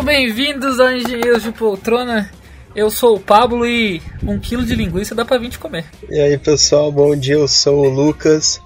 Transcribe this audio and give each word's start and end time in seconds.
Sejam 0.00 0.04
bem-vindos 0.04 0.80
ao 0.80 0.92
Engenheiros 0.92 1.42
de 1.42 1.52
Poltrona. 1.52 2.30
Eu 2.74 2.90
sou 2.90 3.16
o 3.16 3.20
Pablo 3.20 3.66
e 3.66 4.00
um 4.22 4.38
quilo 4.38 4.64
de 4.64 4.74
linguiça 4.74 5.14
dá 5.14 5.26
pra 5.26 5.36
vir 5.36 5.50
te 5.50 5.58
comer. 5.58 5.84
E 6.08 6.18
aí 6.18 6.38
pessoal, 6.38 6.90
bom 6.90 7.14
dia, 7.14 7.34
eu 7.34 7.46
sou 7.46 7.84
o 7.84 7.88
Lucas 7.90 8.62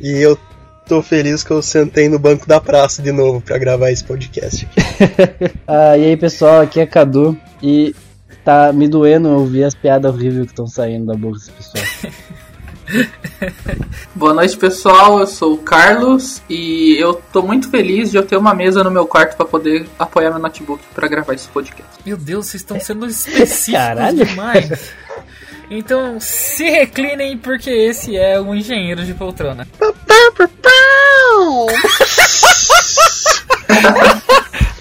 e 0.00 0.10
eu 0.20 0.36
tô 0.84 1.00
feliz 1.02 1.44
que 1.44 1.52
eu 1.52 1.62
sentei 1.62 2.08
no 2.08 2.18
banco 2.18 2.48
da 2.48 2.60
praça 2.60 3.00
de 3.00 3.12
novo 3.12 3.40
para 3.40 3.58
gravar 3.58 3.92
esse 3.92 4.02
podcast 4.02 4.66
aqui. 4.66 5.54
ah, 5.68 5.96
e 5.96 6.04
aí 6.06 6.16
pessoal, 6.16 6.62
aqui 6.62 6.80
é 6.80 6.86
Cadu 6.86 7.38
e 7.62 7.94
tá 8.44 8.72
me 8.72 8.88
doendo 8.88 9.28
ouvir 9.28 9.62
as 9.62 9.74
piadas 9.74 10.12
horríveis 10.12 10.46
que 10.46 10.52
estão 10.52 10.66
saindo 10.66 11.06
da 11.06 11.14
boca 11.14 11.38
desse 11.38 11.52
pessoal. 11.52 12.12
Boa 14.14 14.32
noite, 14.32 14.56
pessoal. 14.56 15.20
Eu 15.20 15.26
sou 15.26 15.54
o 15.54 15.58
Carlos 15.58 16.40
e 16.48 16.96
eu 16.98 17.14
tô 17.32 17.42
muito 17.42 17.70
feliz 17.70 18.10
de 18.10 18.16
eu 18.16 18.24
ter 18.24 18.36
uma 18.36 18.54
mesa 18.54 18.82
no 18.84 18.90
meu 18.90 19.06
quarto 19.06 19.36
para 19.36 19.46
poder 19.46 19.86
apoiar 19.98 20.30
meu 20.30 20.38
notebook 20.38 20.82
para 20.94 21.08
gravar 21.08 21.34
esse 21.34 21.48
podcast. 21.48 21.90
Meu 22.04 22.16
Deus, 22.16 22.46
vocês 22.46 22.62
estão 22.62 22.78
sendo 22.80 23.06
específicos 23.06 23.72
Caralho. 23.72 24.24
demais. 24.24 24.92
Então, 25.68 26.20
se 26.20 26.70
reclinem 26.70 27.36
porque 27.36 27.70
esse 27.70 28.16
é 28.16 28.40
o 28.40 28.54
engenheiro 28.54 29.04
de 29.04 29.14
poltrona. 29.14 29.66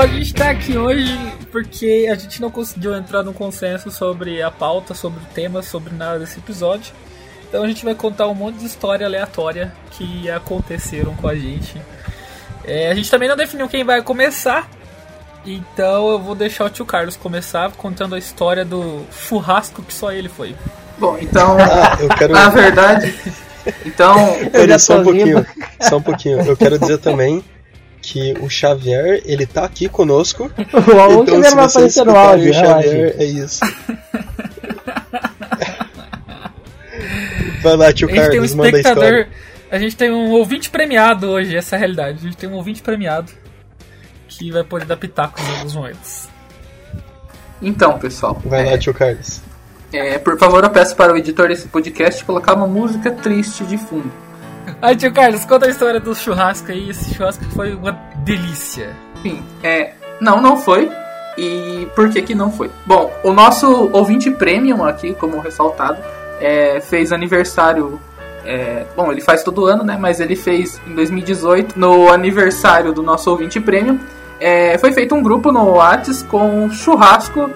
a 0.00 0.06
gente 0.06 0.32
tá 0.32 0.48
aqui 0.48 0.78
hoje 0.78 1.14
porque 1.52 2.08
a 2.10 2.14
gente 2.14 2.40
não 2.40 2.50
conseguiu 2.50 2.96
entrar 2.96 3.22
num 3.22 3.34
consenso 3.34 3.90
sobre 3.90 4.40
a 4.42 4.50
pauta, 4.50 4.94
sobre 4.94 5.20
o 5.20 5.26
tema, 5.34 5.62
sobre 5.62 5.94
nada 5.94 6.18
desse 6.18 6.38
episódio. 6.38 6.94
Então 7.46 7.62
a 7.62 7.66
gente 7.66 7.84
vai 7.84 7.94
contar 7.94 8.26
um 8.26 8.34
monte 8.34 8.56
de 8.56 8.66
história 8.66 9.06
aleatória 9.06 9.74
que 9.90 10.30
aconteceram 10.30 11.14
com 11.16 11.28
a 11.28 11.34
gente. 11.34 11.76
É, 12.64 12.90
a 12.90 12.94
gente 12.94 13.10
também 13.10 13.28
não 13.28 13.36
definiu 13.36 13.68
quem 13.68 13.84
vai 13.84 14.00
começar, 14.00 14.70
então 15.44 16.08
eu 16.08 16.18
vou 16.18 16.34
deixar 16.34 16.64
o 16.64 16.70
tio 16.70 16.86
Carlos 16.86 17.16
começar 17.16 17.70
contando 17.72 18.14
a 18.14 18.18
história 18.18 18.64
do 18.64 19.04
churrasco 19.12 19.82
que 19.82 19.92
só 19.92 20.12
ele 20.12 20.30
foi. 20.30 20.56
Bom, 20.98 21.18
então, 21.20 21.58
ah, 21.58 22.16
quero... 22.16 22.32
na 22.32 22.48
verdade, 22.48 23.14
então. 23.84 24.16
Pera, 24.50 24.78
só 24.78 24.98
um 24.98 25.04
pouquinho, 25.04 25.46
só 25.80 25.96
um 25.98 26.02
pouquinho. 26.02 26.40
Eu 26.40 26.56
quero 26.56 26.78
dizer 26.78 26.98
também 26.98 27.44
que 28.00 28.34
o 28.40 28.48
Xavier, 28.48 29.22
ele 29.24 29.46
tá 29.46 29.64
aqui 29.64 29.88
conosco. 29.88 30.50
O 30.58 31.22
então, 31.22 31.42
Xavier 31.42 31.54
vai 31.54 31.64
aparecer 31.66 32.04
no 32.04 32.16
áudio, 32.16 32.54
Xavier, 32.54 33.14
é 33.18 33.24
isso. 33.24 33.60
vai 37.62 37.76
lá, 37.76 37.92
tio 37.92 38.08
Carlos, 38.08 38.52
um 38.52 38.56
manda 38.56 38.76
a 38.76 38.80
história. 38.80 39.28
A 39.70 39.78
gente 39.78 39.96
tem 39.96 40.10
um 40.10 40.30
ouvinte 40.30 40.68
premiado 40.68 41.28
hoje, 41.28 41.56
essa 41.56 41.74
é 41.74 41.78
a 41.78 41.78
realidade. 41.78 42.18
A 42.18 42.22
gente 42.22 42.36
tem 42.36 42.48
um 42.48 42.54
ouvinte 42.54 42.82
premiado 42.82 43.32
que 44.28 44.50
vai 44.50 44.64
poder 44.64 44.84
dar 44.84 44.96
pitacos 44.96 45.42
em 45.46 45.56
alguns 45.56 45.74
momentos. 45.74 46.28
Então, 47.62 47.98
pessoal. 47.98 48.40
Vai 48.44 48.66
é, 48.66 48.70
lá, 48.72 48.78
tio 48.78 48.94
Carlos. 48.94 49.40
É, 49.92 50.18
por 50.18 50.38
favor, 50.38 50.62
eu 50.64 50.70
peço 50.70 50.96
para 50.96 51.12
o 51.12 51.16
editor 51.16 51.48
desse 51.48 51.68
podcast 51.68 52.24
colocar 52.24 52.54
uma 52.54 52.66
música 52.66 53.10
triste 53.10 53.64
de 53.64 53.76
fundo. 53.76 54.10
Aí, 54.80 54.96
tio 54.96 55.12
Carlos, 55.12 55.44
conta 55.44 55.66
a 55.66 55.70
história 55.70 56.00
do 56.00 56.14
churrasco 56.14 56.70
aí. 56.70 56.90
Esse 56.90 57.14
churrasco 57.14 57.44
foi 57.46 57.74
uma 57.74 57.92
delícia. 58.24 58.94
Sim, 59.22 59.42
é. 59.62 59.92
Não, 60.20 60.40
não 60.40 60.56
foi. 60.56 60.90
E 61.36 61.88
por 61.94 62.10
que 62.10 62.20
que 62.22 62.34
não 62.34 62.50
foi? 62.50 62.70
Bom, 62.84 63.10
o 63.24 63.32
nosso 63.32 63.90
ouvinte 63.92 64.30
premium 64.30 64.84
aqui, 64.84 65.14
como 65.14 65.40
ressaltado, 65.40 65.98
é, 66.40 66.80
fez 66.80 67.12
aniversário. 67.12 68.00
É, 68.44 68.84
bom, 68.96 69.10
ele 69.12 69.20
faz 69.20 69.42
todo 69.42 69.66
ano, 69.66 69.84
né? 69.84 69.96
Mas 69.98 70.20
ele 70.20 70.36
fez 70.36 70.80
em 70.86 70.94
2018, 70.94 71.78
no 71.78 72.10
aniversário 72.10 72.92
do 72.92 73.02
nosso 73.02 73.30
ouvinte 73.30 73.60
premium. 73.60 73.98
É, 74.38 74.76
foi 74.78 74.92
feito 74.92 75.14
um 75.14 75.22
grupo 75.22 75.52
no 75.52 75.74
Whats 75.74 76.22
com 76.22 76.70
churrasco 76.70 77.50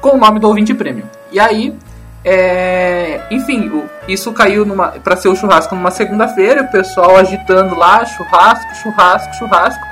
com 0.00 0.10
o 0.10 0.18
nome 0.18 0.38
do 0.38 0.48
ouvinte 0.48 0.72
premium. 0.74 1.06
E 1.30 1.38
aí, 1.38 1.76
é, 2.24 3.20
enfim, 3.30 3.70
isso 4.08 4.32
caiu 4.32 4.66
para 5.02 5.16
ser 5.16 5.28
o 5.28 5.36
churrasco 5.36 5.74
numa 5.74 5.90
segunda-feira, 5.90 6.62
o 6.62 6.70
pessoal 6.70 7.16
agitando 7.16 7.74
lá, 7.76 8.04
churrasco, 8.04 8.74
churrasco, 8.76 9.34
churrasco. 9.34 9.86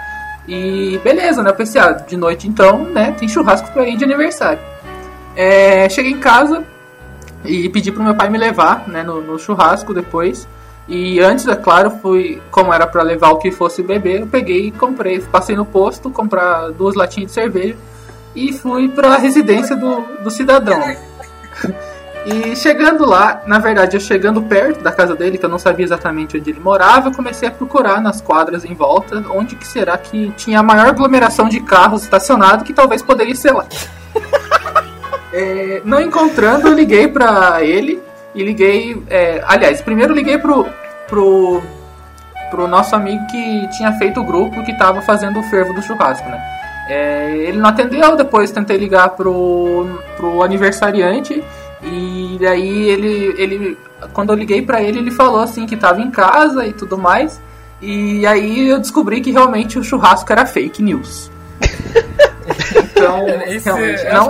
E 0.48 1.00
beleza, 1.02 1.42
né? 1.42 1.50
Eu 1.50 1.54
pensei, 1.54 1.80
ah, 1.80 1.92
de 1.92 2.16
noite 2.16 2.48
então, 2.48 2.84
né? 2.84 3.14
Tem 3.18 3.28
churrasco 3.28 3.70
pra 3.72 3.86
ir 3.86 3.96
de 3.96 4.04
aniversário. 4.04 4.60
É, 5.34 5.88
cheguei 5.88 6.12
em 6.12 6.20
casa 6.20 6.64
e 7.44 7.68
pedi 7.68 7.90
pro 7.90 8.02
meu 8.02 8.14
pai 8.14 8.28
me 8.28 8.38
levar, 8.38 8.86
né? 8.88 9.02
No, 9.02 9.20
no 9.20 9.38
churrasco 9.38 9.92
depois. 9.92 10.48
E 10.88 11.18
antes, 11.20 11.48
é 11.48 11.56
claro, 11.56 11.90
fui, 11.90 12.40
como 12.50 12.72
era 12.72 12.86
para 12.86 13.02
levar 13.02 13.30
o 13.30 13.38
que 13.38 13.50
fosse 13.50 13.82
beber, 13.82 14.20
eu 14.20 14.26
peguei 14.26 14.66
e 14.66 14.70
comprei. 14.70 15.20
Passei 15.20 15.56
no 15.56 15.64
posto, 15.64 16.10
comprar 16.10 16.70
duas 16.70 16.94
latinhas 16.94 17.30
de 17.30 17.34
cerveja 17.34 17.76
e 18.36 18.52
fui 18.52 18.88
pra 18.88 19.16
residência 19.16 19.74
do, 19.74 20.00
do 20.22 20.30
cidadão. 20.30 20.78
E 22.26 22.56
chegando 22.56 23.06
lá, 23.06 23.42
na 23.46 23.60
verdade, 23.60 23.96
eu 23.96 24.00
chegando 24.00 24.42
perto 24.42 24.82
da 24.82 24.90
casa 24.90 25.14
dele, 25.14 25.38
que 25.38 25.44
eu 25.44 25.48
não 25.48 25.60
sabia 25.60 25.84
exatamente 25.84 26.36
onde 26.36 26.50
ele 26.50 26.58
morava, 26.58 27.08
eu 27.08 27.12
comecei 27.14 27.46
a 27.46 27.52
procurar 27.52 28.00
nas 28.00 28.20
quadras 28.20 28.64
em 28.64 28.74
volta 28.74 29.24
onde 29.30 29.54
que 29.54 29.64
será 29.64 29.96
que 29.96 30.32
tinha 30.36 30.58
a 30.58 30.62
maior 30.62 30.88
aglomeração 30.88 31.48
de 31.48 31.60
carros 31.60 32.02
estacionados 32.02 32.66
que 32.66 32.72
talvez 32.72 33.00
poderia 33.00 33.34
ser 33.36 33.52
lá. 33.52 33.64
é, 35.32 35.80
não 35.84 36.00
encontrando, 36.00 36.66
eu 36.66 36.74
liguei 36.74 37.06
pra 37.06 37.62
ele 37.62 38.02
e 38.34 38.42
liguei. 38.42 39.00
É, 39.08 39.44
aliás, 39.46 39.80
primeiro 39.80 40.12
liguei 40.12 40.36
pro, 40.36 40.66
pro, 41.06 41.62
pro 42.50 42.66
nosso 42.66 42.96
amigo 42.96 43.24
que 43.28 43.68
tinha 43.76 43.92
feito 43.92 44.18
o 44.18 44.24
grupo 44.24 44.64
que 44.64 44.76
tava 44.76 45.00
fazendo 45.00 45.38
o 45.38 45.44
fervo 45.44 45.72
do 45.72 45.80
churrasco, 45.80 46.28
né? 46.28 46.42
É, 46.88 47.36
ele 47.36 47.58
não 47.58 47.68
atendeu, 47.68 48.16
depois 48.16 48.50
tentei 48.50 48.76
ligar 48.76 49.10
pro, 49.10 50.00
pro 50.16 50.42
aniversariante 50.42 51.42
e 52.36 52.38
daí 52.38 52.88
ele, 52.90 53.34
ele 53.38 53.78
quando 54.12 54.30
eu 54.30 54.36
liguei 54.36 54.62
para 54.62 54.82
ele, 54.82 54.98
ele 54.98 55.10
falou 55.10 55.40
assim 55.40 55.66
que 55.66 55.76
tava 55.76 56.00
em 56.00 56.10
casa 56.10 56.66
e 56.66 56.72
tudo 56.72 56.98
mais. 56.98 57.40
E 57.80 58.26
aí 58.26 58.68
eu 58.68 58.78
descobri 58.78 59.20
que 59.20 59.30
realmente 59.30 59.78
o 59.78 59.84
churrasco 59.84 60.30
era 60.30 60.46
fake 60.46 60.82
news. 60.82 61.30
então, 62.74 63.26
Esse, 63.48 63.68
não 63.68 63.78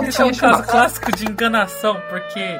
tinha 0.09 0.27
é 0.27 0.31
um 0.31 0.35
caso 0.35 0.63
clássico 0.63 1.11
de 1.15 1.25
enganação, 1.25 1.97
porque 2.09 2.57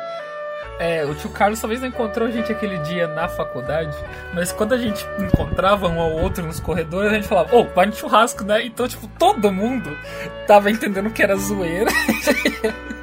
é, 0.80 1.06
o 1.06 1.16
tio 1.16 1.30
Carlos 1.30 1.60
talvez 1.60 1.82
não 1.82 1.88
encontrou 1.88 2.28
a 2.28 2.32
gente 2.32 2.52
aquele 2.52 2.78
dia 2.80 3.08
na 3.08 3.28
faculdade, 3.28 3.98
mas 4.34 4.52
quando 4.52 4.74
a 4.74 4.78
gente 4.78 5.06
encontrava 5.20 5.88
um 5.88 6.00
ao 6.00 6.12
outro 6.12 6.46
nos 6.46 6.60
corredores, 6.60 7.12
a 7.12 7.16
gente 7.16 7.28
falava, 7.28 7.56
ô, 7.56 7.62
oh, 7.62 7.74
vai 7.74 7.86
no 7.86 7.94
churrasco, 7.94 8.44
né? 8.44 8.66
Então, 8.66 8.88
tipo, 8.88 9.08
todo 9.20 9.52
mundo 9.52 9.98
tava 10.46 10.70
entendendo 10.70 11.10
que 11.10 11.24
era 11.24 11.36
zoeira. 11.36 11.92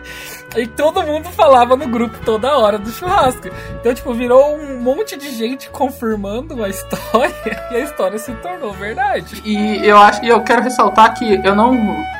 E 0.56 0.66
todo 0.66 1.02
mundo 1.02 1.28
falava 1.30 1.76
no 1.76 1.86
grupo 1.88 2.16
toda 2.24 2.56
hora 2.56 2.78
do 2.78 2.90
churrasco. 2.90 3.48
Então, 3.80 3.92
tipo, 3.92 4.14
virou 4.14 4.56
um 4.56 4.78
monte 4.80 5.16
de 5.16 5.30
gente 5.30 5.68
confirmando 5.70 6.62
a 6.62 6.68
história 6.68 7.34
e 7.72 7.76
a 7.76 7.80
história 7.80 8.18
se 8.18 8.32
tornou 8.34 8.72
verdade. 8.72 9.42
E 9.44 9.84
eu 9.84 9.96
acho 9.98 10.24
e 10.24 10.28
eu 10.28 10.40
quero 10.42 10.62
ressaltar 10.62 11.14
que 11.14 11.40
eu 11.44 11.54
não, 11.54 11.74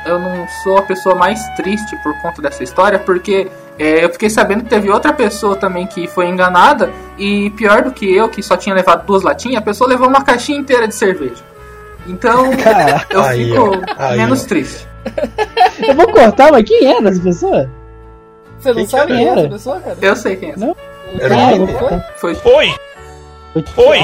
eu 0.05 0.19
não 0.19 0.47
sou 0.63 0.77
a 0.77 0.81
pessoa 0.81 1.15
mais 1.15 1.41
triste 1.55 1.95
por 2.03 2.13
conta 2.21 2.41
dessa 2.41 2.63
história, 2.63 2.99
porque 2.99 3.49
é, 3.79 4.03
eu 4.03 4.09
fiquei 4.09 4.29
sabendo 4.29 4.63
que 4.63 4.69
teve 4.69 4.89
outra 4.89 5.13
pessoa 5.13 5.55
também 5.55 5.87
que 5.87 6.07
foi 6.07 6.27
enganada, 6.27 6.91
e 7.17 7.49
pior 7.51 7.83
do 7.83 7.91
que 7.91 8.13
eu, 8.13 8.29
que 8.29 8.43
só 8.43 8.57
tinha 8.57 8.75
levado 8.75 9.05
duas 9.05 9.23
latinhas, 9.23 9.57
a 9.57 9.65
pessoa 9.65 9.89
levou 9.89 10.07
uma 10.07 10.23
caixinha 10.23 10.57
inteira 10.57 10.87
de 10.87 10.95
cerveja. 10.95 11.43
Então, 12.07 12.51
eu 13.09 13.23
aí, 13.23 13.49
fico 13.49 13.71
aí, 13.97 14.17
menos 14.17 14.43
triste. 14.43 14.87
Eu 15.87 15.95
vou 15.95 16.07
cortar, 16.07 16.51
mas 16.51 16.63
quem 16.63 16.87
é 16.87 16.97
essa 16.97 17.21
pessoa? 17.21 17.69
Você 18.65 18.73
não 18.73 18.87
sabe 18.87 19.13
quem 19.13 19.27
era? 19.27 19.39
essa 19.41 19.49
pessoa, 19.49 19.79
cara? 19.79 19.97
Eu 20.01 20.15
sei 20.15 20.35
quem 20.37 20.51
é. 20.51 20.57
Não? 20.57 20.75
Era 21.19 21.35
foi? 22.17 22.33
Foi. 22.33 22.35
Foi! 22.35 23.63
Foi! 23.75 23.99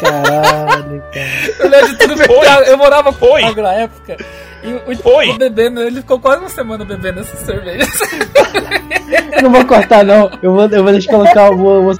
Caralho, 0.00 1.02
cara. 1.12 1.58
Eu 1.58 1.68
lembro 1.68 1.88
de 1.88 1.98
tudo. 1.98 2.22
Eu 2.66 2.78
morava 2.78 3.12
foi. 3.12 3.54
na 3.54 3.74
época. 3.74 4.16
E 4.62 4.72
o, 4.72 4.96
foi. 4.96 5.28
o 5.30 5.38
bebendo, 5.38 5.82
ele 5.82 6.00
ficou 6.00 6.18
quase 6.18 6.40
uma 6.40 6.48
semana 6.48 6.84
bebendo 6.84 7.20
essas 7.20 7.40
cervejas. 7.40 7.88
Eu 9.32 9.42
não 9.42 9.50
vou 9.52 9.64
cortar, 9.66 10.04
não. 10.04 10.30
Eu 10.40 10.54
vou, 10.54 10.66
eu 10.68 10.82
vou 10.82 10.92
deixar 10.92 11.12
colocar 11.12 11.50
o. 11.50 11.56
Vou... 11.82 11.94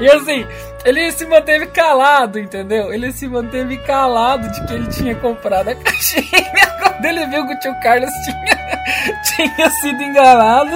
E 0.00 0.10
assim, 0.10 0.44
ele 0.88 1.12
se 1.12 1.26
manteve 1.26 1.66
calado, 1.66 2.38
entendeu? 2.38 2.92
Ele 2.92 3.12
se 3.12 3.28
manteve 3.28 3.76
calado 3.78 4.50
de 4.50 4.66
que 4.66 4.72
ele 4.72 4.86
tinha 4.88 5.14
comprado 5.16 5.68
a 5.68 5.74
caixinha. 5.74 6.24
Quando 6.82 7.04
ele 7.04 7.26
viu 7.26 7.46
que 7.46 7.54
o 7.54 7.58
tio 7.58 7.74
Carlos 7.82 8.10
tinha, 8.24 9.16
tinha 9.54 9.70
sido 9.70 10.02
enganado. 10.02 10.74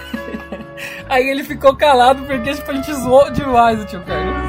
Aí 1.08 1.26
ele 1.26 1.42
ficou 1.42 1.74
calado 1.74 2.22
porque 2.24 2.52
tipo, 2.52 2.70
a 2.70 2.74
gente 2.74 2.92
zoou 2.92 3.30
demais 3.30 3.80
o 3.80 3.86
tio 3.86 4.02
Carlos. 4.02 4.47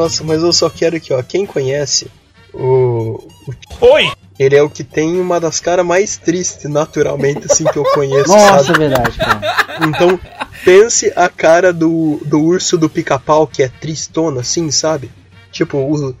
Nossa, 0.00 0.24
mas 0.24 0.42
eu 0.42 0.52
só 0.52 0.70
quero 0.70 0.96
aqui, 0.96 1.12
ó. 1.12 1.22
Quem 1.22 1.44
conhece 1.44 2.10
o. 2.54 3.28
o... 3.46 3.54
Oi! 3.80 4.10
Ele 4.38 4.56
é 4.56 4.62
o 4.62 4.70
que 4.70 4.82
tem 4.82 5.20
uma 5.20 5.38
das 5.38 5.60
caras 5.60 5.84
mais 5.84 6.16
tristes, 6.16 6.70
naturalmente, 6.70 7.46
assim, 7.50 7.64
que 7.64 7.76
eu 7.76 7.84
conheço. 7.84 8.28
Nossa, 8.28 8.64
sabe? 8.64 8.84
é 8.84 8.88
verdade, 8.88 9.18
cara. 9.18 9.40
Então, 9.86 10.18
pense 10.64 11.12
a 11.14 11.28
cara 11.28 11.74
do, 11.74 12.18
do 12.24 12.40
urso 12.40 12.78
do 12.78 12.88
pica-pau, 12.88 13.46
que 13.46 13.62
é 13.62 13.68
tristona, 13.68 14.40
assim, 14.40 14.70
sabe? 14.70 15.10
Tipo, 15.52 15.76
o, 15.76 16.16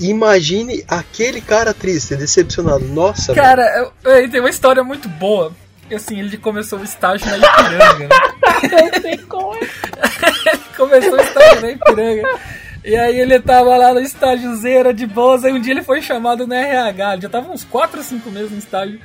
imagine 0.00 0.84
aquele 0.88 1.40
cara 1.40 1.72
triste, 1.72 2.16
decepcionado. 2.16 2.84
Nossa, 2.86 3.32
Cara, 3.32 3.92
eu, 4.02 4.28
tem 4.28 4.40
uma 4.40 4.50
história 4.50 4.82
muito 4.82 5.08
boa. 5.08 5.52
Assim, 5.94 6.18
ele 6.18 6.36
começou 6.36 6.80
o 6.80 6.84
estágio 6.84 7.24
na 7.24 7.36
Ipiranga. 7.36 8.08
eu 8.96 9.00
sei 9.00 9.18
como 9.18 9.54
é. 9.54 9.60
ele 10.50 10.62
começou 10.76 11.12
o 11.12 11.20
estágio 11.20 11.60
na 11.60 11.70
Ipiranga. 11.70 12.40
E 12.84 12.94
aí 12.94 13.18
ele 13.18 13.40
tava 13.40 13.74
lá 13.78 13.94
no 13.94 14.00
estágio 14.00 14.54
zero 14.56 14.92
de 14.92 15.06
boas, 15.06 15.42
aí 15.42 15.52
um 15.52 15.60
dia 15.60 15.72
ele 15.72 15.82
foi 15.82 16.02
chamado 16.02 16.46
no 16.46 16.52
RH, 16.52 17.12
ele 17.14 17.22
já 17.22 17.28
tava 17.30 17.50
uns 17.50 17.64
4 17.64 17.96
ou 17.96 18.04
5 18.04 18.30
meses 18.30 18.50
no 18.50 18.58
estágio. 18.58 19.00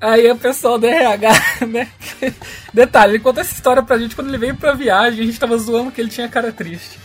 Aí 0.00 0.30
o 0.30 0.36
pessoal 0.36 0.78
do 0.78 0.86
RH, 0.86 1.32
né? 1.68 1.88
Detalhe, 2.72 3.12
ele 3.12 3.22
conta 3.22 3.42
essa 3.42 3.52
história 3.52 3.82
pra 3.82 3.98
gente 3.98 4.16
quando 4.16 4.28
ele 4.28 4.38
veio 4.38 4.56
pra 4.56 4.72
viagem, 4.72 5.22
a 5.22 5.26
gente 5.26 5.38
tava 5.38 5.58
zoando 5.58 5.90
que 5.90 6.00
ele 6.00 6.08
tinha 6.08 6.26
cara 6.26 6.50
triste. 6.50 6.98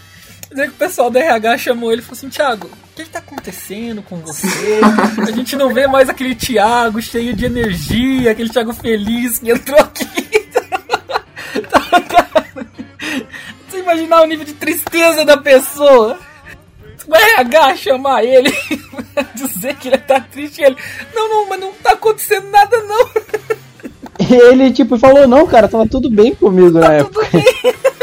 Dizer 0.49 0.67
que 0.67 0.75
o 0.75 0.77
pessoal 0.77 1.09
do 1.09 1.17
RH 1.17 1.57
chamou 1.57 1.91
ele 1.91 2.01
e 2.01 2.05
falou 2.05 2.17
assim, 2.17 2.29
Thiago, 2.29 2.67
o 2.67 2.95
que, 2.95 3.03
que 3.03 3.09
tá 3.09 3.19
acontecendo 3.19 4.01
com 4.03 4.17
você? 4.17 4.79
A 5.27 5.31
gente 5.31 5.55
não 5.57 5.73
vê 5.73 5.87
mais 5.87 6.07
aquele 6.07 6.35
Thiago 6.35 7.01
cheio 7.01 7.33
de 7.33 7.45
energia, 7.45 8.31
aquele 8.31 8.49
Thiago 8.49 8.71
feliz 8.71 9.39
que 9.39 9.51
entrou 9.51 9.79
aqui. 9.79 10.22
Imaginar 13.93 14.21
o 14.21 14.25
nível 14.25 14.45
de 14.45 14.53
tristeza 14.53 15.23
da 15.23 15.37
pessoa? 15.37 16.17
O 17.07 17.15
RH 17.15 17.75
chamar 17.75 18.23
ele 18.23 18.51
dizer 19.35 19.75
que 19.75 19.89
ele 19.89 19.97
tá 19.97 20.19
triste 20.21 20.61
e 20.61 20.65
ele. 20.65 20.77
Não, 21.13 21.29
não, 21.29 21.49
mas 21.49 21.59
não 21.59 21.71
tá 21.73 21.91
acontecendo 21.91 22.49
nada 22.49 22.77
não. 22.77 23.09
Ele 24.29 24.71
tipo 24.71 24.97
falou, 24.97 25.27
não, 25.27 25.45
cara, 25.45 25.67
tava 25.67 25.87
tudo 25.87 26.09
bem 26.09 26.33
comigo 26.33 26.79
tá 26.79 26.87
na 26.87 26.93
época. 26.95 27.27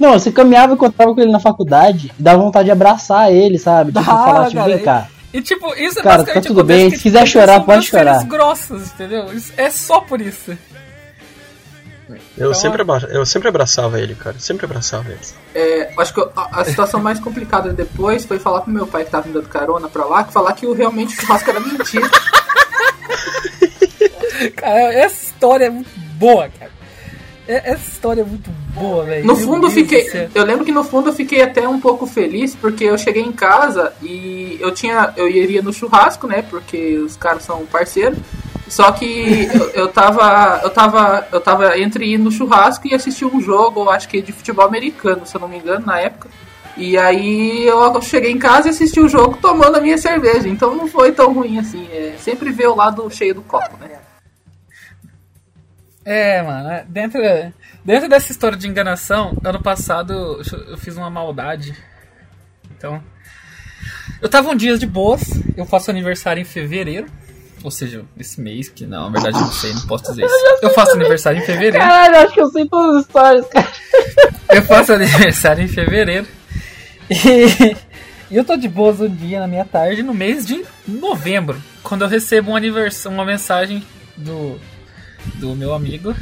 Não, 0.00 0.14
você 0.14 0.32
caminhava 0.32 0.72
enquanto 0.72 0.94
tava 0.94 1.14
com 1.14 1.20
ele 1.20 1.30
na 1.30 1.38
faculdade, 1.38 2.10
dava 2.18 2.42
vontade 2.42 2.64
de 2.64 2.70
abraçar 2.72 3.30
ele, 3.30 3.58
sabe? 3.58 3.92
Tipo, 3.92 4.10
Ah, 4.10 4.24
falar, 4.24 4.48
tipo, 4.48 4.64
vem 4.64 4.78
cá. 4.78 5.06
E 5.32 5.40
tipo, 5.42 5.72
isso 5.74 6.00
é 6.00 6.02
Cara, 6.02 6.16
basicamente 6.16 6.42
tá 6.42 6.48
tudo 6.48 6.64
bem, 6.64 6.90
se 6.90 6.98
quiser 6.98 7.18
eles 7.20 7.30
chorar, 7.30 7.60
pode 7.60 7.86
chorar. 7.86 8.24
grossas, 8.24 8.90
entendeu? 8.90 9.32
Isso 9.32 9.52
é 9.56 9.70
só 9.70 10.00
por 10.00 10.20
isso. 10.20 10.56
Eu, 12.36 12.50
Então, 12.50 12.54
sempre 12.54 12.82
abra... 12.82 13.08
eu 13.10 13.24
sempre 13.26 13.48
abraçava 13.48 14.00
ele, 14.00 14.14
cara. 14.14 14.36
Sempre 14.38 14.64
abraçava 14.66 15.08
ele. 15.10 15.18
É, 15.54 15.92
acho 15.98 16.14
que 16.14 16.20
a, 16.20 16.60
a 16.60 16.64
situação 16.64 17.00
mais 17.00 17.18
complicada 17.20 17.72
depois 17.72 18.24
foi 18.24 18.38
falar 18.38 18.60
pro 18.62 18.72
meu 18.72 18.86
pai 18.86 19.04
que 19.04 19.10
tava 19.10 19.26
me 19.28 19.32
dando 19.34 19.48
carona 19.48 19.88
pra 19.88 20.04
lá, 20.04 20.24
que 20.24 20.32
falar 20.32 20.52
que 20.54 20.66
o, 20.66 20.72
realmente 20.72 21.16
o 21.16 21.20
churrasco 21.20 21.50
era 21.50 21.60
mentira. 21.60 22.08
Cara, 24.56 24.92
essa 24.94 25.24
história 25.26 25.66
é 25.66 25.70
muito 25.70 25.90
boa, 26.18 26.48
cara. 26.58 26.70
É- 27.46 27.72
Essa 27.72 27.90
história 27.90 28.20
é 28.22 28.24
muito 28.24 28.50
boa, 28.72 29.04
velho. 29.04 29.26
No 29.26 29.34
fundo 29.36 29.66
eu 29.66 29.70
fiquei. 29.70 30.28
Eu 30.34 30.44
lembro 30.44 30.64
que 30.64 30.70
no 30.72 30.84
fundo 30.84 31.10
eu 31.10 31.12
fiquei 31.12 31.42
até 31.42 31.68
um 31.68 31.80
pouco 31.80 32.06
feliz, 32.06 32.54
porque 32.54 32.84
eu 32.84 32.96
cheguei 32.96 33.22
em 33.22 33.32
casa 33.32 33.92
e 34.00 34.56
eu 34.60 34.70
tinha. 34.72 35.12
Eu 35.16 35.28
iria 35.28 35.60
no 35.60 35.72
churrasco, 35.72 36.26
né? 36.28 36.42
Porque 36.48 36.96
os 36.98 37.16
caras 37.16 37.42
são 37.42 37.66
parceiros. 37.66 38.18
Só 38.68 38.90
que 38.92 39.48
eu, 39.52 39.70
eu 39.70 39.88
tava. 39.88 40.60
Eu 40.62 40.70
tava. 40.70 41.28
Eu 41.32 41.40
tava 41.40 41.78
entre 41.78 42.06
ir 42.12 42.18
no 42.18 42.30
churrasco 42.30 42.86
e 42.86 42.94
assistir 42.94 43.24
um 43.24 43.40
jogo, 43.40 43.90
acho 43.90 44.08
que 44.08 44.22
de 44.22 44.32
futebol 44.32 44.64
americano, 44.64 45.26
se 45.26 45.36
eu 45.36 45.40
não 45.40 45.48
me 45.48 45.58
engano, 45.58 45.84
na 45.86 46.00
época. 46.00 46.28
E 46.76 46.96
aí 46.96 47.66
eu 47.66 48.00
cheguei 48.00 48.30
em 48.30 48.38
casa 48.38 48.68
e 48.68 48.70
assisti 48.70 48.98
o 48.98 49.08
jogo 49.08 49.36
tomando 49.42 49.76
a 49.76 49.80
minha 49.80 49.98
cerveja. 49.98 50.48
Então 50.48 50.74
não 50.74 50.86
foi 50.88 51.12
tão 51.12 51.32
ruim 51.32 51.58
assim. 51.58 51.86
É, 51.92 52.14
sempre 52.18 52.50
ver 52.50 52.68
o 52.68 52.74
lado 52.74 53.08
cheio 53.10 53.34
do 53.34 53.42
copo, 53.42 53.76
né? 53.78 53.98
É, 56.04 56.42
mano, 56.42 56.68
é, 56.70 56.84
dentro, 56.88 57.20
dentro 57.84 58.08
dessa 58.08 58.32
história 58.32 58.56
de 58.56 58.66
enganação, 58.66 59.36
ano 59.44 59.62
passado 59.62 60.42
eu- 60.68 60.78
fiz 60.78 60.96
uma 60.96 61.10
maldade. 61.10 61.76
Então. 62.76 63.02
Eu 64.20 64.28
tava 64.28 64.50
um 64.50 64.56
dia 64.56 64.76
de 64.78 64.86
boas, 64.86 65.22
eu 65.56 65.64
faço 65.66 65.90
aniversário 65.90 66.40
em 66.40 66.44
fevereiro. 66.44 67.06
Ou 67.62 67.70
seja, 67.70 68.04
esse 68.18 68.40
mês, 68.40 68.68
que 68.68 68.84
não, 68.84 69.08
na 69.08 69.20
verdade 69.20 69.36
eu 69.36 69.42
não 69.42 69.52
sei, 69.52 69.72
não 69.72 69.82
posso 69.82 70.04
dizer 70.04 70.24
isso. 70.24 70.34
Eu 70.62 70.70
faço 70.70 70.92
aniversário 70.92 71.40
em 71.40 71.46
fevereiro. 71.46 71.78
Caralho, 71.78 72.16
acho 72.16 72.34
que 72.34 72.40
eu 72.40 72.50
sei 72.50 72.68
todas 72.68 72.96
as 72.96 73.02
histórias, 73.02 73.46
cara. 73.48 73.68
Eu 74.52 74.62
faço 74.64 74.92
aniversário 74.92 75.64
em 75.64 75.68
fevereiro. 75.68 76.26
E, 77.08 77.74
e 78.30 78.36
eu 78.36 78.44
tô 78.44 78.54
de 78.54 78.68
boas 78.68 79.00
um 79.00 79.08
dia 79.08 79.40
na 79.40 79.46
minha 79.46 79.64
tarde, 79.64 80.02
no 80.02 80.12
mês 80.12 80.44
de 80.44 80.62
novembro, 80.86 81.60
quando 81.82 82.02
eu 82.02 82.08
recebo 82.08 82.50
um 82.50 82.56
anivers 82.56 83.06
uma 83.06 83.24
mensagem 83.24 83.82
do, 84.14 84.60
do 85.36 85.54
meu 85.54 85.72
amigo 85.72 86.14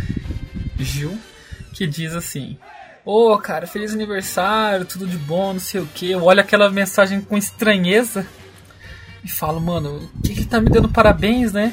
Gil, 0.79 1.19
que 1.75 1.89
diz 1.89 2.15
assim: 2.15 2.57
Ô 3.05 3.37
cara, 3.39 3.67
feliz 3.67 3.93
aniversário, 3.93 4.85
tudo 4.85 5.07
de 5.07 5.17
bom, 5.17 5.55
não 5.55 5.61
sei 5.61 5.81
o 5.81 5.89
que. 5.93 6.11
Eu 6.11 6.23
olho 6.23 6.41
aquela 6.41 6.71
mensagem 6.71 7.21
com 7.21 7.37
estranheza 7.37 8.25
e 9.25 9.29
falo, 9.29 9.61
mano, 9.61 10.11
o 10.17 10.23
que, 10.23 10.35
que 10.35 10.47
tá 10.47 10.61
me 10.61 10.71
dando 10.71 10.89
parabéns, 10.89 11.53
né? 11.53 11.73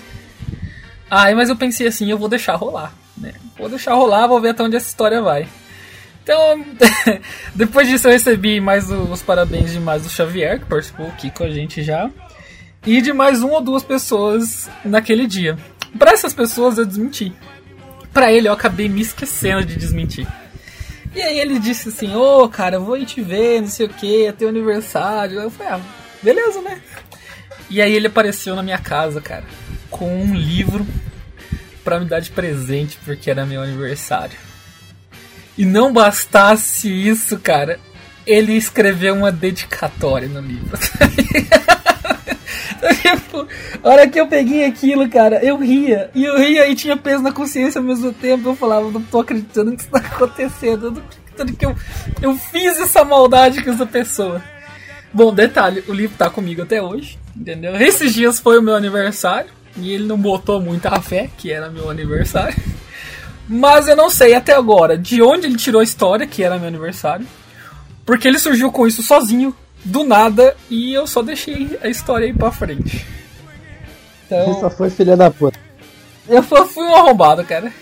Aí, 1.09 1.33
mas 1.33 1.49
eu 1.49 1.55
pensei 1.55 1.88
assim, 1.88 2.09
eu 2.09 2.17
vou 2.17 2.27
deixar 2.27 2.55
rolar, 2.55 2.94
né? 3.17 3.33
Vou 3.57 3.69
deixar 3.69 3.94
rolar, 3.94 4.27
vou 4.27 4.41
ver 4.41 4.50
até 4.50 4.63
onde 4.63 4.75
essa 4.75 4.89
história 4.89 5.22
vai. 5.22 5.48
Então, 6.22 6.65
depois 7.55 7.88
disso 7.88 8.07
eu 8.07 8.12
recebi 8.12 8.60
mais 8.60 8.91
os 8.91 9.22
parabéns 9.22 9.72
de 9.72 9.79
mais 9.79 10.03
do 10.03 10.10
Xavier, 10.10 10.60
que 10.60 10.65
participou 10.65 11.07
aqui 11.07 11.31
com 11.31 11.45
a 11.45 11.50
gente 11.50 11.81
já. 11.81 12.10
E 12.86 13.01
de 13.01 13.13
mais 13.13 13.41
uma 13.41 13.55
ou 13.55 13.62
duas 13.62 13.83
pessoas 13.83 14.69
naquele 14.83 15.25
dia. 15.25 15.57
Para 15.98 16.12
essas 16.12 16.33
pessoas 16.33 16.77
eu 16.77 16.86
desmenti. 16.86 17.33
Para 18.12 18.31
ele 18.31 18.50
eu 18.50 18.53
acabei 18.53 18.89
me 18.89 19.01
esquecendo 19.01 19.65
de 19.65 19.77
desmentir. 19.77 20.27
E 21.15 21.22
aí 21.22 21.39
ele 21.39 21.60
disse 21.60 21.89
assim, 21.89 22.13
ô 22.13 22.48
cara, 22.50 22.75
eu 22.75 22.83
vou 22.83 22.98
ir 22.98 23.05
te 23.05 23.22
ver, 23.22 23.62
não 23.62 23.69
sei 23.69 23.86
o 23.86 23.89
que, 23.89 24.25
é 24.25 24.31
teu 24.33 24.50
aniversário. 24.50 25.39
Eu 25.39 25.50
falei, 25.50 25.74
ah, 25.74 25.81
beleza, 26.22 26.62
né? 26.62 26.81
E 27.69 27.81
aí 27.81 27.93
ele 27.93 28.07
apareceu 28.07 28.55
na 28.55 28.63
minha 28.63 28.77
casa, 28.77 29.19
cara, 29.19 29.43
com 29.89 30.21
um 30.21 30.33
livro 30.33 30.86
pra 31.83 32.00
me 32.00 32.05
dar 32.05 32.19
de 32.19 32.31
presente 32.31 32.97
porque 33.03 33.29
era 33.29 33.45
meu 33.45 33.62
aniversário. 33.62 34.38
E 35.57 35.65
não 35.65 35.91
bastasse 35.91 36.88
isso, 36.88 37.39
cara, 37.39 37.79
ele 38.25 38.53
escreveu 38.53 39.15
uma 39.15 39.31
dedicatória 39.31 40.27
no 40.27 40.41
livro. 40.41 40.77
Então, 42.77 42.93
tipo, 42.93 43.47
a 43.83 43.89
hora 43.89 44.07
que 44.07 44.19
eu 44.19 44.27
peguei 44.27 44.65
aquilo, 44.65 45.09
cara, 45.09 45.43
eu 45.43 45.57
ria. 45.57 46.12
E 46.13 46.24
eu 46.24 46.38
ria 46.38 46.67
e 46.67 46.75
tinha 46.75 46.95
peso 46.95 47.24
na 47.24 47.31
consciência 47.31 47.79
ao 47.79 47.86
mesmo 47.86 48.13
tempo. 48.13 48.50
Eu 48.50 48.55
falava, 48.55 48.91
não 48.91 49.01
tô 49.01 49.19
acreditando 49.19 49.75
que 49.75 49.81
isso 49.81 49.89
tá 49.89 50.00
acontecendo. 50.05 50.86
Eu 50.88 50.91
não 50.91 51.01
tô 51.01 51.07
acreditando 51.09 51.53
que 51.53 51.65
eu, 51.65 51.75
eu 52.21 52.36
fiz 52.36 52.79
essa 52.79 53.03
maldade 53.03 53.63
com 53.63 53.71
essa 53.71 53.86
pessoa. 53.86 54.41
Bom, 55.17 55.33
detalhe, 55.33 55.83
o 55.88 55.93
livro 55.93 56.15
tá 56.15 56.29
comigo 56.29 56.62
até 56.62 56.79
hoje, 56.79 57.17
entendeu? 57.36 57.75
Esses 57.75 58.13
dias 58.13 58.39
foi 58.39 58.59
o 58.59 58.62
meu 58.62 58.75
aniversário. 58.75 59.50
E 59.75 59.91
ele 59.91 60.05
não 60.05 60.15
botou 60.15 60.62
muita 60.62 61.01
fé 61.01 61.27
que 61.39 61.51
era 61.51 61.71
meu 61.71 61.89
aniversário. 61.89 62.55
Mas 63.50 63.88
eu 63.88 63.95
não 63.95 64.12
sei 64.12 64.36
até 64.36 64.53
agora 64.53 64.95
de 64.95 65.19
onde 65.24 65.47
ele 65.47 65.57
tirou 65.57 65.81
a 65.81 65.83
história 65.83 66.27
que 66.27 66.43
era 66.43 66.59
meu 66.59 66.67
aniversário. 66.67 67.25
Porque 68.05 68.27
ele 68.27 68.38
surgiu 68.38 68.71
com 68.71 68.86
isso 68.86 69.01
sozinho, 69.01 69.55
do 69.83 70.03
nada, 70.03 70.55
e 70.69 70.93
eu 70.93 71.07
só 71.07 71.24
deixei 71.24 71.79
a 71.81 71.88
história 71.88 72.27
aí 72.27 72.33
pra 72.33 72.51
frente. 72.51 73.03
Você 74.29 74.36
Então, 74.36 74.59
só 74.59 74.69
foi 74.69 74.91
filha 74.91 75.17
da 75.17 75.31
puta. 75.31 75.57
eu 76.29 76.43
fui 76.43 76.83
um 76.83 76.95
arrombado, 76.95 77.43
cara. 77.43 77.74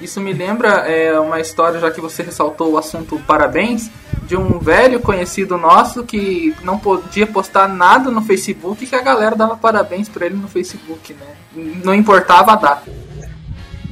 Isso 0.00 0.20
me 0.20 0.32
lembra 0.32 0.68
é, 0.88 1.18
uma 1.18 1.40
história, 1.40 1.80
já 1.80 1.90
que 1.90 2.00
você 2.00 2.22
ressaltou 2.22 2.72
o 2.72 2.78
assunto 2.78 3.20
parabéns, 3.26 3.90
de 4.26 4.36
um 4.36 4.58
velho 4.58 5.00
conhecido 5.00 5.56
nosso 5.56 6.04
que 6.04 6.54
não 6.62 6.78
podia 6.78 7.26
postar 7.26 7.68
nada 7.68 8.10
no 8.10 8.22
Facebook 8.22 8.86
que 8.86 8.94
a 8.94 9.02
galera 9.02 9.34
dava 9.34 9.56
parabéns 9.56 10.08
pra 10.08 10.26
ele 10.26 10.36
no 10.36 10.48
Facebook, 10.48 11.14
né? 11.14 11.72
Não 11.82 11.94
importava 11.94 12.52
a 12.52 12.56
data. 12.56 12.90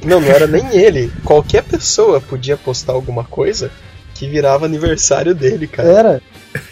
Não, 0.03 0.21
não 0.21 0.27
era 0.27 0.47
nem 0.47 0.65
ele. 0.75 1.11
Qualquer 1.23 1.63
pessoa 1.63 2.21
podia 2.21 2.55
postar 2.55 2.93
alguma 2.93 3.23
coisa 3.23 3.71
que 4.13 4.27
virava 4.27 4.65
aniversário 4.65 5.35
dele, 5.35 5.67
cara. 5.67 5.89
Era. 5.89 6.21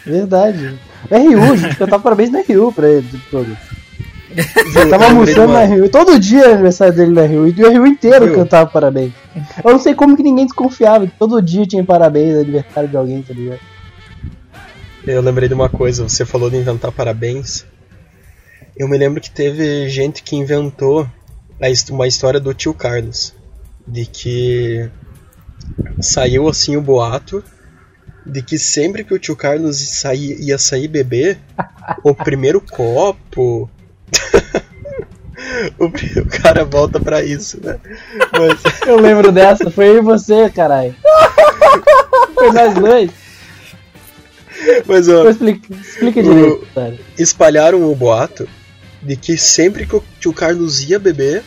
Verdade. 0.06 0.80
RU, 1.12 1.54
a 1.54 1.56
gente 1.56 1.76
cantava 1.76 2.02
parabéns 2.02 2.32
no 2.32 2.40
RU 2.42 2.72
pra 2.72 2.90
ele, 2.90 3.08
de 3.08 3.18
todo. 3.30 3.58
Tava 4.90 5.06
Eu 5.06 5.10
lembrei 5.10 5.34
de 5.34 5.40
almoçando 5.40 5.54
na 5.54 5.66
RU. 5.66 5.90
Todo 5.90 6.20
dia 6.20 6.42
era 6.42 6.54
aniversário 6.54 6.94
dele 6.94 7.14
na 7.14 7.26
RU. 7.26 7.48
E 7.48 7.64
o 7.64 7.78
RU 7.78 7.88
inteiro 7.88 8.26
Viu? 8.26 8.36
cantava 8.36 8.70
parabéns. 8.70 9.14
Eu 9.64 9.72
não 9.72 9.80
sei 9.80 9.94
como 9.96 10.16
que 10.16 10.24
ninguém 10.24 10.46
desconfiava. 10.46 11.08
que 11.08 11.18
Todo 11.18 11.42
dia 11.42 11.66
tinha 11.66 11.84
parabéns, 11.84 12.36
aniversário 12.36 12.90
de 12.90 12.98
alguém, 12.98 13.22
tá 13.22 13.34
ligado? 13.34 13.60
Eu 15.06 15.22
lembrei 15.22 15.48
de 15.48 15.54
uma 15.54 15.70
coisa, 15.70 16.04
você 16.04 16.26
falou 16.26 16.50
de 16.50 16.58
inventar 16.58 16.92
parabéns. 16.92 17.66
Eu 18.76 18.88
me 18.88 18.98
lembro 18.98 19.22
que 19.22 19.32
teve 19.32 19.88
gente 19.88 20.24
que 20.24 20.36
inventou 20.36 21.08
uma 21.92 22.08
história 22.08 22.40
do 22.40 22.54
tio 22.54 22.74
Carlos. 22.74 23.34
De 23.88 24.06
que 24.06 24.90
saiu 26.02 26.48
assim 26.48 26.76
o 26.76 26.82
boato 26.82 27.44
de 28.26 28.42
que 28.42 28.58
sempre 28.58 29.04
que 29.04 29.14
o 29.14 29.20
tio 29.20 29.36
Carlos 29.36 29.78
sair, 29.78 30.42
ia 30.42 30.58
sair 30.58 30.88
beber, 30.88 31.38
o 32.04 32.14
primeiro 32.16 32.60
copo. 32.60 33.70
o, 35.80 35.86
o, 35.86 36.42
cara 36.42 36.64
volta 36.64 37.00
pra 37.00 37.24
isso, 37.24 37.60
né? 37.64 37.80
Mas... 38.32 38.62
Eu 38.86 39.00
lembro 39.00 39.32
dessa, 39.32 39.70
foi 39.70 39.90
eu 39.90 39.98
e 39.98 40.02
você, 40.02 40.50
caralho. 40.50 40.96
foi 42.34 42.52
nós 42.52 42.74
dois. 42.76 43.12
Mas 44.86 45.08
ó. 45.10 45.30
Explica, 45.30 45.74
explica 45.74 46.24
direito, 46.24 46.68
o, 46.76 47.22
Espalharam 47.22 47.92
o 47.92 47.96
boato 47.96 48.48
de 49.02 49.16
que 49.16 49.38
sempre 49.38 49.86
que 49.86 49.96
o 49.96 50.04
tio 50.20 50.34
Carlos 50.34 50.82
ia 50.84 50.98
beber, 50.98 51.44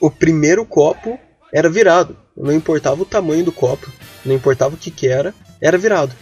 o 0.00 0.10
primeiro 0.10 0.64
copo 0.64 1.18
era 1.52 1.68
virado. 1.68 2.16
Não 2.36 2.52
importava 2.52 3.02
o 3.02 3.06
tamanho 3.06 3.44
do 3.44 3.52
copo, 3.52 3.90
não 4.24 4.34
importava 4.34 4.74
o 4.74 4.78
que 4.78 4.90
que 4.90 5.08
era, 5.08 5.34
era 5.60 5.78
virado. 5.78 6.12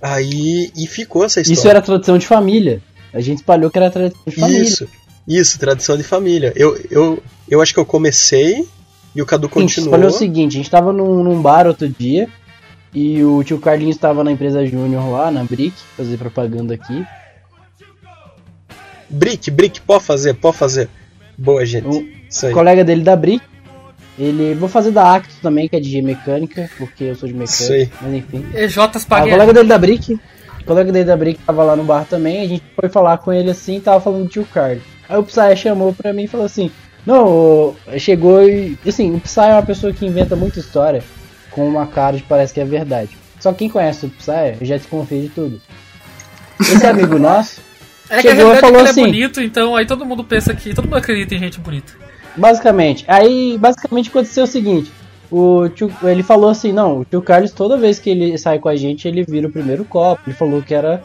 Aí 0.00 0.70
e 0.76 0.86
ficou 0.86 1.24
essa 1.24 1.40
história. 1.40 1.58
Isso 1.58 1.68
era 1.68 1.82
tradição 1.82 2.18
de 2.18 2.26
família. 2.26 2.82
A 3.12 3.20
gente 3.20 3.38
espalhou 3.38 3.70
que 3.70 3.78
era 3.78 3.90
tradição 3.90 4.22
de 4.26 4.36
família. 4.36 4.62
Isso, 4.62 4.88
isso, 5.26 5.58
tradição 5.58 5.96
de 5.96 6.02
família. 6.02 6.52
Eu, 6.56 6.78
eu, 6.90 7.22
eu 7.48 7.60
acho 7.60 7.74
que 7.74 7.80
eu 7.80 7.84
comecei 7.84 8.66
e 9.14 9.20
o 9.20 9.26
Cadu 9.26 9.48
continuou. 9.48 9.66
A 9.66 9.68
gente 9.68 9.84
espalhou 9.84 10.08
o 10.08 10.12
seguinte, 10.12 10.54
a 10.54 10.58
gente 10.58 10.70
tava 10.70 10.92
num, 10.92 11.22
num 11.22 11.40
bar 11.42 11.66
outro 11.66 11.88
dia 11.88 12.28
e 12.94 13.22
o 13.22 13.42
tio 13.42 13.58
Carlinhos 13.58 13.96
estava 13.96 14.22
na 14.22 14.32
empresa 14.32 14.64
Júnior 14.66 15.10
lá, 15.10 15.30
na 15.30 15.44
Brick, 15.44 15.74
fazer 15.96 16.16
propaganda 16.16 16.74
aqui. 16.74 17.04
Brick, 19.08 19.50
Brick, 19.50 19.80
pode 19.80 20.04
fazer, 20.04 20.34
pode 20.34 20.56
fazer. 20.56 20.88
Boa, 21.36 21.64
gente. 21.66 21.86
Um 21.88 22.52
colega 22.52 22.84
dele 22.84 23.02
da 23.02 23.16
Brick 23.16 23.42
ele. 24.20 24.54
Vou 24.54 24.68
fazer 24.68 24.90
da 24.90 25.14
Acto 25.14 25.34
também, 25.40 25.68
que 25.68 25.76
é 25.76 25.80
de 25.80 26.02
mecânica, 26.02 26.68
porque 26.76 27.04
eu 27.04 27.14
sou 27.14 27.26
de 27.26 27.34
mecânica. 27.34 27.64
Sei. 27.64 27.90
Mas 28.00 28.14
enfim. 28.14 28.44
EJ 28.54 28.76
o 28.78 29.08
colega 29.08 29.52
dele 29.52 29.68
da 29.68 29.78
Brick. 29.78 30.20
O 30.60 30.64
colega 30.64 30.92
dele 30.92 31.04
da 31.04 31.16
Brick 31.16 31.40
tava 31.42 31.64
lá 31.64 31.76
no 31.76 31.84
bar 31.84 32.04
também. 32.04 32.42
A 32.42 32.48
gente 32.48 32.64
foi 32.78 32.88
falar 32.88 33.18
com 33.18 33.32
ele 33.32 33.50
assim 33.50 33.80
tava 33.80 34.00
falando 34.00 34.24
do 34.24 34.28
tio 34.28 34.46
Carlos. 34.52 34.82
Aí 35.08 35.18
o 35.18 35.24
Psy 35.24 35.56
chamou 35.56 35.92
pra 35.92 36.12
mim 36.12 36.24
e 36.24 36.28
falou 36.28 36.46
assim: 36.46 36.70
Não, 37.04 37.74
chegou 37.98 38.48
e. 38.48 38.78
Assim, 38.86 39.14
o 39.14 39.20
Psy 39.20 39.40
é 39.40 39.54
uma 39.54 39.62
pessoa 39.62 39.92
que 39.92 40.06
inventa 40.06 40.36
muita 40.36 40.60
história 40.60 41.02
com 41.50 41.66
uma 41.66 41.86
cara 41.86 42.16
de 42.16 42.22
parece 42.22 42.54
que 42.54 42.60
é 42.60 42.64
verdade. 42.64 43.16
Só 43.40 43.52
quem 43.52 43.68
conhece 43.68 44.06
o 44.06 44.10
Psy 44.10 44.58
já 44.62 44.76
desconfia 44.76 45.22
de 45.22 45.28
tudo. 45.28 45.60
Esse 46.60 46.86
amigo 46.86 47.18
nosso. 47.18 47.60
É 48.08 48.20
chegou 48.20 48.52
e 48.52 48.56
falou 48.56 48.80
é 48.80 48.90
assim, 48.90 49.02
é 49.02 49.06
bonito, 49.06 49.40
então 49.40 49.76
aí 49.76 49.86
todo 49.86 50.04
mundo 50.04 50.22
pensa 50.24 50.54
que. 50.54 50.74
Todo 50.74 50.84
mundo 50.84 50.96
acredita 50.96 51.34
em 51.34 51.38
gente 51.38 51.58
bonita. 51.60 51.92
Basicamente. 52.36 53.04
Aí, 53.08 53.58
basicamente 53.58 54.10
aconteceu 54.10 54.44
o 54.44 54.46
seguinte. 54.46 54.92
O 55.30 55.68
tio, 55.68 55.90
ele 56.02 56.22
falou 56.22 56.50
assim, 56.50 56.72
não, 56.72 57.00
o 57.00 57.04
tio 57.04 57.22
Carlos 57.22 57.52
toda 57.52 57.76
vez 57.76 57.98
que 57.98 58.10
ele 58.10 58.36
sai 58.36 58.58
com 58.58 58.68
a 58.68 58.74
gente, 58.74 59.06
ele 59.06 59.22
vira 59.22 59.46
o 59.46 59.52
primeiro 59.52 59.84
copo. 59.84 60.22
Ele 60.26 60.34
falou 60.34 60.60
que 60.60 60.74
era 60.74 61.02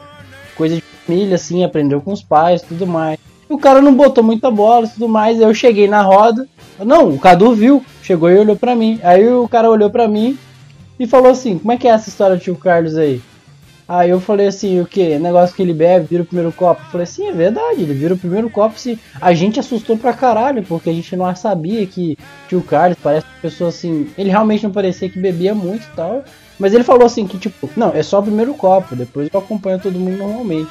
coisa 0.56 0.74
de 0.74 0.82
família, 1.06 1.36
assim, 1.36 1.62
aprendeu 1.62 2.00
com 2.00 2.12
os 2.12 2.22
pais, 2.22 2.62
tudo 2.62 2.86
mais. 2.86 3.18
E 3.48 3.52
o 3.52 3.58
cara 3.58 3.80
não 3.80 3.94
botou 3.94 4.24
muita 4.24 4.50
bola, 4.50 4.88
tudo 4.88 5.08
mais. 5.08 5.40
Eu 5.40 5.54
cheguei 5.54 5.86
na 5.86 6.02
roda, 6.02 6.48
não, 6.80 7.10
o 7.10 7.18
Cadu 7.18 7.54
viu, 7.54 7.84
chegou 8.02 8.28
e 8.28 8.38
olhou 8.38 8.56
pra 8.56 8.74
mim. 8.74 8.98
Aí 9.02 9.28
o 9.28 9.46
cara 9.48 9.70
olhou 9.70 9.90
pra 9.90 10.08
mim 10.08 10.36
e 10.98 11.06
falou 11.06 11.30
assim, 11.30 11.58
como 11.58 11.72
é 11.72 11.76
que 11.76 11.86
é 11.86 11.92
essa 11.92 12.08
história 12.08 12.36
do 12.36 12.42
tio 12.42 12.56
Carlos 12.56 12.96
aí? 12.96 13.20
Aí 13.88 14.10
eu 14.10 14.20
falei 14.20 14.48
assim, 14.48 14.80
o 14.80 14.86
que? 14.86 15.16
Negócio 15.18 15.54
que 15.54 15.62
ele 15.62 15.72
bebe, 15.72 16.08
vira 16.10 16.22
o 16.24 16.26
primeiro 16.26 16.50
copo. 16.50 16.82
Eu 16.82 16.90
falei, 16.90 17.06
sim, 17.06 17.28
é 17.28 17.32
verdade, 17.32 17.82
ele 17.82 17.94
vira 17.94 18.14
o 18.14 18.18
primeiro 18.18 18.50
copo 18.50 18.78
se. 18.78 18.98
A 19.20 19.32
gente 19.32 19.60
assustou 19.60 19.96
pra 19.96 20.12
caralho, 20.12 20.64
porque 20.64 20.90
a 20.90 20.92
gente 20.92 21.14
não 21.14 21.34
sabia 21.36 21.86
que 21.86 22.18
tio 22.48 22.62
Carlos 22.62 22.98
parece 23.00 23.26
uma 23.26 23.40
pessoa 23.42 23.70
assim. 23.70 24.10
Ele 24.18 24.28
realmente 24.28 24.64
não 24.64 24.72
parecia 24.72 25.08
que 25.08 25.20
bebia 25.20 25.54
muito 25.54 25.84
e 25.84 25.96
tal. 25.96 26.24
Mas 26.58 26.74
ele 26.74 26.82
falou 26.82 27.06
assim 27.06 27.26
que, 27.26 27.38
tipo, 27.38 27.70
não, 27.76 27.92
é 27.94 28.02
só 28.02 28.18
o 28.18 28.22
primeiro 28.22 28.54
copo, 28.54 28.96
depois 28.96 29.28
eu 29.32 29.38
acompanho 29.38 29.78
todo 29.78 30.00
mundo 30.00 30.16
normalmente. 30.16 30.70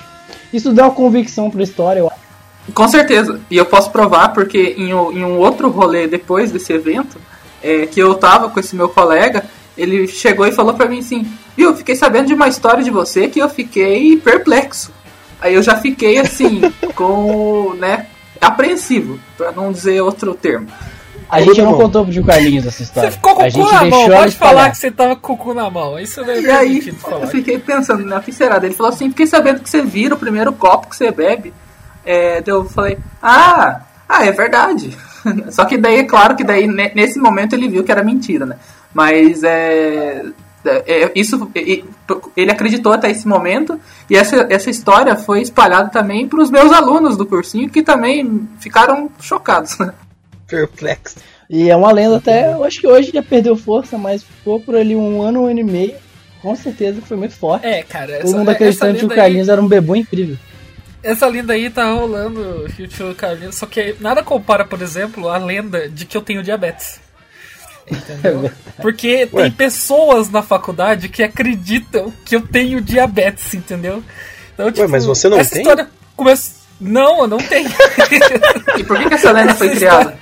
Isso 0.52 0.74
deu 0.74 0.86
uma 0.86 0.92
convicção 0.92 1.50
pra 1.50 1.64
história, 1.64 2.00
eu 2.00 2.08
acho. 2.08 2.26
Com 2.74 2.88
certeza. 2.88 3.40
E 3.50 3.56
eu 3.56 3.66
posso 3.66 3.92
provar 3.92 4.34
porque 4.34 4.76
em 4.78 4.94
um 4.94 5.38
outro 5.38 5.70
rolê 5.70 6.08
depois 6.08 6.52
desse 6.52 6.74
evento, 6.74 7.18
é, 7.62 7.86
que 7.86 8.00
eu 8.00 8.16
tava 8.16 8.50
com 8.50 8.60
esse 8.60 8.76
meu 8.76 8.90
colega, 8.90 9.46
ele 9.78 10.08
chegou 10.08 10.46
e 10.48 10.52
falou 10.52 10.74
pra 10.74 10.88
mim 10.88 11.00
assim, 11.00 11.28
viu, 11.56 11.76
fiquei 11.76 11.96
sabendo 11.96 12.28
de 12.28 12.34
uma 12.34 12.48
história 12.48 12.84
de 12.84 12.92
você 12.92 13.28
que 13.28 13.40
eu 13.40 13.50
fiquei 13.50 14.18
perplexo. 14.18 14.92
Aí 15.42 15.54
eu 15.54 15.62
já 15.62 15.76
fiquei 15.78 16.18
assim, 16.18 16.62
com, 16.96 17.74
né, 17.78 18.08
apreensivo, 18.40 19.20
pra 19.38 19.52
não 19.52 19.72
dizer 19.72 20.02
outro 20.02 20.34
termo. 20.34 20.68
A 21.30 21.42
gente 21.42 21.62
não 21.62 21.74
contou 21.74 22.04
pro 22.04 22.14
Gil 22.14 22.24
Carlinhos 22.24 22.66
essa 22.68 22.84
história. 22.84 23.10
Você 23.10 23.18
ficou 23.18 23.36
com 23.36 23.44
o 23.44 23.52
cu 23.52 23.72
na 23.72 23.86
mão, 23.86 24.10
pode 24.10 24.36
falar 24.36 24.70
que 24.70 24.78
você 24.78 24.92
tava 24.92 25.16
com 25.16 25.34
o 25.34 25.38
cu 25.38 25.54
na 25.54 25.70
mão. 25.70 26.00
Isso 26.00 26.22
não 26.22 26.30
é 26.30 26.40
E 26.40 26.50
aí, 26.50 26.96
eu 27.22 27.28
fiquei 27.28 27.58
pensando, 27.58 28.06
né, 28.06 28.18
o 28.18 28.22
que 28.22 28.32
será? 28.32 28.58
Ele 28.58 28.76
falou 28.76 28.94
assim, 28.94 29.10
fiquei 29.10 29.26
sabendo 29.26 29.62
que 29.62 29.70
você 29.70 29.82
vira 29.82 30.14
o 30.14 30.20
primeiro 30.20 30.54
copo 30.54 30.88
que 30.88 30.96
você 30.96 31.12
bebe. 31.12 31.54
É, 32.06 32.44
eu 32.46 32.66
falei, 32.66 32.98
ah, 33.22 33.82
ah, 34.08 34.26
é 34.26 34.32
verdade. 34.32 34.96
Só 35.50 35.66
que 35.66 35.78
daí, 35.78 35.98
é 35.98 36.04
claro 36.04 36.36
que 36.36 36.44
daí, 36.44 36.68
nesse 36.68 37.20
momento 37.20 37.54
ele 37.54 37.68
viu 37.68 37.84
que 37.84 37.92
era 37.92 38.04
mentira, 38.04 38.46
né? 38.46 38.58
Mas 38.96 39.44
é, 39.44 40.24
é, 40.64 41.04
é 41.04 41.12
isso 41.14 41.52
ele 41.54 42.50
acreditou 42.50 42.94
até 42.94 43.12
esse 43.12 43.28
momento 43.28 43.78
e 44.10 44.16
essa, 44.16 44.48
essa 44.50 44.70
história 44.70 45.18
foi 45.18 45.42
espalhada 45.42 45.90
também 45.90 46.26
para 46.30 46.42
os 46.42 46.50
meus 46.50 46.72
alunos 46.72 47.18
do 47.18 47.26
cursinho 47.26 47.70
que 47.70 47.84
também 47.84 48.48
ficaram 48.58 49.12
chocados. 49.20 49.78
Né? 49.78 49.94
Perplexo. 50.48 51.18
E 51.50 51.70
é 51.70 51.76
uma 51.76 51.92
lenda 51.92 52.16
até, 52.16 52.54
eu 52.54 52.64
acho 52.64 52.80
que 52.80 52.88
hoje 52.88 53.12
já 53.14 53.22
perdeu 53.22 53.58
força, 53.58 53.98
mas 53.98 54.24
ficou 54.24 54.62
por 54.62 54.78
ali 54.78 54.96
um 54.96 55.22
ano, 55.22 55.42
um 55.42 55.46
ano 55.46 55.60
e 55.60 55.64
meio. 55.64 55.96
Com 56.42 56.56
certeza 56.56 57.02
foi 57.02 57.18
muito 57.18 57.36
forte. 57.36 57.66
É, 57.66 57.84
cara. 57.84 58.22
Todo 58.22 58.38
mundo 58.38 58.50
acreditando 58.50 58.98
que 58.98 59.06
o 59.06 59.10
Carlinhos 59.10 59.50
aí, 59.50 59.54
era 59.54 59.62
um 59.62 59.68
bebê 59.68 59.98
incrível. 59.98 60.38
Essa 61.04 61.28
lenda 61.28 61.52
aí 61.52 61.70
tá 61.70 61.92
rolando, 61.92 62.66
o 62.66 63.16
Carlinhos, 63.16 63.56
só 63.56 63.66
que 63.66 63.96
nada 64.00 64.24
compara, 64.24 64.64
por 64.64 64.82
exemplo, 64.82 65.28
a 65.28 65.38
lenda 65.38 65.90
de 65.90 66.06
que 66.06 66.16
eu 66.16 66.22
tenho 66.22 66.42
diabetes. 66.42 67.00
Entendeu? 67.90 68.52
Porque 68.82 69.30
Ué. 69.32 69.44
tem 69.44 69.52
pessoas 69.52 70.30
na 70.30 70.42
faculdade 70.42 71.10
que 71.10 71.22
acreditam 71.24 72.12
que 72.24 72.36
eu 72.36 72.42
tenho 72.42 72.82
diabetes, 72.82 73.54
entendeu? 73.54 74.04
Então, 74.54 74.72
tipo, 74.72 74.82
Ué, 74.82 74.88
mas 74.88 75.06
você 75.06 75.30
não 75.30 75.38
essa 75.38 75.52
tem? 75.52 75.62
História 75.62 75.88
começa... 76.16 76.66
Não, 76.80 77.22
eu 77.22 77.28
não 77.28 77.38
tenho. 77.38 77.70
e 78.78 78.84
por 78.84 78.98
que, 78.98 79.08
que 79.08 79.14
essa 79.14 79.32
lenda 79.32 79.56
foi 79.56 79.70
criada? 79.70 80.18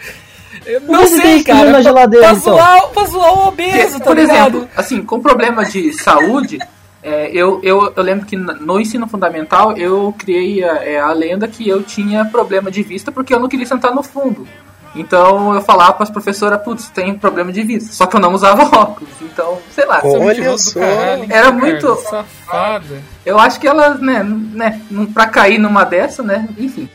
Eu 0.65 0.81
não 0.81 1.07
sei, 1.07 1.43
cara. 1.43 1.71
Na 1.71 1.81
geladeira, 1.81 2.27
pra, 2.27 2.37
então. 2.37 2.53
zoar, 2.53 2.87
pra 2.89 3.05
zoar 3.05 3.33
o 3.33 3.47
obeso, 3.47 3.99
tá 3.99 4.05
Por 4.05 4.17
ligado? 4.17 4.57
exemplo, 4.57 4.69
assim, 4.75 5.01
com 5.01 5.19
problema 5.19 5.65
de 5.65 5.91
saúde, 5.93 6.59
é, 7.01 7.29
eu, 7.33 7.59
eu, 7.63 7.91
eu 7.95 8.03
lembro 8.03 8.25
que 8.25 8.37
no 8.37 8.79
ensino 8.79 9.07
fundamental 9.07 9.75
eu 9.75 10.13
criei 10.17 10.63
a, 10.63 10.75
é, 10.83 10.99
a 10.99 11.11
lenda 11.11 11.47
que 11.47 11.67
eu 11.67 11.83
tinha 11.83 12.23
problema 12.23 12.71
de 12.71 12.81
vista 12.81 13.11
porque 13.11 13.33
eu 13.33 13.39
não 13.39 13.49
queria 13.49 13.65
sentar 13.65 13.93
no 13.93 14.01
fundo. 14.01 14.47
Então 14.95 15.53
eu 15.55 15.61
falava 15.61 15.93
para 15.93 16.03
as 16.03 16.09
professoras, 16.09 16.61
putz, 16.61 16.89
tem 16.89 17.15
problema 17.15 17.51
de 17.51 17.63
vista. 17.63 17.91
Só 17.93 18.05
que 18.05 18.15
eu 18.15 18.19
não 18.19 18.33
usava 18.33 18.63
óculos. 18.77 19.09
Então, 19.21 19.57
sei 19.71 19.85
lá. 19.85 20.01
Olha 20.03 20.57
só. 20.57 20.79
Caralho, 20.79 21.25
era 21.29 21.51
muito. 21.51 21.95
Safada. 21.95 23.01
Eu 23.25 23.39
acho 23.39 23.59
que 23.59 23.67
elas, 23.67 23.99
né, 23.99 24.23
né, 24.23 24.81
pra 25.13 25.27
cair 25.27 25.57
numa 25.57 25.83
dessa, 25.83 26.21
né, 26.21 26.47
enfim. 26.57 26.87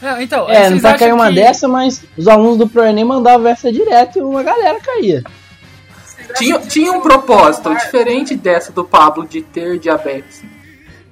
Não, 0.00 0.20
então, 0.20 0.48
é, 0.50 0.68
não 0.68 0.80
pra 0.80 0.98
cair 0.98 1.14
uma 1.14 1.28
que... 1.28 1.36
dessa, 1.36 1.66
mas 1.66 2.04
os 2.16 2.28
alunos 2.28 2.58
do 2.58 2.68
ProEnem 2.68 3.04
mandavam 3.04 3.46
essa 3.46 3.72
direto 3.72 4.18
e 4.18 4.22
uma 4.22 4.42
galera 4.42 4.78
caía. 4.80 5.22
Tinha, 6.36 6.58
tinha 6.58 6.92
um 6.92 7.00
propósito 7.00 7.74
diferente 7.74 8.34
dessa 8.34 8.72
do 8.72 8.84
Pablo 8.84 9.26
de 9.26 9.42
ter 9.42 9.78
diabetes. 9.78 10.42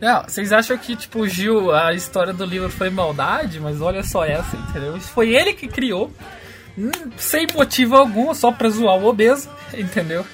Não, 0.02 0.24
vocês 0.24 0.52
acham 0.52 0.76
que, 0.76 0.96
tipo, 0.96 1.28
Gil, 1.28 1.72
a 1.72 1.94
história 1.94 2.32
do 2.32 2.44
livro 2.44 2.68
foi 2.68 2.90
maldade? 2.90 3.60
Mas 3.60 3.80
olha 3.80 4.02
só 4.02 4.24
essa, 4.24 4.56
entendeu? 4.56 4.98
Foi 4.98 5.32
ele 5.32 5.52
que 5.52 5.68
criou, 5.68 6.10
hum, 6.76 6.90
sem 7.16 7.46
motivo 7.54 7.94
algum, 7.94 8.34
só 8.34 8.50
pra 8.50 8.68
zoar 8.68 8.96
o 8.96 9.06
obeso, 9.06 9.48
entendeu? 9.72 10.26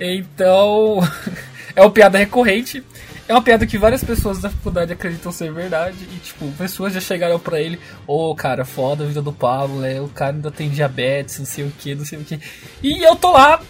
Então, 0.00 1.00
é 1.76 1.82
uma 1.82 1.90
piada 1.90 2.16
recorrente. 2.16 2.82
É 3.28 3.34
uma 3.34 3.42
piada 3.42 3.66
que 3.66 3.76
várias 3.76 4.02
pessoas 4.02 4.40
da 4.40 4.48
faculdade 4.48 4.94
acreditam 4.94 5.30
ser 5.30 5.52
verdade. 5.52 5.98
E, 6.10 6.18
tipo, 6.20 6.50
pessoas 6.52 6.94
já 6.94 7.00
chegaram 7.00 7.38
pra 7.38 7.60
ele: 7.60 7.78
Ô, 8.06 8.30
oh, 8.30 8.34
cara, 8.34 8.64
foda 8.64 9.04
a 9.04 9.06
vida 9.06 9.20
do 9.20 9.34
Pablo, 9.34 9.80
né? 9.80 10.00
O 10.00 10.08
cara 10.08 10.32
ainda 10.34 10.50
tem 10.50 10.70
diabetes, 10.70 11.38
não 11.38 11.46
sei 11.46 11.64
o 11.64 11.72
que, 11.78 11.94
não 11.94 12.06
sei 12.06 12.18
o 12.18 12.24
que. 12.24 12.40
E 12.82 13.02
eu 13.02 13.16
tô 13.16 13.32
lá 13.32 13.60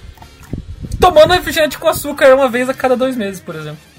tomando 1.00 1.32
refrigerante 1.32 1.76
com 1.76 1.88
açúcar 1.88 2.32
uma 2.36 2.48
vez 2.48 2.68
a 2.68 2.74
cada 2.74 2.96
dois 2.96 3.16
meses, 3.16 3.40
por 3.40 3.56
exemplo. 3.56 3.93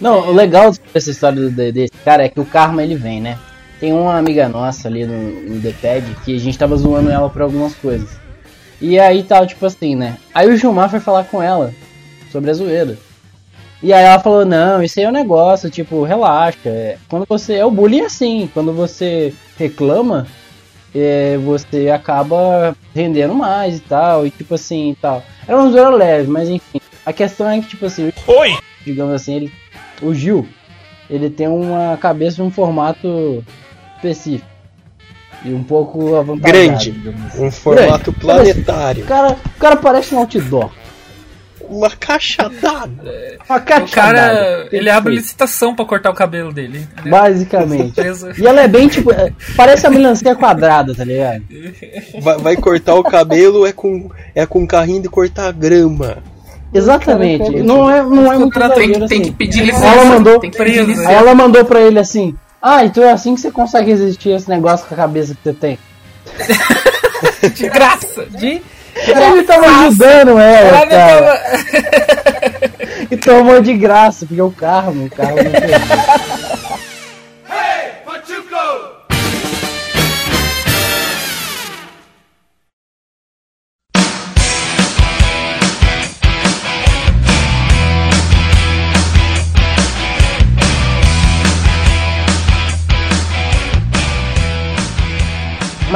Não, 0.00 0.28
o 0.28 0.32
legal 0.32 0.72
dessa 0.92 1.10
história 1.10 1.48
desse 1.50 1.92
cara 2.04 2.24
é 2.24 2.28
que 2.28 2.40
o 2.40 2.44
karma 2.44 2.82
ele 2.82 2.96
vem, 2.96 3.20
né? 3.20 3.38
Tem 3.80 3.92
uma 3.92 4.16
amiga 4.16 4.48
nossa 4.48 4.88
ali 4.88 5.04
no, 5.06 5.40
no 5.42 5.60
DPED 5.60 6.16
que 6.24 6.34
a 6.34 6.38
gente 6.38 6.58
tava 6.58 6.76
zoando 6.76 7.10
ela 7.10 7.28
por 7.28 7.42
algumas 7.42 7.74
coisas. 7.74 8.18
E 8.80 8.98
aí 8.98 9.22
tal, 9.22 9.46
tipo 9.46 9.64
assim, 9.64 9.94
né? 9.94 10.16
Aí 10.34 10.48
o 10.48 10.56
Gilmar 10.56 10.90
foi 10.90 11.00
falar 11.00 11.24
com 11.24 11.42
ela 11.42 11.72
sobre 12.30 12.50
a 12.50 12.54
zoeira. 12.54 12.98
E 13.82 13.92
aí 13.92 14.04
ela 14.04 14.18
falou, 14.18 14.44
não, 14.44 14.82
isso 14.82 14.98
aí 14.98 15.04
é 15.04 15.08
um 15.08 15.12
negócio, 15.12 15.70
tipo, 15.70 16.02
relaxa. 16.02 16.58
É, 16.66 16.98
quando 17.08 17.26
você. 17.28 17.54
É 17.54 17.64
o 17.64 17.70
bullying 17.70 18.02
assim, 18.02 18.50
quando 18.52 18.72
você 18.72 19.34
reclama, 19.58 20.26
é, 20.94 21.36
você 21.38 21.90
acaba 21.90 22.74
rendendo 22.94 23.34
mais 23.34 23.78
e 23.78 23.80
tal. 23.80 24.26
E 24.26 24.30
tipo 24.30 24.54
assim 24.54 24.90
e 24.90 24.94
tal. 24.96 25.22
Era 25.46 25.56
uma 25.58 25.70
zoeira 25.70 25.90
leve, 25.90 26.28
mas 26.28 26.48
enfim. 26.48 26.80
A 27.04 27.12
questão 27.12 27.48
é 27.48 27.60
que, 27.60 27.68
tipo 27.68 27.86
assim, 27.86 28.12
Oi! 28.26 28.56
digamos 28.84 29.14
assim, 29.14 29.36
ele, 29.36 29.52
o 30.02 30.14
Gil, 30.14 30.46
ele 31.08 31.30
tem 31.30 31.48
uma 31.48 31.96
cabeça 31.96 32.36
de 32.36 32.42
um 32.42 32.50
formato 32.50 33.44
específico. 33.96 34.48
E 35.44 35.52
um 35.52 35.62
pouco 35.62 36.16
avantajado. 36.16 36.50
Grande. 36.66 36.94
assim. 37.28 37.44
Um 37.46 37.50
formato 37.50 38.10
Grande. 38.12 38.20
planetário. 38.20 39.04
O 39.04 39.06
cara, 39.06 39.36
o 39.54 39.58
cara 39.58 39.76
parece 39.76 40.14
um 40.14 40.18
outdoor. 40.18 40.70
Uma 41.68 41.90
caixa 41.90 42.48
d'água. 42.48 43.12
Uma 43.48 43.60
caixa 43.60 43.84
O 43.86 43.90
cara, 43.90 44.32
d'água. 44.34 44.68
ele 44.72 44.88
abre 44.88 45.14
licitação 45.14 45.74
pra 45.74 45.84
cortar 45.84 46.10
o 46.10 46.14
cabelo 46.14 46.52
dele. 46.52 46.78
entendeu? 46.92 47.10
Basicamente. 47.10 47.94
E 48.38 48.46
ela 48.46 48.62
é 48.62 48.68
bem 48.68 48.88
tipo. 48.88 49.12
é, 49.12 49.32
Parece 49.56 49.86
a 49.86 49.90
melancia 49.90 50.34
quadrada, 50.34 50.94
tá 50.94 51.04
ligado? 51.04 51.42
Vai, 52.22 52.38
vai 52.38 52.56
cortar 52.56 52.94
o 52.94 53.02
cabelo 53.04 53.66
é 53.66 53.72
com, 53.72 54.10
é 54.34 54.46
com 54.46 54.66
carrinho 54.66 55.02
de 55.02 55.08
cortar 55.08 55.52
grama. 55.52 56.18
Exatamente. 56.74 57.50
Cara, 57.52 57.62
Não 57.64 57.90
é, 57.90 58.02
não 58.02 58.32
é 58.32 58.36
muito 58.38 58.52
contrato 58.52 58.74
Tem, 58.74 58.84
exagero, 58.90 59.08
tem 59.08 59.20
assim. 59.22 59.30
que 59.30 59.36
pedir 59.36 59.68
Ela 59.70 59.72
licença. 59.78 60.04
mandou- 60.04 60.40
tem 60.40 60.50
que 60.50 60.58
pedir 60.58 60.84
licença. 60.84 61.08
Aí 61.08 61.14
ela 61.14 61.34
mandou 61.34 61.64
pra 61.64 61.80
ele 61.80 61.98
assim: 61.98 62.34
Ah, 62.60 62.84
então 62.84 63.04
é 63.04 63.12
assim 63.12 63.34
que 63.34 63.40
você 63.40 63.50
consegue 63.50 63.90
resistir 63.90 64.32
a 64.32 64.36
esse 64.36 64.48
negócio 64.48 64.86
com 64.86 64.94
a 64.94 64.96
cabeça 64.96 65.34
que 65.34 65.40
você 65.42 65.52
tem. 65.52 65.78
De 67.54 67.68
graça! 67.68 68.26
De. 68.26 68.62
Ele 68.96 69.42
tava 69.44 69.66
ajudando 69.84 70.38
ela, 70.38 70.78
Ela 70.78 70.86
cara. 70.86 71.20
tava- 71.20 71.40
E 73.10 73.16
tomou 73.16 73.60
de 73.60 73.74
graça, 73.74 74.24
porque 74.26 74.40
o 74.40 74.50
carro, 74.50 74.92
o 75.04 75.10
carro 75.10 75.36
não 75.36 76.55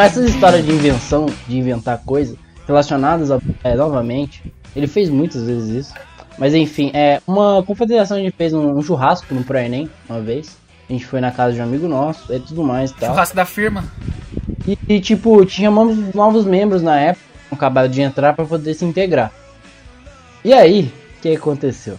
Mas 0.01 0.13
essas 0.13 0.31
histórias 0.31 0.65
de 0.65 0.73
invenção, 0.73 1.27
de 1.47 1.59
inventar 1.59 1.99
coisas 1.99 2.35
relacionadas 2.67 3.31
a, 3.31 3.39
é, 3.63 3.75
novamente, 3.75 4.43
ele 4.75 4.87
fez 4.87 5.11
muitas 5.11 5.43
vezes 5.43 5.89
isso. 5.89 5.95
Mas 6.39 6.55
enfim, 6.55 6.91
é 6.95 7.21
uma 7.27 7.63
confederação 7.63 8.17
a 8.17 8.21
gente 8.21 8.35
fez 8.35 8.55
um, 8.55 8.79
um 8.79 8.83
churrasco 8.83 9.35
no 9.35 9.45
Pro 9.45 9.59
Enem 9.59 9.91
uma 10.09 10.19
vez. 10.23 10.57
A 10.89 10.93
gente 10.95 11.05
foi 11.05 11.21
na 11.21 11.31
casa 11.31 11.53
de 11.53 11.61
um 11.61 11.65
amigo 11.65 11.87
nosso 11.87 12.33
e 12.33 12.41
tudo 12.41 12.65
mais 12.65 12.93
tal. 12.93 13.11
Churrasco 13.11 13.37
da 13.37 13.45
firma. 13.45 13.85
E, 14.67 14.79
e, 14.89 15.01
tipo, 15.03 15.45
tinha 15.45 15.71
novos, 15.71 16.15
novos 16.15 16.47
membros 16.47 16.81
na 16.81 16.99
época, 16.99 17.27
que 17.51 17.55
acabaram 17.55 17.91
de 17.91 18.01
entrar 18.01 18.33
pra 18.33 18.47
poder 18.47 18.73
se 18.73 18.87
integrar. 18.87 19.31
E 20.43 20.55
aí, 20.55 20.91
o 21.19 21.21
que 21.21 21.37
aconteceu? 21.37 21.99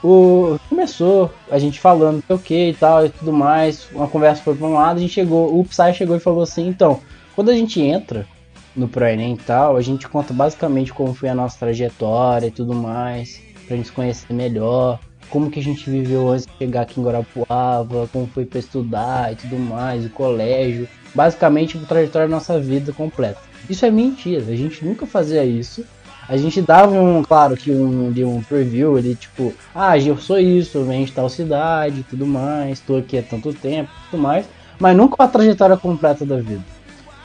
O, 0.00 0.60
começou 0.68 1.34
a 1.50 1.58
gente 1.58 1.80
falando 1.80 2.22
o 2.28 2.38
que 2.38 2.68
e 2.68 2.74
tal 2.74 3.04
e 3.04 3.08
tudo 3.08 3.32
mais, 3.32 3.88
uma 3.92 4.06
conversa 4.06 4.44
foi 4.44 4.54
pra 4.54 4.68
um 4.68 4.74
lado, 4.74 4.98
a 4.98 5.00
gente 5.00 5.12
chegou, 5.12 5.58
o 5.58 5.64
Psy 5.64 5.92
chegou 5.92 6.14
e 6.14 6.20
falou 6.20 6.44
assim, 6.44 6.68
então, 6.68 7.00
quando 7.36 7.50
a 7.50 7.54
gente 7.54 7.78
entra 7.82 8.26
no 8.74 8.88
Pro 8.88 9.04
Enem 9.04 9.34
e 9.34 9.36
tal, 9.36 9.76
a 9.76 9.82
gente 9.82 10.08
conta 10.08 10.32
basicamente 10.32 10.92
como 10.92 11.12
foi 11.12 11.28
a 11.28 11.34
nossa 11.34 11.58
trajetória 11.58 12.46
e 12.46 12.50
tudo 12.50 12.74
mais, 12.74 13.42
pra 13.66 13.76
gente 13.76 13.86
se 13.86 13.92
conhecer 13.92 14.32
melhor, 14.32 14.98
como 15.28 15.50
que 15.50 15.60
a 15.60 15.62
gente 15.62 15.88
viveu 15.88 16.30
antes 16.30 16.46
de 16.46 16.52
chegar 16.56 16.82
aqui 16.82 16.98
em 16.98 17.04
Guarapuava, 17.04 18.08
como 18.10 18.26
foi 18.26 18.46
pra 18.46 18.58
estudar 18.58 19.32
e 19.32 19.36
tudo 19.36 19.58
mais, 19.58 20.06
o 20.06 20.10
colégio, 20.10 20.88
basicamente 21.14 21.76
a 21.76 21.86
trajetória 21.86 22.26
da 22.26 22.34
nossa 22.34 22.58
vida 22.58 22.90
completa. 22.92 23.38
Isso 23.68 23.84
é 23.84 23.90
mentira, 23.90 24.42
a 24.50 24.56
gente 24.56 24.82
nunca 24.82 25.04
fazia 25.06 25.44
isso. 25.44 25.84
A 26.28 26.36
gente 26.36 26.60
dava 26.60 26.98
um, 26.98 27.22
claro 27.22 27.56
que 27.56 27.70
um, 27.70 28.10
de 28.10 28.24
um 28.24 28.42
preview, 28.42 28.98
ele 28.98 29.14
tipo, 29.14 29.52
ah, 29.74 29.96
eu 29.96 30.16
sou 30.16 30.40
isso, 30.40 30.78
eu 30.78 30.84
venho 30.84 31.06
de 31.06 31.12
tal 31.12 31.28
cidade 31.28 32.04
tudo 32.08 32.26
mais, 32.26 32.78
estou 32.78 32.98
aqui 32.98 33.18
há 33.18 33.22
tanto 33.22 33.52
tempo 33.52 33.90
tudo 34.10 34.20
mais, 34.20 34.46
mas 34.78 34.96
nunca 34.96 35.22
a 35.22 35.28
trajetória 35.28 35.76
completa 35.76 36.24
da 36.24 36.38
vida. 36.38 36.75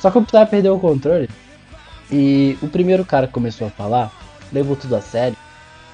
Só 0.01 0.09
que 0.09 0.17
o 0.17 0.23
Psy 0.23 0.45
perdeu 0.49 0.75
o 0.75 0.79
controle 0.79 1.29
e 2.11 2.57
o 2.61 2.67
primeiro 2.67 3.05
cara 3.05 3.27
que 3.27 3.33
começou 3.33 3.67
a 3.67 3.69
falar 3.69 4.11
levou 4.51 4.75
tudo 4.75 4.95
a 4.95 5.01
sério 5.01 5.37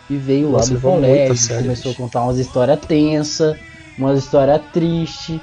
e 0.09 0.15
veio 0.15 0.51
lá 0.51 0.61
do 0.61 0.77
a 0.77 0.81
colégio, 0.81 1.35
sério, 1.35 1.63
começou 1.63 1.91
a 1.91 1.95
contar 1.95 2.23
umas 2.23 2.37
histórias 2.37 2.79
tensas, 2.79 3.57
umas 3.97 4.17
histórias 4.17 4.61
tristes. 4.71 5.39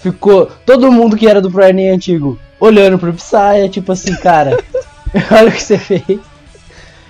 Ficou 0.00 0.46
todo 0.66 0.90
mundo 0.90 1.16
que 1.16 1.28
era 1.28 1.40
do 1.40 1.50
Pro 1.50 1.62
Enem 1.62 1.90
antigo 1.90 2.38
olhando 2.58 2.98
pro 2.98 3.12
Psy, 3.12 3.68
tipo 3.70 3.92
assim, 3.92 4.14
cara, 4.16 4.58
olha 5.30 5.48
o 5.48 5.52
que 5.52 5.62
você 5.62 5.78
fez. 5.78 6.20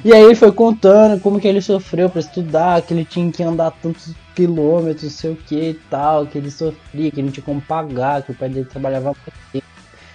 E 0.04 0.14
aí 0.14 0.22
ele 0.22 0.34
foi 0.34 0.52
contando 0.52 1.20
como 1.20 1.40
que 1.40 1.48
ele 1.48 1.60
sofreu 1.60 2.08
pra 2.08 2.20
estudar, 2.20 2.80
que 2.82 2.94
ele 2.94 3.04
tinha 3.04 3.30
que 3.30 3.42
andar 3.42 3.70
tantos 3.82 4.14
quilômetros, 4.34 5.02
não 5.02 5.10
sei 5.10 5.32
o 5.32 5.36
que 5.36 5.70
e 5.70 5.74
tal, 5.90 6.26
que 6.26 6.38
ele 6.38 6.50
sofria, 6.50 7.10
que 7.10 7.20
ele 7.20 7.26
não 7.26 7.32
tinha 7.32 7.44
como 7.44 7.60
pagar, 7.60 8.22
que 8.22 8.32
o 8.32 8.34
pai 8.34 8.48
dele 8.48 8.66
trabalhava 8.66 9.06
muito 9.06 9.32
tempo. 9.52 9.69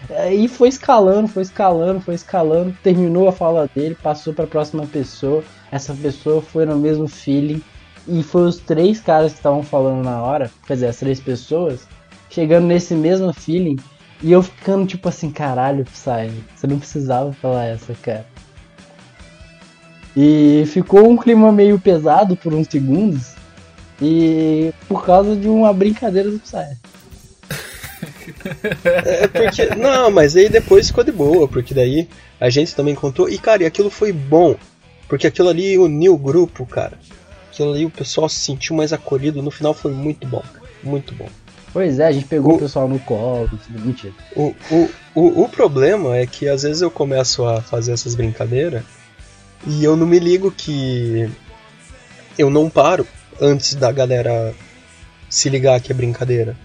Aí 0.09 0.47
foi 0.47 0.69
escalando, 0.69 1.27
foi 1.27 1.43
escalando, 1.43 2.01
foi 2.01 2.15
escalando, 2.15 2.75
terminou 2.83 3.27
a 3.27 3.31
fala 3.31 3.69
dele, 3.73 3.95
passou 4.01 4.33
pra 4.33 4.47
próxima 4.47 4.85
pessoa. 4.85 5.43
Essa 5.71 5.93
pessoa 5.93 6.41
foi 6.41 6.65
no 6.65 6.77
mesmo 6.77 7.07
feeling. 7.07 7.61
E 8.07 8.21
foi 8.21 8.43
os 8.43 8.57
três 8.57 8.99
caras 8.99 9.31
que 9.31 9.39
estavam 9.39 9.63
falando 9.63 10.03
na 10.03 10.21
hora, 10.21 10.51
quer 10.67 10.75
dizer, 10.75 10.87
as 10.87 10.97
três 10.97 11.19
pessoas, 11.19 11.87
chegando 12.29 12.67
nesse 12.67 12.93
mesmo 12.93 13.33
feeling. 13.33 13.77
E 14.21 14.31
eu 14.31 14.43
ficando 14.43 14.85
tipo 14.85 15.09
assim, 15.09 15.31
caralho, 15.31 15.83
Psy, 15.85 16.31
você 16.55 16.67
não 16.67 16.79
precisava 16.79 17.33
falar 17.33 17.65
essa, 17.65 17.93
cara. 17.95 18.25
E 20.15 20.63
ficou 20.67 21.09
um 21.09 21.17
clima 21.17 21.51
meio 21.51 21.79
pesado 21.79 22.35
por 22.37 22.53
uns 22.53 22.67
segundos. 22.67 23.33
E 24.01 24.73
por 24.87 25.05
causa 25.05 25.35
de 25.35 25.47
uma 25.47 25.73
brincadeira 25.73 26.29
do 26.29 26.39
Psy. 26.39 26.77
É 28.84 29.27
porque. 29.27 29.65
Não, 29.75 30.12
mas 30.12 30.36
aí 30.36 30.49
depois 30.49 30.88
ficou 30.88 31.03
de 31.03 31.12
boa, 31.12 31.47
porque 31.47 31.73
daí 31.73 32.08
a 32.39 32.49
gente 32.49 32.75
também 32.75 32.95
contou. 32.95 33.29
E 33.29 33.38
cara, 33.38 33.63
e 33.63 33.65
aquilo 33.65 33.89
foi 33.89 34.12
bom. 34.12 34.55
Porque 35.08 35.27
aquilo 35.27 35.49
ali 35.49 35.77
uniu 35.77 36.13
o 36.13 36.17
grupo, 36.17 36.65
cara. 36.65 36.97
Aquilo 37.51 37.71
ali 37.73 37.86
o 37.86 37.89
pessoal 37.91 38.27
se 38.27 38.39
sentiu 38.39 38.75
mais 38.75 38.91
acolhido. 38.91 39.41
No 39.41 39.51
final 39.51 39.73
foi 39.73 39.91
muito 39.91 40.27
bom, 40.27 40.41
cara. 40.53 40.65
Muito 40.84 41.13
bom. 41.15 41.27
Pois 41.71 41.99
é, 41.99 42.08
a 42.08 42.12
gente 42.12 42.25
pegou 42.27 42.53
O- 42.53 42.55
o 42.55 42.60
pessoal 42.60 42.88
no 42.88 42.99
colo, 42.99 43.49
tudo 43.49 43.79
mentira. 43.86 44.13
O, 44.36 44.55
o, 44.71 44.89
o, 45.13 45.43
o 45.43 45.49
problema 45.49 46.15
é 46.17 46.25
que 46.25 46.47
às 46.47 46.63
vezes 46.63 46.81
eu 46.81 46.89
começo 46.89 47.45
a 47.45 47.62
fazer 47.62 47.91
essas 47.91 48.15
brincadeiras 48.15 48.84
e 49.67 49.84
eu 49.84 49.95
não 49.97 50.08
me 50.08 50.17
ligo 50.19 50.51
que 50.51 51.29
eu 52.38 52.49
não 52.49 52.69
paro 52.69 53.05
antes 53.41 53.75
da 53.75 53.91
galera 53.91 54.53
se 55.29 55.49
ligar 55.49 55.79
que 55.81 55.91
é 55.91 55.95
brincadeira. 55.95 56.55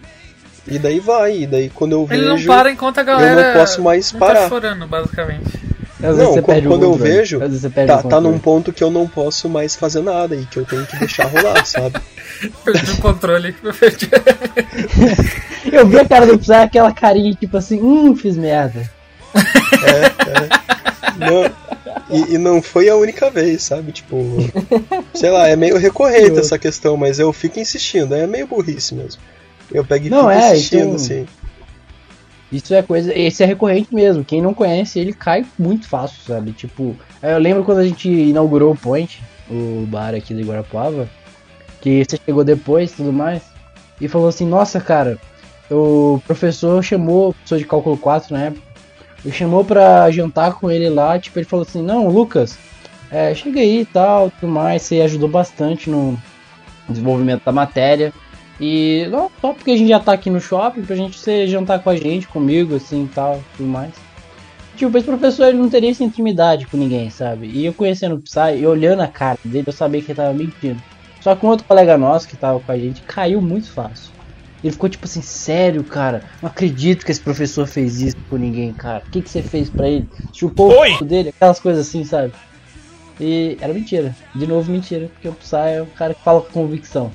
E 0.66 0.78
daí 0.78 1.00
vai, 1.00 1.38
e 1.42 1.46
daí 1.46 1.70
quando 1.70 1.92
eu 1.92 2.06
Ele 2.10 2.24
não 2.26 2.36
vejo. 2.36 2.46
para 2.48 2.70
enquanto 2.70 2.98
a 2.98 3.02
galera. 3.02 3.52
não 3.54 3.60
posso 3.60 3.82
mais 3.82 4.12
não 4.12 4.20
parar. 4.20 4.40
Tá 4.42 4.48
chorando, 4.48 4.86
basicamente. 4.86 5.70
Às 6.02 6.16
Não, 6.16 6.32
você 6.32 6.40
quando- 6.42 6.66
quando 6.66 6.82
eu 6.84 6.90
controle. 6.92 7.12
vejo, 7.12 7.36
Às 7.36 7.48
vezes 7.48 7.60
você 7.62 7.68
perde 7.70 7.92
Tá, 7.92 8.02
tá 8.02 8.20
num 8.20 8.38
ponto 8.38 8.72
que 8.72 8.82
eu 8.82 8.90
não 8.90 9.06
posso 9.06 9.48
mais 9.50 9.76
fazer 9.76 10.00
nada 10.02 10.34
e 10.34 10.46
que 10.46 10.56
eu 10.58 10.64
tenho 10.64 10.86
que 10.86 10.96
deixar 10.98 11.26
rolar, 11.26 11.62
sabe? 11.66 12.00
Perdi 12.64 12.92
o 12.92 12.96
controle. 12.98 13.52
Perdi- 13.78 14.08
Eu 15.70 15.86
vi 15.86 15.98
a 15.98 16.08
cara 16.08 16.26
do 16.26 16.38
Psy, 16.38 16.52
aquela 16.54 16.90
carinha 16.92 17.34
tipo 17.34 17.56
assim, 17.56 17.80
hum, 17.82 18.16
fiz 18.16 18.34
merda. 18.36 18.88
Não, 21.18 21.44
e, 22.10 22.34
e 22.34 22.38
não 22.38 22.62
foi 22.62 22.88
a 22.88 22.96
única 22.96 23.30
vez, 23.30 23.62
sabe? 23.62 23.92
Tipo, 23.92 24.16
sei 25.14 25.30
lá, 25.30 25.48
é 25.48 25.56
meio 25.56 25.76
recorrente 25.76 26.38
essa 26.38 26.58
questão, 26.58 26.96
mas 26.96 27.18
eu 27.18 27.32
fico 27.32 27.58
insistindo, 27.60 28.14
é 28.14 28.26
meio 28.26 28.46
burrice 28.46 28.94
mesmo. 28.94 29.20
Eu 29.72 29.84
pego 29.84 30.06
e 30.06 30.10
Não, 30.10 30.28
fico 30.28 30.30
é, 30.30 30.52
insistindo, 30.52 30.82
então- 30.82 30.94
assim. 30.96 31.26
Isso 32.52 32.74
é 32.74 32.82
coisa. 32.82 33.16
Esse 33.16 33.42
é 33.44 33.46
recorrente 33.46 33.94
mesmo. 33.94 34.24
Quem 34.24 34.42
não 34.42 34.52
conhece, 34.52 34.98
ele 34.98 35.12
cai 35.12 35.46
muito 35.58 35.88
fácil, 35.88 36.20
sabe? 36.26 36.50
Tipo, 36.52 36.96
eu 37.22 37.38
lembro 37.38 37.62
quando 37.62 37.78
a 37.78 37.86
gente 37.86 38.08
inaugurou 38.10 38.72
o 38.72 38.76
Point, 38.76 39.22
o 39.48 39.86
bar 39.88 40.14
aqui 40.14 40.34
de 40.34 40.42
Guarapuava, 40.42 41.08
que 41.80 42.04
você 42.04 42.18
chegou 42.26 42.42
depois 42.42 42.90
e 42.90 42.94
tudo 42.96 43.12
mais, 43.12 43.42
e 44.00 44.08
falou 44.08 44.26
assim: 44.28 44.46
Nossa, 44.46 44.80
cara, 44.80 45.16
o 45.70 46.20
professor 46.26 46.82
chamou, 46.82 47.32
professor 47.34 47.58
de 47.58 47.64
cálculo 47.66 47.96
4 47.96 48.34
na 48.34 48.42
época, 48.46 48.62
ele 49.24 49.32
chamou 49.34 49.64
pra 49.64 50.10
jantar 50.10 50.54
com 50.54 50.68
ele 50.68 50.88
lá. 50.88 51.20
Tipo, 51.20 51.38
ele 51.38 51.46
falou 51.46 51.62
assim: 51.64 51.82
Não, 51.82 52.08
Lucas, 52.08 52.58
é, 53.12 53.32
chega 53.32 53.60
aí 53.60 53.82
e 53.82 53.84
tal, 53.86 54.28
tudo 54.28 54.50
mais, 54.50 54.82
você 54.82 55.00
ajudou 55.02 55.28
bastante 55.28 55.88
no 55.88 56.18
desenvolvimento 56.88 57.44
da 57.44 57.52
matéria. 57.52 58.12
E 58.60 59.06
não, 59.10 59.30
só 59.40 59.54
porque 59.54 59.70
a 59.70 59.76
gente 59.76 59.88
já 59.88 59.98
tá 59.98 60.12
aqui 60.12 60.28
no 60.28 60.40
shopping, 60.40 60.82
pra 60.82 60.94
gente 60.94 61.18
você 61.18 61.46
jantar 61.46 61.82
com 61.82 61.88
a 61.88 61.96
gente, 61.96 62.28
comigo, 62.28 62.76
assim 62.76 63.04
e 63.04 63.08
tal, 63.08 63.42
tudo 63.56 63.68
mais. 63.68 63.92
Tipo, 64.76 64.96
esse 64.96 65.06
professor 65.06 65.48
ele 65.48 65.58
não 65.58 65.68
teria 65.68 65.90
essa 65.90 66.04
intimidade 66.04 66.66
com 66.66 66.76
ninguém, 66.76 67.08
sabe? 67.10 67.46
E 67.46 67.64
eu 67.64 67.72
conhecendo 67.72 68.16
o 68.16 68.20
Psy 68.20 68.58
e 68.60 68.66
olhando 68.66 69.00
a 69.00 69.08
cara 69.08 69.38
dele, 69.44 69.64
eu 69.66 69.72
sabia 69.72 70.00
que 70.02 70.12
ele 70.12 70.16
tava 70.16 70.34
mentindo. 70.34 70.80
Só 71.20 71.34
que 71.34 71.44
um 71.44 71.48
outro 71.48 71.66
colega 71.66 71.98
nosso 71.98 72.28
que 72.28 72.36
tava 72.36 72.60
com 72.60 72.72
a 72.72 72.78
gente 72.78 73.02
caiu 73.02 73.40
muito 73.40 73.70
fácil. 73.70 74.10
Ele 74.62 74.72
ficou 74.72 74.88
tipo 74.88 75.06
assim, 75.06 75.22
sério, 75.22 75.82
cara, 75.82 76.22
não 76.42 76.48
acredito 76.48 77.04
que 77.04 77.10
esse 77.10 77.20
professor 77.20 77.66
fez 77.66 78.00
isso 78.00 78.16
com 78.28 78.36
ninguém, 78.36 78.72
cara. 78.74 79.02
O 79.06 79.10
que, 79.10 79.22
que 79.22 79.30
você 79.30 79.42
fez 79.42 79.70
pra 79.70 79.88
ele? 79.88 80.06
Chupou 80.34 80.78
Oi! 80.78 80.92
o 80.92 80.98
c... 80.98 81.04
dele, 81.04 81.28
aquelas 81.30 81.58
coisas 81.58 81.86
assim, 81.86 82.04
sabe? 82.04 82.32
E 83.18 83.56
era 83.60 83.72
mentira. 83.72 84.14
De 84.34 84.46
novo, 84.46 84.70
mentira. 84.70 85.08
Porque 85.08 85.28
o 85.28 85.32
Psy 85.32 85.56
é 85.56 85.82
o 85.82 85.86
cara 85.86 86.14
que 86.14 86.22
fala 86.22 86.40
com 86.40 86.52
convicção. 86.52 87.10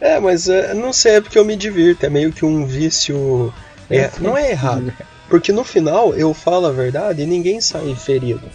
É, 0.00 0.20
mas 0.20 0.48
é, 0.48 0.74
não 0.74 0.92
sei, 0.92 1.16
é 1.16 1.20
porque 1.20 1.38
eu 1.38 1.44
me 1.44 1.56
divirto. 1.56 2.06
É 2.06 2.10
meio 2.10 2.32
que 2.32 2.44
um 2.44 2.66
vício. 2.66 3.52
É, 3.90 4.10
não 4.20 4.36
é 4.36 4.50
errado. 4.50 4.92
Porque 5.28 5.52
no 5.52 5.64
final 5.64 6.14
eu 6.14 6.32
falo 6.32 6.66
a 6.66 6.72
verdade 6.72 7.22
e 7.22 7.26
ninguém 7.26 7.60
sai 7.60 7.94
ferido. 7.94 8.48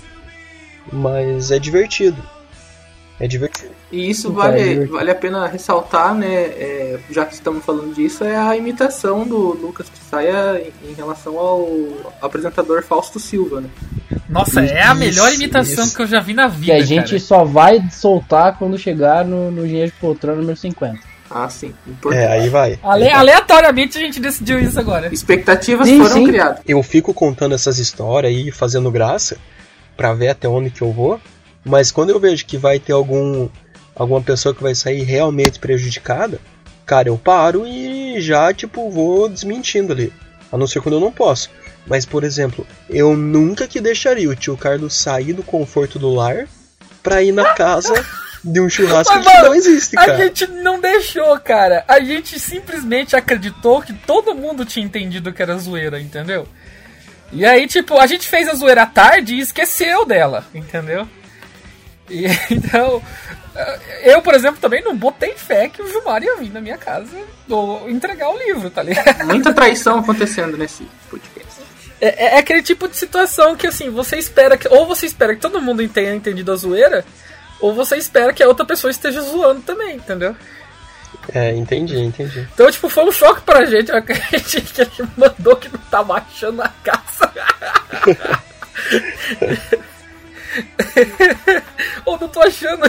Mas 0.92 1.52
é 1.52 1.60
divertido. 1.60 2.22
É 3.20 3.28
divertido. 3.28 3.70
E 3.92 4.10
isso 4.10 4.32
vale, 4.32 4.86
vale 4.86 5.12
a 5.12 5.16
pena 5.16 5.46
ressaltar, 5.46 6.16
né? 6.16 6.28
É, 6.28 7.00
já 7.12 7.24
que 7.24 7.36
estamos 7.36 7.64
falando 7.64 7.94
disso, 7.94 8.24
é 8.24 8.36
a 8.36 8.58
imitação 8.58 9.28
do 9.28 9.38
Lucas 9.54 9.88
Pissaia 9.90 10.72
em 10.84 10.94
relação 10.94 11.38
ao 11.38 11.70
apresentador 12.20 12.82
Fausto 12.82 13.20
Silva, 13.20 13.62
né? 13.62 13.70
Nossa, 14.28 14.64
isso, 14.64 14.74
é 14.74 14.82
a 14.82 14.96
melhor 14.96 15.32
imitação 15.34 15.84
isso. 15.84 15.96
que 15.96 16.02
eu 16.02 16.08
já 16.08 16.20
vi 16.20 16.34
na 16.34 16.48
vida. 16.48 16.66
Que 16.66 16.72
a 16.72 16.84
gente 16.84 17.10
cara. 17.10 17.20
só 17.20 17.44
vai 17.44 17.88
soltar 17.92 18.58
quando 18.58 18.76
chegar 18.76 19.24
no, 19.24 19.52
no 19.52 19.66
Engenheiro 19.66 19.92
de 19.92 19.98
Poltrona 19.98 20.38
número 20.38 20.58
50. 20.58 21.11
Ah, 21.34 21.50
sim. 21.50 21.74
É, 22.12 22.28
aí 22.28 22.50
vai. 22.50 22.78
Ale 22.84 23.10
aleatoriamente 23.10 23.98
a 23.98 24.02
gente 24.02 24.20
decidiu 24.20 24.60
isso 24.60 24.78
agora. 24.78 25.14
Expectativas 25.14 25.88
sim, 25.88 25.98
foram 25.98 26.16
sim. 26.16 26.28
criadas. 26.28 26.62
Eu 26.68 26.84
fico 26.84 27.14
contando 27.14 27.56
essas 27.56 27.80
histórias 27.80 28.32
aí, 28.32 28.52
fazendo 28.52 28.92
graça, 28.92 29.38
pra 29.96 30.14
ver 30.14 30.28
até 30.28 30.48
onde 30.48 30.70
que 30.70 30.82
eu 30.82 30.92
vou. 30.92 31.20
Mas 31.64 31.90
quando 31.92 32.10
eu 32.10 32.20
vejo 32.20 32.46
que 32.46 32.58
vai 32.58 32.80
ter 32.80 32.92
algum 32.92 33.48
alguma 33.96 34.22
pessoa 34.22 34.54
que 34.54 34.64
vai 34.64 34.74
sair 34.76 35.04
realmente 35.04 35.60
prejudicada, 35.60 36.40
cara, 36.86 37.10
eu 37.10 37.18
paro 37.18 37.66
e 37.66 38.20
já, 38.20 38.54
tipo, 38.54 38.90
vou 38.90 39.30
desmentindo 39.30 39.94
ali. 39.94 40.12
A 40.52 40.58
não 40.58 40.68
ser 40.68 40.82
quando 40.82 40.96
eu 40.96 41.02
não 41.02 41.12
posso. 41.12 41.50
Mas, 41.86 42.06
por 42.06 42.24
exemplo, 42.24 42.66
eu 42.90 43.16
nunca 43.16 43.68
que 43.68 43.80
deixaria 43.80 44.30
o 44.30 44.36
tio 44.36 44.58
Carlos 44.58 44.94
sair 44.96 45.34
do 45.34 45.44
conforto 45.44 45.98
do 45.98 46.14
lar 46.14 46.48
pra 47.02 47.24
ir 47.24 47.32
na 47.32 47.54
casa 47.54 47.94
de 48.44 48.60
um 48.60 48.70
churrasco 48.70 49.14
Mas, 49.14 49.26
que 49.26 49.34
mano, 49.34 49.46
não 49.46 49.56
existe, 49.56 49.96
cara. 49.96 50.14
A 50.14 50.18
gente 50.18 50.48
não 50.48 50.80
deixou, 50.80 51.40
cara. 51.40 51.84
A 51.88 52.00
gente 52.00 52.40
simplesmente 52.40 53.16
acreditou 53.16 53.82
que 53.82 53.94
todo 53.94 54.36
mundo 54.36 54.66
tinha 54.66 54.86
entendido 54.86 55.32
que 55.32 55.42
era 55.42 55.58
zoeira, 55.58 56.00
entendeu? 56.00 56.48
E 57.32 57.46
aí, 57.46 57.68
tipo, 57.68 57.98
a 58.00 58.08
gente 58.08 58.28
fez 58.28 58.48
a 58.50 58.54
zoeira 58.54 58.84
à 58.84 58.86
tarde 58.86 59.36
e 59.36 59.40
esqueceu 59.40 60.06
dela, 60.06 60.46
entendeu? 60.54 61.08
E, 62.10 62.26
então, 62.52 63.02
eu, 64.04 64.22
por 64.22 64.34
exemplo, 64.34 64.60
também 64.60 64.84
não 64.84 64.96
botei 64.96 65.34
fé 65.36 65.70
que 65.70 65.82
o 65.82 65.88
Gilmar 65.88 66.24
ia 66.24 66.36
vir 66.38 66.52
na 66.52 66.60
minha 66.60 66.78
casa 66.78 67.16
ou 67.50 67.90
entregar 67.90 68.30
o 68.30 68.38
livro, 68.38 68.70
tá 68.70 68.84
ligado? 68.84 69.26
Muita 69.26 69.54
traição 69.54 70.00
acontecendo 70.00 70.58
nesse 70.58 70.86
podcast. 71.10 71.62
É, 72.02 72.26
é, 72.26 72.40
aquele 72.40 72.64
tipo 72.64 72.88
de 72.88 72.98
situação 72.98 73.56
que, 73.56 73.68
assim, 73.68 73.90
você 73.92 74.18
espera 74.18 74.58
que. 74.58 74.68
Ou 74.68 74.88
você 74.88 75.06
espera 75.06 75.36
que 75.36 75.42
todo 75.42 75.62
mundo 75.62 75.88
tenha 75.88 76.16
entendido 76.16 76.52
a 76.52 76.56
zoeira, 76.56 77.06
ou 77.62 77.74
você 77.74 77.96
espera 77.96 78.34
que 78.34 78.44
a 78.44 78.48
outra 78.48 78.66
pessoa 78.66 78.92
esteja 78.92 79.22
zoando 79.22 79.62
também, 79.62 79.96
entendeu? 79.96 80.36
É, 81.34 81.52
entendi, 81.52 82.00
entendi. 82.00 82.48
Então, 82.54 82.70
tipo, 82.72 82.90
foi 82.90 83.06
um 83.06 83.12
choque 83.12 83.42
pra 83.42 83.66
gente, 83.66 83.92
a 83.92 84.02
gente, 84.02 84.62
que 84.62 84.84
gente 84.84 85.04
mandou 85.16 85.56
que 85.56 85.70
não 85.70 85.80
tava 85.90 86.16
achando 86.16 86.62
a 86.62 86.70
casa. 86.84 87.32
Ou 92.06 92.20
não 92.20 92.28
tô 92.28 92.42
achando. 92.42 92.84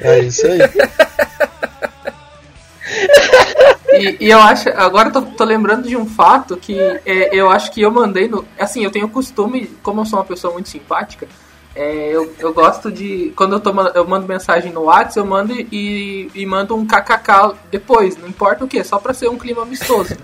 É 0.00 0.18
isso 0.20 0.46
aí. 0.46 0.60
E, 3.92 4.16
e, 4.20 4.30
eu 4.30 4.40
acho, 4.40 4.68
agora 4.70 5.08
eu 5.08 5.12
tô, 5.12 5.22
tô, 5.22 5.44
lembrando 5.44 5.88
de 5.88 5.96
um 5.96 6.06
fato 6.06 6.56
que 6.56 6.78
é, 6.78 7.34
eu 7.34 7.50
acho 7.50 7.70
que 7.70 7.80
eu 7.80 7.90
mandei 7.90 8.28
no. 8.28 8.44
Assim, 8.58 8.84
eu 8.84 8.90
tenho 8.90 9.08
costume, 9.08 9.66
como 9.82 10.00
eu 10.00 10.06
sou 10.06 10.18
uma 10.18 10.24
pessoa 10.24 10.52
muito 10.52 10.68
simpática, 10.68 11.28
é, 11.74 12.10
eu, 12.10 12.32
eu 12.38 12.52
gosto 12.52 12.90
de. 12.90 13.32
Quando 13.36 13.54
eu, 13.54 13.60
tô, 13.60 13.70
eu 13.94 14.06
mando 14.06 14.26
mensagem 14.26 14.72
no 14.72 14.82
WhatsApp, 14.82 15.18
eu 15.18 15.26
mando 15.26 15.52
e, 15.52 16.30
e 16.34 16.46
mando 16.46 16.76
um 16.76 16.86
kkk 16.86 17.54
depois, 17.70 18.16
não 18.16 18.28
importa 18.28 18.64
o 18.64 18.68
que, 18.68 18.82
só 18.84 18.98
pra 18.98 19.14
ser 19.14 19.28
um 19.28 19.38
clima 19.38 19.62
amistoso. 19.62 20.16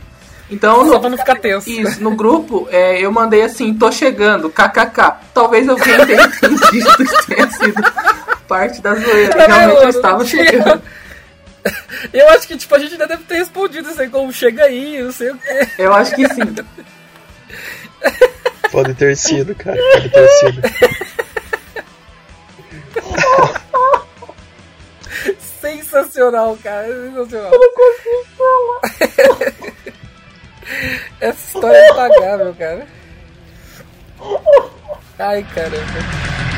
Então, 0.50 0.88
Só 0.88 0.98
pra 0.98 1.10
não 1.10 1.18
ficar 1.18 1.36
tenso. 1.36 1.68
Isso, 1.68 2.02
no 2.02 2.12
grupo, 2.12 2.66
é, 2.70 2.98
eu 2.98 3.12
mandei 3.12 3.42
assim, 3.42 3.74
tô 3.74 3.92
chegando, 3.92 4.48
kkk. 4.48 5.16
Talvez 5.34 5.68
alguém 5.68 6.06
tenha 6.06 6.24
entendido 6.42 6.96
que 6.96 7.26
tenha 7.26 7.50
sido 7.50 7.82
parte 8.46 8.80
da 8.80 8.94
zoeira. 8.94 9.46
Realmente 9.46 9.82
eu 9.82 9.88
estava 9.90 10.24
chegando. 10.24 10.82
Eu 12.12 12.28
acho 12.30 12.46
que, 12.46 12.56
tipo, 12.56 12.74
a 12.74 12.78
gente 12.78 12.92
ainda 12.92 13.06
deve 13.06 13.24
ter 13.24 13.36
respondido 13.36 13.90
isso 13.90 14.00
aí 14.00 14.08
como 14.08 14.32
chega 14.32 14.64
aí, 14.64 15.02
não 15.02 15.12
sei 15.12 15.30
o 15.30 15.38
quê. 15.38 15.68
Eu 15.78 15.92
acho 15.92 16.14
que 16.14 16.26
sim. 16.28 16.54
Pode 18.70 18.94
ter 18.94 19.16
sido, 19.16 19.54
cara. 19.54 19.76
Pode 19.92 20.08
ter 20.10 20.28
sido. 20.28 20.62
Sensacional, 25.60 26.56
cara. 26.62 26.86
Sensacional. 26.86 27.52
Eu 27.52 27.60
não 27.60 27.74
consigo 27.74 28.24
falar. 28.36 28.80
Essa 31.20 31.46
história 31.46 31.76
é 31.76 31.90
impagável, 31.90 32.54
cara. 32.54 32.86
Ai, 35.18 35.46
caramba. 35.54 36.57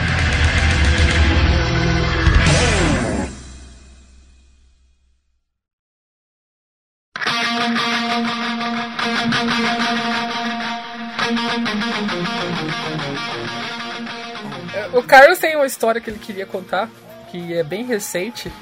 O 14.92 15.02
Carlos 15.02 15.38
tem 15.38 15.56
uma 15.56 15.66
história 15.66 16.00
que 16.00 16.10
ele 16.10 16.18
queria 16.18 16.46
contar, 16.46 16.88
que 17.30 17.54
é 17.54 17.62
bem 17.62 17.84
recente, 17.84 18.52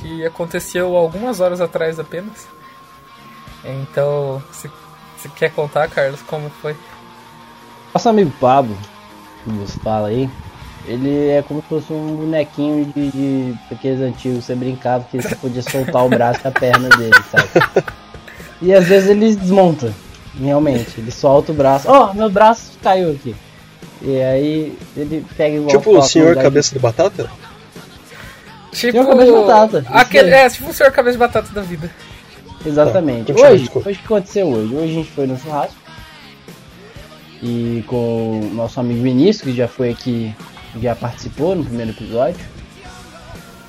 que 0.00 0.24
aconteceu 0.24 0.96
algumas 0.96 1.40
horas 1.40 1.60
atrás 1.60 1.98
apenas. 2.00 2.48
Então, 3.64 4.42
se, 4.52 4.70
se 5.18 5.28
quer 5.30 5.52
contar, 5.52 5.88
Carlos, 5.88 6.22
como 6.22 6.48
foi? 6.48 6.74
Nosso 7.92 8.08
amigo 8.08 8.32
Pablo, 8.40 8.76
que 9.44 9.50
nos 9.50 9.74
fala 9.76 10.08
aí, 10.08 10.30
ele 10.86 11.28
é 11.28 11.42
como 11.42 11.60
se 11.62 11.68
fosse 11.68 11.92
um 11.92 12.16
bonequinho 12.16 12.86
de, 12.86 13.10
de 13.10 13.54
aqueles 13.70 14.00
antigos, 14.00 14.44
você 14.44 14.54
brincava 14.54 15.06
que 15.10 15.20
você 15.20 15.34
podia 15.34 15.62
soltar 15.62 16.04
o 16.04 16.08
braço 16.08 16.40
e 16.44 16.48
a 16.48 16.50
perna 16.50 16.88
dele, 16.88 17.14
sabe? 17.30 17.48
E 18.62 18.74
às 18.74 18.86
vezes 18.86 19.08
ele 19.08 19.34
desmonta, 19.34 19.92
realmente, 20.38 21.00
ele 21.00 21.10
solta 21.10 21.52
o 21.52 21.54
braço, 21.54 21.90
ó, 21.90 22.10
oh, 22.10 22.14
meu 22.14 22.28
braço 22.28 22.72
caiu 22.82 23.12
aqui. 23.12 23.34
E 24.02 24.20
aí 24.20 24.78
ele 24.96 25.24
pega 25.36 25.56
igual 25.56 25.68
Tipo 25.68 25.98
o 25.98 26.02
senhor 26.02 26.34
cabeça 26.36 26.72
de 26.72 26.78
batata? 26.78 27.30
Tipo. 28.72 28.92
Senhor 28.92 29.06
cabeça 29.06 29.32
de 29.32 29.38
batata. 29.38 29.84
Aquele, 29.88 30.30
é, 30.30 30.48
tipo 30.48 30.70
o 30.70 30.74
senhor 30.74 30.92
cabeça 30.92 31.12
de 31.12 31.18
batata 31.18 31.52
da 31.52 31.60
vida. 31.60 31.90
Exatamente. 32.64 33.32
Tá, 33.32 33.40
hoje, 33.40 33.70
o 33.74 33.82
que 33.82 33.90
aconteceu 34.04 34.48
hoje? 34.48 34.74
Hoje 34.74 34.84
a 34.84 34.94
gente 34.94 35.10
foi 35.10 35.26
no 35.26 35.38
churrasco. 35.38 35.80
E 37.42 37.82
com 37.86 38.40
o 38.40 38.54
nosso 38.54 38.78
amigo 38.78 39.02
Vinícius, 39.02 39.42
que 39.42 39.56
já 39.56 39.66
foi 39.66 39.90
aqui, 39.90 40.34
já 40.78 40.94
participou 40.94 41.54
no 41.54 41.64
primeiro 41.64 41.90
episódio. 41.90 42.40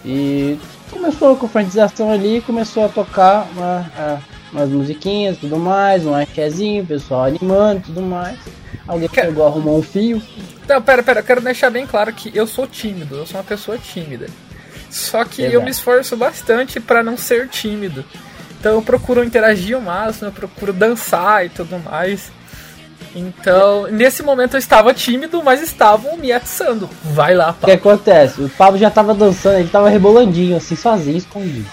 E 0.03 0.57
começou 0.89 1.33
a 1.33 1.37
confrontização 1.37 2.11
ali, 2.11 2.41
começou 2.41 2.85
a 2.85 2.89
tocar 2.89 3.47
uma, 3.53 3.91
a, 3.97 4.19
umas 4.51 4.69
musiquinhas 4.69 5.37
tudo 5.37 5.57
mais, 5.57 6.05
um 6.05 6.13
axézinho, 6.13 6.83
o 6.83 6.87
pessoal 6.87 7.25
animando 7.25 7.81
tudo 7.85 8.01
mais. 8.01 8.37
Alguém 8.87 9.07
Quer... 9.07 9.27
pegou, 9.27 9.45
arrumou 9.45 9.79
um 9.79 9.83
fio. 9.83 10.21
Não, 10.67 10.81
pera, 10.81 11.03
pera, 11.03 11.19
eu 11.19 11.23
quero 11.23 11.41
deixar 11.41 11.69
bem 11.69 11.85
claro 11.85 12.11
que 12.13 12.31
eu 12.35 12.47
sou 12.47 12.67
tímido, 12.67 13.15
eu 13.15 13.25
sou 13.25 13.37
uma 13.37 13.43
pessoa 13.43 13.77
tímida. 13.77 14.27
Só 14.89 15.23
que 15.23 15.43
Exato. 15.43 15.55
eu 15.55 15.61
me 15.61 15.71
esforço 15.71 16.17
bastante 16.17 16.79
para 16.79 17.03
não 17.03 17.15
ser 17.15 17.47
tímido. 17.47 18.03
Então 18.59 18.73
eu 18.73 18.81
procuro 18.81 19.23
interagir 19.23 19.77
o 19.77 19.81
máximo, 19.81 20.27
eu 20.27 20.31
procuro 20.31 20.73
dançar 20.73 21.45
e 21.45 21.49
tudo 21.49 21.79
mais. 21.79 22.31
Então, 23.15 23.87
nesse 23.87 24.23
momento 24.23 24.55
eu 24.55 24.59
estava 24.59 24.93
tímido, 24.93 25.43
mas 25.43 25.61
estavam 25.61 26.17
me 26.17 26.31
atiçando. 26.31 26.89
Vai 27.03 27.33
lá, 27.35 27.47
Pablo. 27.47 27.63
O 27.63 27.65
que 27.65 27.71
acontece? 27.71 28.41
O 28.41 28.49
Pablo 28.49 28.79
já 28.79 28.87
estava 28.87 29.13
dançando, 29.13 29.55
ele 29.55 29.65
estava 29.65 29.89
rebolandinho, 29.89 30.57
assim, 30.57 30.75
sozinho, 30.75 31.17
escondido. 31.17 31.69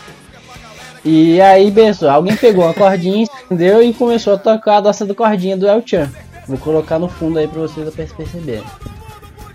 E 1.04 1.40
aí, 1.40 1.70
pessoal, 1.70 2.16
alguém 2.16 2.36
pegou 2.36 2.64
uma 2.64 2.74
cordinha, 2.74 3.26
entendeu? 3.44 3.82
E 3.82 3.94
começou 3.94 4.34
a 4.34 4.38
tocar 4.38 4.78
a 4.78 4.80
dança 4.80 5.06
do 5.06 5.14
cordinha 5.14 5.56
do 5.56 5.68
El 5.68 5.82
Chan. 5.86 6.10
Vou 6.46 6.58
colocar 6.58 6.98
no 6.98 7.08
fundo 7.08 7.38
aí 7.38 7.46
pra 7.46 7.60
vocês 7.60 8.12
perceberem. 8.12 8.64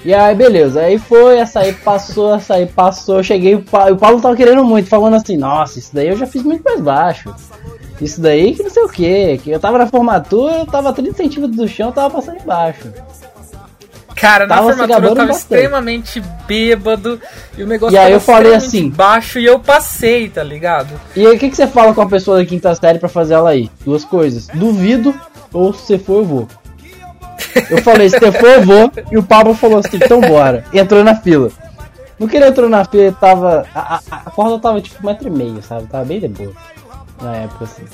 E 0.06 0.14
aí, 0.14 0.36
beleza. 0.36 0.82
Aí 0.82 0.98
foi, 0.98 1.38
essa 1.38 1.62
aí 1.62 1.74
passou, 1.74 2.36
essa 2.36 2.56
aí 2.56 2.66
passou. 2.66 3.24
Cheguei, 3.24 3.56
o 3.56 3.64
Paulo 3.64 4.22
tava 4.22 4.36
querendo 4.36 4.64
muito, 4.64 4.90
falando 4.90 5.16
assim: 5.16 5.38
Nossa, 5.38 5.80
isso 5.80 5.94
daí 5.94 6.10
eu 6.10 6.18
já 6.18 6.28
fiz 6.28 6.44
muito 6.44 6.64
mais 6.64 6.82
baixo. 6.82 7.34
Isso 8.04 8.22
daí 8.22 8.54
que 8.54 8.64
não 8.64 8.70
sei 8.70 8.84
o 8.84 8.90
que. 8.90 9.38
Que 9.40 9.52
eu 9.52 9.60
tava 9.60 9.78
na 9.78 9.88
formatura, 9.88 10.58
eu 10.58 10.66
tava 10.66 10.94
30 10.94 11.16
centímetros 11.16 11.58
do 11.58 11.68
chão, 11.68 11.88
eu 11.88 11.94
tava 11.94 12.16
passando 12.16 12.42
embaixo. 12.42 12.92
Cara, 14.16 14.46
na 14.46 14.56
tava 14.56 14.70
formatura 14.70 15.08
eu 15.08 15.16
tava 15.16 15.32
extremamente 15.32 16.22
bêbado 16.48 17.20
e 17.58 17.64
o 17.64 17.68
negócio 17.68 17.96
e 17.96 17.98
aí 17.98 18.14
eu 18.14 18.20
falei 18.20 18.54
assim 18.54 18.90
baixo 18.90 19.40
e 19.40 19.46
eu 19.46 19.60
passei, 19.60 20.30
tá 20.30 20.44
ligado? 20.44 21.00
E 21.16 21.26
aí 21.26 21.36
o 21.36 21.40
que, 21.40 21.50
que 21.50 21.56
você 21.56 21.68
fala 21.68 21.94
com 21.94 22.02
a 22.02 22.06
pessoa 22.08 22.38
da 22.38 22.46
quinta 22.46 22.74
série 22.76 23.00
pra 23.00 23.10
fazer 23.10 23.34
ela 23.34 23.50
aí? 23.50 23.70
Duas 23.84 24.06
coisas. 24.06 24.48
Duvido 24.48 25.14
ou 25.52 25.74
se 25.74 25.82
você 25.82 25.98
for, 25.98 26.20
eu 26.20 26.26
vou. 26.26 26.48
Eu 27.70 27.82
falei, 27.84 28.10
se 28.10 28.20
for, 28.20 28.50
eu 28.50 28.62
vou. 28.64 28.92
E 29.12 29.18
o 29.18 29.24
Pablo 29.24 29.54
falou 29.54 29.80
assim, 29.80 29.98
então 29.98 30.22
bora. 30.22 30.64
E 30.74 30.80
entrou 30.80 31.04
na 31.04 31.16
fila. 31.16 31.52
No 32.20 32.28
que 32.28 32.38
ele 32.38 32.48
entrou 32.48 32.70
na 32.70 32.86
fila, 32.86 33.12
tava. 33.20 33.66
A, 33.74 33.96
a, 33.96 34.02
a 34.26 34.32
corda 34.32 34.60
tava 34.60 34.82
tipo 34.82 35.04
um 35.04 35.10
metro 35.10 35.28
e 35.28 35.32
meio, 35.32 35.62
sabe? 35.62 35.88
Tava 35.88 36.06
bem 36.06 36.20
de 36.20 36.28
boa. 36.28 36.54
Na 37.24 37.36
época, 37.38 37.64
assim. 37.64 37.86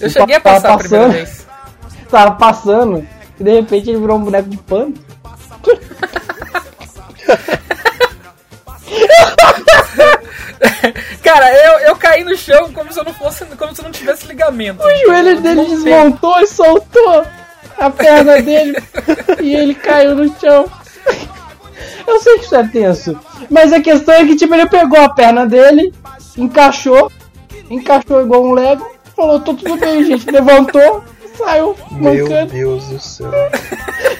Eu 0.00 0.08
o 0.08 0.10
cheguei 0.10 0.36
a 0.36 0.40
passar 0.40 0.76
passando, 0.76 0.78
a 0.78 0.78
primeira 0.78 1.08
vez. 1.12 1.46
Tava 2.08 2.32
passando, 2.32 3.06
e 3.38 3.44
de 3.44 3.52
repente 3.52 3.90
ele 3.90 4.00
virou 4.00 4.16
um 4.16 4.24
boneco 4.24 4.48
de 4.48 4.56
pano. 4.58 4.94
Cara, 11.22 11.52
eu, 11.52 11.78
eu 11.88 11.96
caí 11.96 12.24
no 12.24 12.36
chão 12.36 12.72
como 12.72 12.92
se 12.92 12.98
eu 12.98 13.04
não 13.04 13.14
fosse. 13.14 13.44
como 13.44 13.74
se 13.74 13.80
eu 13.80 13.84
não 13.84 13.92
tivesse 13.92 14.26
ligamento. 14.26 14.82
O 14.82 15.06
joelho 15.06 15.40
dele 15.40 15.66
desmontou 15.66 16.40
e 16.40 16.46
soltou 16.46 17.24
a 17.78 17.90
perna 17.90 18.42
dele 18.42 18.76
e 19.40 19.54
ele 19.54 19.74
caiu 19.74 20.14
no 20.14 20.28
chão. 20.38 20.70
Eu 22.06 22.20
sei 22.20 22.38
que 22.38 22.44
isso 22.44 22.54
é 22.54 22.66
tenso. 22.66 23.18
Mas 23.48 23.72
a 23.72 23.80
questão 23.80 24.14
é 24.14 24.26
que 24.26 24.36
tipo, 24.36 24.54
ele 24.54 24.68
pegou 24.68 25.00
a 25.00 25.08
perna 25.08 25.46
dele, 25.46 25.92
encaixou, 26.36 27.10
encaixou 27.70 28.22
igual 28.22 28.44
um 28.44 28.52
Lego, 28.52 28.86
falou, 29.14 29.40
tô 29.40 29.54
tudo 29.54 29.76
bem, 29.76 30.04
gente. 30.04 30.30
Levantou, 30.30 31.04
saiu 31.36 31.76
Meu 31.92 32.24
mancando. 32.24 32.52
Deus 32.52 32.88
do 32.88 33.00
céu. 33.00 33.30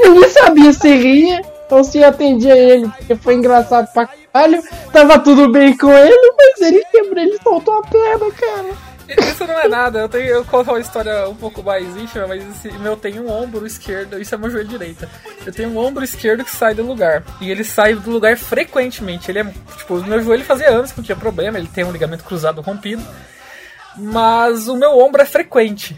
Ninguém 0.00 0.28
sabia 0.28 0.72
se 0.72 0.96
ria 0.96 1.42
ou 1.70 1.84
se 1.84 2.02
atendia 2.02 2.56
ele, 2.56 2.88
porque 2.88 3.14
foi 3.16 3.34
engraçado 3.34 3.92
pra 3.92 4.08
caralho. 4.32 4.62
Tava 4.92 5.18
tudo 5.18 5.50
bem 5.50 5.76
com 5.76 5.90
ele, 5.90 6.34
mas 6.36 6.60
ele 6.60 6.84
quebrou, 6.90 7.22
ele 7.22 7.38
soltou 7.42 7.78
a 7.78 7.82
perna, 7.82 8.30
cara. 8.32 8.90
Isso 9.18 9.44
não 9.44 9.58
é 9.58 9.66
nada, 9.66 9.98
eu 10.00 10.08
tenho 10.08 10.26
eu 10.26 10.44
conto 10.44 10.70
uma 10.70 10.78
história 10.78 11.28
um 11.28 11.34
pouco 11.34 11.62
mais 11.64 11.84
íntima, 11.96 12.28
mas 12.28 12.44
esse, 12.48 12.72
meu 12.78 12.96
tem 12.96 13.18
um 13.18 13.28
ombro 13.28 13.66
esquerdo, 13.66 14.20
isso 14.20 14.32
é 14.34 14.38
meu 14.38 14.48
joelho 14.48 14.68
direito. 14.68 15.08
Eu 15.44 15.52
tenho 15.52 15.68
um 15.70 15.78
ombro 15.78 16.04
esquerdo 16.04 16.44
que 16.44 16.50
sai 16.50 16.74
do 16.74 16.84
lugar. 16.84 17.24
E 17.40 17.50
ele 17.50 17.64
sai 17.64 17.94
do 17.94 18.10
lugar 18.10 18.36
frequentemente. 18.36 19.30
Ele 19.30 19.40
é. 19.40 19.44
Tipo, 19.76 19.94
o 19.94 20.04
meu 20.04 20.22
joelho 20.22 20.44
fazia 20.44 20.70
anos 20.70 20.92
que 20.92 20.98
não 20.98 21.04
tinha 21.04 21.16
problema, 21.16 21.58
ele 21.58 21.66
tem 21.66 21.82
um 21.82 21.90
ligamento 21.90 22.22
cruzado 22.22 22.60
rompido. 22.60 23.02
Mas 24.00 24.68
o 24.68 24.76
meu 24.76 24.98
ombro 24.98 25.20
é 25.22 25.26
frequente. 25.26 25.96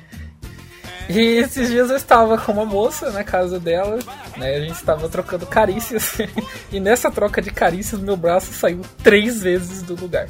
E 1.08 1.18
esses 1.18 1.68
dias 1.68 1.90
eu 1.90 1.96
estava 1.96 2.38
com 2.38 2.52
uma 2.52 2.64
moça 2.64 3.10
na 3.10 3.24
casa 3.24 3.58
dela, 3.58 3.98
né? 4.36 4.56
A 4.56 4.60
gente 4.60 4.74
estava 4.74 5.08
trocando 5.08 5.46
carícias. 5.46 6.14
e 6.72 6.80
nessa 6.80 7.10
troca 7.10 7.42
de 7.42 7.50
carícias, 7.50 8.00
meu 8.00 8.16
braço 8.16 8.52
saiu 8.52 8.80
três 9.02 9.42
vezes 9.42 9.82
do 9.82 9.94
lugar. 9.94 10.26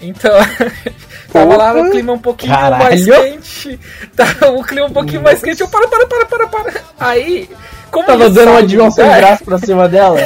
Então, 0.00 0.32
tava 1.32 1.56
lá 1.56 1.72
no 1.72 1.90
clima 1.90 2.12
um 2.12 2.18
pouquinho 2.18 2.52
Caralho. 2.52 2.84
mais 2.84 3.04
quente. 3.04 3.80
Tava 4.14 4.50
o 4.50 4.62
clima 4.62 4.86
um 4.86 4.92
pouquinho 4.92 5.22
mais 5.22 5.40
quente. 5.42 5.62
Eu, 5.62 5.68
para, 5.68 5.88
para, 5.88 6.06
para, 6.06 6.26
para, 6.26 6.46
para. 6.46 6.82
Aí, 7.00 7.48
como 7.90 8.06
Tava 8.06 8.28
dando 8.28 8.50
uma 8.50 8.62
de 8.62 8.76
sem 8.92 9.06
braço 9.06 9.44
pra 9.44 9.58
cima 9.58 9.88
dela. 9.88 10.18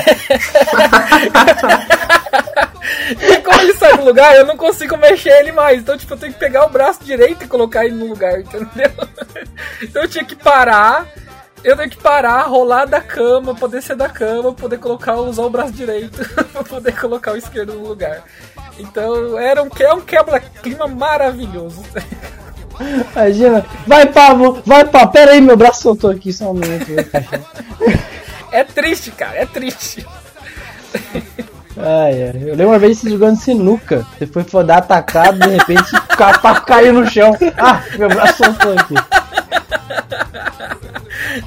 E 3.20 3.36
como 3.38 3.60
ele 3.60 3.74
sai 3.74 3.96
do 3.96 4.04
lugar, 4.04 4.36
eu 4.36 4.46
não 4.46 4.56
consigo 4.56 4.96
mexer 4.96 5.30
ele 5.30 5.52
mais. 5.52 5.80
Então, 5.80 5.96
tipo, 5.96 6.14
eu 6.14 6.18
tenho 6.18 6.32
que 6.32 6.38
pegar 6.38 6.66
o 6.66 6.70
braço 6.70 7.04
direito 7.04 7.44
e 7.44 7.48
colocar 7.48 7.84
ele 7.84 7.94
no 7.94 8.06
lugar, 8.06 8.40
entendeu? 8.40 8.90
Então 9.82 10.02
eu 10.02 10.08
tinha 10.08 10.24
que 10.24 10.36
parar. 10.36 11.06
Eu 11.62 11.76
tenho 11.76 11.90
que 11.90 11.98
parar, 11.98 12.42
rolar 12.44 12.86
da 12.86 13.02
cama, 13.02 13.54
poder 13.54 13.82
ser 13.82 13.94
da 13.94 14.08
cama, 14.08 14.54
poder 14.54 14.78
colocar, 14.78 15.16
usar 15.16 15.42
o 15.42 15.50
braço 15.50 15.72
direito 15.72 16.18
pra 16.52 16.64
poder 16.64 16.98
colocar 16.98 17.32
o 17.32 17.36
esquerdo 17.36 17.74
no 17.74 17.86
lugar. 17.86 18.24
Então 18.78 19.38
era 19.38 19.62
um, 19.62 19.68
é 19.78 19.92
um 19.92 20.00
quebra-clima 20.00 20.86
maravilhoso. 20.86 21.82
Imagina, 23.12 23.64
vai 23.86 24.06
Pablo, 24.06 24.62
vai 24.64 24.86
Pablo, 24.86 25.12
pera 25.12 25.32
aí, 25.32 25.40
meu 25.40 25.56
braço 25.56 25.82
soltou 25.82 26.10
aqui 26.10 26.32
só 26.32 26.50
um 26.50 26.54
minuto. 26.54 26.86
é 28.50 28.64
triste, 28.64 29.10
cara, 29.10 29.36
é 29.36 29.46
triste. 29.46 30.06
Ai, 31.82 32.22
ai. 32.22 32.42
Eu 32.42 32.56
lembro 32.56 32.68
uma 32.68 32.78
vez 32.78 32.98
você 32.98 33.10
jogando 33.10 33.36
sinuca. 33.36 34.06
Você 34.18 34.26
foi 34.26 34.64
dar 34.64 34.78
atacado, 34.78 35.38
de 35.38 35.48
repente 35.48 35.94
o 35.96 36.16
papo 36.16 36.66
caiu 36.66 36.92
no 36.92 37.06
chão. 37.06 37.36
Ah, 37.58 37.82
meu 37.98 38.08
braço 38.08 38.44
soltou 38.44 38.72
aqui. 38.72 38.94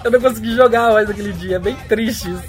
Eu 0.04 0.12
não 0.12 0.22
consegui 0.22 0.56
jogar 0.56 0.91
mais 0.93 1.10
aquele 1.10 1.34
dia, 1.34 1.58
é 1.58 1.60
bem 1.60 1.76
triste 1.88 2.30
isso. 2.32 2.43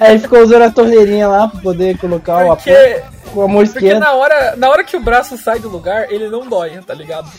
Aí 0.00 0.18
ficou 0.18 0.40
usando 0.40 0.62
a 0.62 0.70
torneirinha 0.70 1.28
lá 1.28 1.48
pra 1.48 1.60
poder 1.60 1.98
colocar 1.98 2.46
porque, 2.46 2.70
o 2.70 2.74
apoio 2.74 3.18
com 3.32 3.42
a 3.42 3.48
mão. 3.48 3.66
Porque 3.66 3.94
na 3.94 4.12
hora, 4.12 4.56
na 4.56 4.68
hora 4.68 4.84
que 4.84 4.96
o 4.96 5.00
braço 5.00 5.36
sai 5.36 5.58
do 5.58 5.68
lugar, 5.68 6.10
ele 6.10 6.28
não 6.28 6.48
dói, 6.48 6.70
tá 6.86 6.94
ligado? 6.94 7.30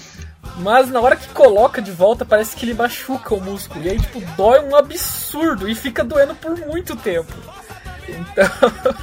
Mas 0.57 0.89
na 0.89 0.99
hora 0.99 1.15
que 1.15 1.27
coloca 1.29 1.81
de 1.81 1.91
volta, 1.91 2.25
parece 2.25 2.55
que 2.55 2.65
ele 2.65 2.73
machuca 2.73 3.33
o 3.33 3.41
músculo. 3.41 3.85
E 3.85 3.89
aí, 3.89 3.99
tipo, 3.99 4.21
dói 4.35 4.59
um 4.59 4.75
absurdo 4.75 5.69
e 5.69 5.75
fica 5.75 6.03
doendo 6.03 6.35
por 6.35 6.57
muito 6.57 6.95
tempo. 6.95 7.33
Então, 8.07 8.45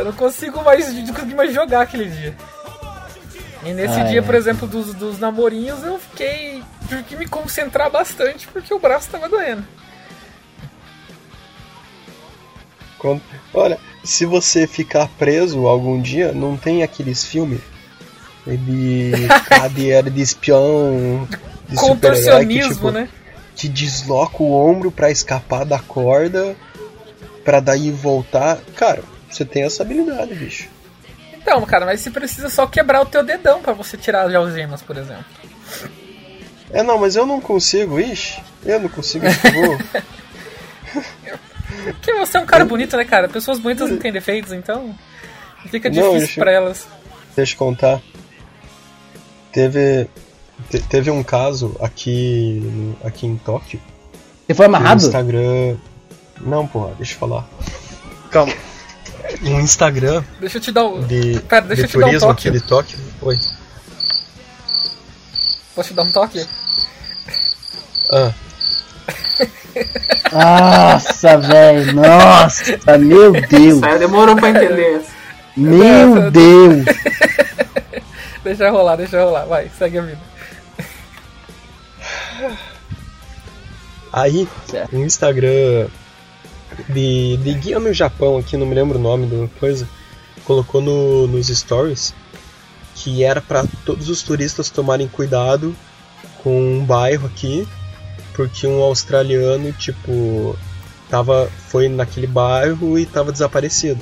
eu 0.00 0.04
não 0.06 0.12
consigo 0.12 0.62
mais, 0.64 0.92
não 0.92 1.14
consigo 1.14 1.36
mais 1.36 1.52
jogar 1.54 1.82
aquele 1.82 2.06
dia. 2.06 2.34
E 3.64 3.72
nesse 3.72 4.00
ah, 4.00 4.04
dia, 4.04 4.20
é. 4.20 4.22
por 4.22 4.34
exemplo, 4.34 4.66
dos, 4.66 4.94
dos 4.94 5.18
namorinhos, 5.18 5.82
eu 5.82 5.98
fiquei. 5.98 6.62
Tive 6.88 7.02
que 7.02 7.16
me 7.16 7.26
concentrar 7.26 7.90
bastante 7.90 8.48
porque 8.48 8.72
o 8.72 8.78
braço 8.78 9.10
tava 9.10 9.28
doendo. 9.28 9.64
Olha, 13.54 13.78
se 14.04 14.26
você 14.26 14.66
ficar 14.66 15.08
preso 15.18 15.66
algum 15.66 16.00
dia, 16.00 16.32
não 16.32 16.56
tem 16.56 16.82
aqueles 16.82 17.24
filmes 17.24 17.60
de 18.46 19.12
cadeira 19.48 20.10
de 20.10 20.20
espião, 20.20 21.26
de 21.68 21.76
Contorcionismo, 21.76 22.68
que, 22.68 22.74
tipo, 22.74 22.90
né? 22.90 23.08
Que 23.54 23.68
desloca 23.68 24.42
o 24.42 24.52
ombro 24.52 24.90
para 24.90 25.10
escapar 25.10 25.64
da 25.64 25.78
corda, 25.78 26.56
para 27.44 27.60
daí 27.60 27.90
voltar. 27.90 28.58
Cara, 28.74 29.02
você 29.30 29.44
tem 29.44 29.62
essa 29.62 29.82
habilidade, 29.82 30.34
bicho. 30.34 30.68
Então, 31.32 31.64
cara, 31.64 31.86
mas 31.86 32.00
você 32.00 32.10
precisa 32.10 32.48
só 32.50 32.66
quebrar 32.66 33.00
o 33.00 33.06
teu 33.06 33.22
dedão 33.22 33.62
para 33.62 33.72
você 33.72 33.96
tirar 33.96 34.26
as 34.26 34.34
algemas, 34.34 34.82
por 34.82 34.96
exemplo. 34.96 35.24
É, 36.70 36.82
não, 36.82 36.98
mas 36.98 37.16
eu 37.16 37.24
não 37.26 37.40
consigo, 37.40 37.98
ixi, 37.98 38.40
eu 38.64 38.80
não 38.80 38.88
consigo, 38.88 39.24
Porque 41.84 42.12
você 42.14 42.36
é 42.36 42.40
um 42.40 42.46
cara 42.46 42.64
bonito, 42.64 42.96
né, 42.96 43.04
cara? 43.04 43.28
Pessoas 43.28 43.58
bonitas 43.58 43.90
não 43.90 43.96
têm 43.96 44.12
defeitos, 44.12 44.52
então 44.52 44.94
fica 45.68 45.88
difícil 45.88 46.12
não, 46.12 46.18
deixa, 46.18 46.40
pra 46.40 46.52
elas. 46.52 46.86
Deixa 47.34 47.54
eu 47.54 47.58
contar. 47.58 48.00
Teve, 49.52 50.08
te, 50.68 50.80
teve 50.80 51.10
um 51.10 51.22
caso 51.22 51.76
aqui, 51.80 52.94
aqui 53.04 53.26
em 53.26 53.36
Tóquio. 53.36 53.80
Você 54.46 54.54
foi 54.54 54.66
amarrado? 54.66 55.00
No 55.00 55.06
Instagram. 55.06 55.76
Não, 56.40 56.66
porra, 56.66 56.94
deixa 56.96 57.14
eu 57.14 57.18
falar. 57.18 57.48
Calma. 58.30 58.52
Um 59.42 59.60
Instagram. 59.60 60.24
Deixa 60.40 60.58
eu 60.58 60.62
te 60.62 60.72
dar 60.72 60.84
um. 60.86 61.02
De, 61.02 61.40
Pera, 61.40 61.62
deixa 61.62 61.82
de 61.82 61.88
eu 61.88 61.88
te 61.88 61.92
turismo 61.92 62.20
dar 62.20 62.26
um 62.26 62.30
toque. 62.30 62.48
aqui 62.48 62.58
de 62.58 62.64
Tóquio. 62.64 62.98
Oi. 63.22 63.38
Posso 65.74 65.88
te 65.88 65.94
dar 65.94 66.02
um 66.02 66.12
toque? 66.12 66.46
Ah. 68.12 68.32
Nossa, 70.32 71.38
velho, 71.38 71.92
nossa, 71.94 72.98
meu 72.98 73.32
Deus. 73.32 73.82
Aí 73.82 73.98
demorou 73.98 74.36
pra 74.36 74.50
entender. 74.50 75.02
Meu 75.56 76.30
Deus. 76.30 76.84
deixa 78.44 78.70
rolar, 78.70 78.96
deixa 78.96 79.22
rolar, 79.22 79.46
vai, 79.46 79.70
segue 79.76 79.98
a 79.98 80.02
vida. 80.02 80.20
Aí, 84.12 84.48
no 84.92 85.04
Instagram 85.04 85.88
de, 86.88 87.36
de 87.38 87.54
guia 87.54 87.78
no 87.78 87.92
Japão 87.92 88.38
aqui, 88.38 88.56
não 88.56 88.66
me 88.66 88.74
lembro 88.74 88.98
o 88.98 89.02
nome 89.02 89.26
da 89.26 89.48
coisa, 89.58 89.88
colocou 90.44 90.80
no, 90.80 91.26
nos 91.26 91.48
stories 91.48 92.14
que 92.94 93.24
era 93.24 93.40
para 93.40 93.64
todos 93.84 94.08
os 94.08 94.22
turistas 94.22 94.68
tomarem 94.68 95.08
cuidado 95.08 95.74
com 96.42 96.78
um 96.78 96.84
bairro 96.84 97.26
aqui 97.26 97.66
porque 98.40 98.66
um 98.66 98.82
australiano, 98.82 99.70
tipo, 99.72 100.56
tava, 101.10 101.50
foi 101.68 101.90
naquele 101.90 102.26
bairro 102.26 102.98
e 102.98 103.04
tava 103.04 103.30
desaparecido. 103.30 104.00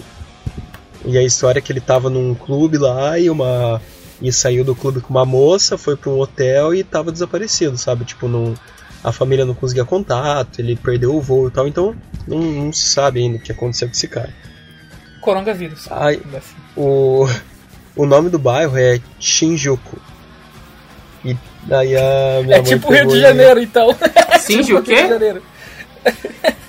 E 1.04 1.18
a 1.18 1.22
história 1.24 1.58
é 1.58 1.62
que 1.62 1.72
ele 1.72 1.80
tava 1.80 2.08
num 2.08 2.36
clube 2.36 2.78
lá 2.78 3.18
e 3.18 3.28
uma 3.28 3.80
e 4.20 4.32
saiu 4.32 4.64
do 4.64 4.74
clube 4.74 5.00
com 5.00 5.10
uma 5.10 5.24
moça, 5.24 5.76
foi 5.78 5.96
para 5.96 6.10
um 6.10 6.18
hotel 6.18 6.72
e 6.72 6.84
tava 6.84 7.10
desaparecido, 7.10 7.76
sabe? 7.76 8.04
Tipo, 8.04 8.28
não, 8.28 8.54
a 9.02 9.12
família 9.12 9.44
não 9.44 9.54
conseguia 9.54 9.84
contato, 9.84 10.58
ele 10.58 10.76
perdeu 10.76 11.14
o 11.14 11.20
voo 11.20 11.48
e 11.48 11.50
tal, 11.50 11.68
então 11.68 11.94
não, 12.26 12.38
não 12.38 12.72
se 12.72 12.86
sabe 12.88 13.20
ainda 13.20 13.38
o 13.38 13.40
que 13.40 13.52
aconteceu 13.52 13.88
com 13.88 13.94
esse 13.94 14.08
cara. 14.08 14.32
Coronavírus. 15.20 15.86
Aí, 15.90 16.20
o, 16.76 17.26
o 17.96 18.06
nome 18.06 18.30
do 18.30 18.38
bairro 18.38 18.76
é 18.76 19.00
Shinjuku. 19.18 19.98
E 21.24 21.36
daí 21.64 21.96
a 21.96 22.42
minha 22.44 22.56
É 22.58 22.62
tipo 22.62 22.92
Rio 22.92 23.06
de 23.08 23.20
Janeiro, 23.20 23.60
então. 23.60 23.88
Shinjuku? 24.46 24.82
tipo 24.82 24.90
Rio 24.90 25.02
de 25.02 25.08
Janeiro. 25.08 25.42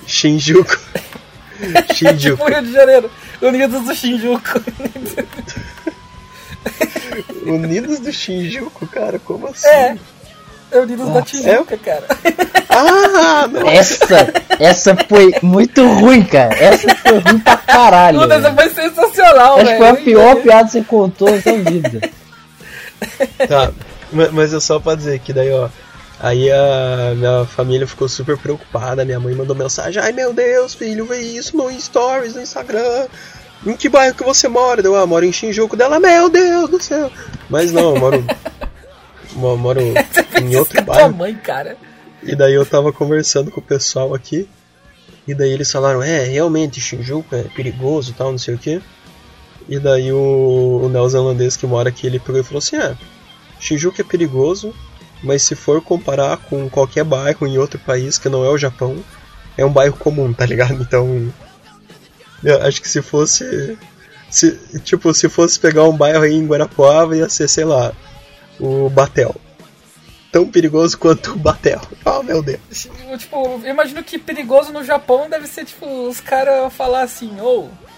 Shinjuku. 0.06 0.78
Shinjuku. 1.94 2.00
É 2.02 2.14
tipo 2.14 2.44
Rio 2.48 2.62
de 2.62 2.72
Janeiro. 2.72 3.10
Unidos 3.42 3.84
do 3.84 3.94
Shinjuku. 3.94 4.60
Unidos 7.46 8.00
do 8.00 8.12
Shinjuku, 8.12 8.86
cara, 8.86 9.18
como 9.18 9.48
assim? 9.48 9.68
É. 9.68 9.98
Reunidos 10.70 11.08
da 11.12 11.22
Tijuca, 11.22 11.76
cara. 11.76 12.04
Ah, 12.68 13.48
não. 13.48 13.68
Essa, 13.68 14.32
essa 14.58 14.96
foi 15.08 15.34
muito 15.42 15.84
ruim, 15.86 16.22
cara. 16.22 16.54
Essa 16.54 16.94
foi 16.94 17.18
ruim 17.18 17.38
pra 17.40 17.56
caralho. 17.56 18.20
Puta, 18.20 18.34
essa 18.34 18.54
foi 18.54 18.68
sensacional, 18.70 19.56
velho. 19.56 19.68
Acho 19.68 19.72
que 19.72 19.78
foi 19.78 19.88
a 19.88 19.96
pior 19.96 20.36
piada 20.36 20.64
que 20.66 20.72
você 20.72 20.84
contou 20.84 21.30
na 21.30 21.42
sua 21.42 21.58
vida. 21.58 22.00
Tá, 23.48 23.72
mas 24.12 24.52
é 24.52 24.60
só 24.60 24.78
pra 24.78 24.94
dizer 24.94 25.20
que 25.20 25.32
daí, 25.32 25.50
ó. 25.50 25.70
Aí 26.20 26.50
a 26.52 27.14
minha 27.16 27.46
família 27.46 27.86
ficou 27.86 28.10
super 28.10 28.36
preocupada. 28.36 29.06
Minha 29.06 29.18
mãe 29.18 29.34
mandou 29.34 29.56
mensagem: 29.56 30.02
Ai 30.02 30.12
meu 30.12 30.34
Deus, 30.34 30.74
filho, 30.74 31.06
vê 31.06 31.18
isso 31.18 31.56
no 31.56 31.72
Stories, 31.80 32.34
no 32.34 32.42
Instagram. 32.42 33.06
Em 33.66 33.74
que 33.74 33.88
bairro 33.88 34.14
que 34.14 34.22
você 34.22 34.48
mora? 34.48 34.82
Eu 34.82 34.96
ah, 34.96 35.06
moro 35.06 35.24
em 35.24 35.32
Shinjuku 35.32 35.76
dela, 35.76 35.98
meu 35.98 36.28
Deus 36.28 36.68
do 36.68 36.82
céu. 36.82 37.10
Mas 37.48 37.72
não, 37.72 37.94
eu 37.94 38.00
moro. 38.00 38.24
Eu 39.34 39.56
moro 39.56 39.80
em 40.40 40.56
outro 40.56 40.82
bairro. 40.82 41.14
mãe, 41.14 41.34
cara. 41.34 41.76
E 42.22 42.34
daí 42.36 42.54
eu 42.54 42.66
tava 42.66 42.92
conversando 42.92 43.50
com 43.50 43.60
o 43.60 43.64
pessoal 43.64 44.14
aqui. 44.14 44.48
E 45.26 45.34
daí 45.34 45.52
eles 45.52 45.70
falaram: 45.70 46.02
É, 46.02 46.24
realmente, 46.24 46.80
Shinjuku 46.80 47.34
é 47.34 47.42
perigoso 47.44 48.14
tal, 48.16 48.30
não 48.30 48.38
sei 48.38 48.54
o 48.54 48.58
que. 48.58 48.82
E 49.68 49.78
daí 49.78 50.12
o, 50.12 50.80
o 50.82 50.88
neozelandês 50.88 51.56
que 51.56 51.66
mora 51.66 51.88
aqui 51.88 52.06
ele 52.06 52.18
pegou 52.18 52.40
e 52.40 52.44
falou 52.44 52.58
assim: 52.58 52.76
É, 52.76 52.96
Shinjuku 53.58 54.00
é 54.00 54.04
perigoso, 54.04 54.74
mas 55.22 55.42
se 55.42 55.54
for 55.54 55.80
comparar 55.82 56.36
com 56.38 56.68
qualquer 56.68 57.04
bairro 57.04 57.46
em 57.46 57.58
outro 57.58 57.78
país 57.78 58.18
que 58.18 58.28
não 58.28 58.44
é 58.44 58.48
o 58.48 58.58
Japão, 58.58 58.96
é 59.56 59.64
um 59.64 59.72
bairro 59.72 59.96
comum, 59.96 60.32
tá 60.32 60.46
ligado? 60.46 60.80
Então, 60.82 61.32
eu 62.42 62.62
acho 62.62 62.80
que 62.80 62.88
se 62.88 63.02
fosse, 63.02 63.78
se, 64.30 64.58
tipo, 64.82 65.12
se 65.12 65.28
fosse 65.28 65.60
pegar 65.60 65.84
um 65.84 65.96
bairro 65.96 66.22
aí 66.22 66.34
em 66.34 66.46
Guarapuava 66.46 67.16
ia 67.16 67.28
ser, 67.28 67.48
sei 67.48 67.64
lá, 67.64 67.92
o 68.60 68.88
Batel. 68.90 69.34
Tão 70.30 70.46
perigoso 70.46 70.96
quanto 70.96 71.32
o 71.32 71.36
Batel. 71.36 71.80
Oh, 72.04 72.22
meu 72.22 72.42
Deus. 72.42 72.88
Tipo, 73.18 73.60
eu 73.64 73.70
imagino 73.70 74.02
que 74.04 74.18
perigoso 74.18 74.72
no 74.72 74.84
Japão 74.84 75.28
deve 75.28 75.48
ser, 75.48 75.64
tipo, 75.64 76.08
os 76.08 76.20
caras 76.20 76.72
falar 76.72 77.02
assim, 77.02 77.40
ou 77.40 77.64
oh, 77.64 77.90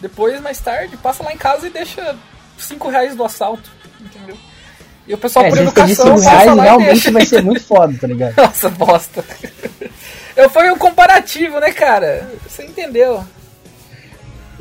depois, 0.00 0.40
mais 0.40 0.58
tarde, 0.60 0.96
passa 0.96 1.22
lá 1.22 1.32
em 1.32 1.36
casa 1.36 1.66
e 1.66 1.70
deixa 1.70 2.16
5 2.56 2.88
reais 2.88 3.14
do 3.14 3.24
assalto, 3.24 3.70
entendeu? 4.00 4.36
E 5.06 5.12
o 5.12 5.18
pessoal 5.18 5.44
é, 5.44 5.48
por 5.50 5.58
educação 5.58 6.16
reais 6.16 6.54
realmente 6.54 7.10
vai 7.10 7.26
ser 7.26 7.42
muito 7.42 7.62
foda, 7.62 7.94
tá 8.00 8.06
ligado? 8.06 8.34
Nossa, 8.40 8.70
bosta. 8.70 9.24
Eu 10.34 10.48
fui 10.48 10.70
um 10.70 10.78
comparativo, 10.78 11.60
né, 11.60 11.70
cara? 11.72 12.30
Você 12.48 12.64
entendeu? 12.64 13.22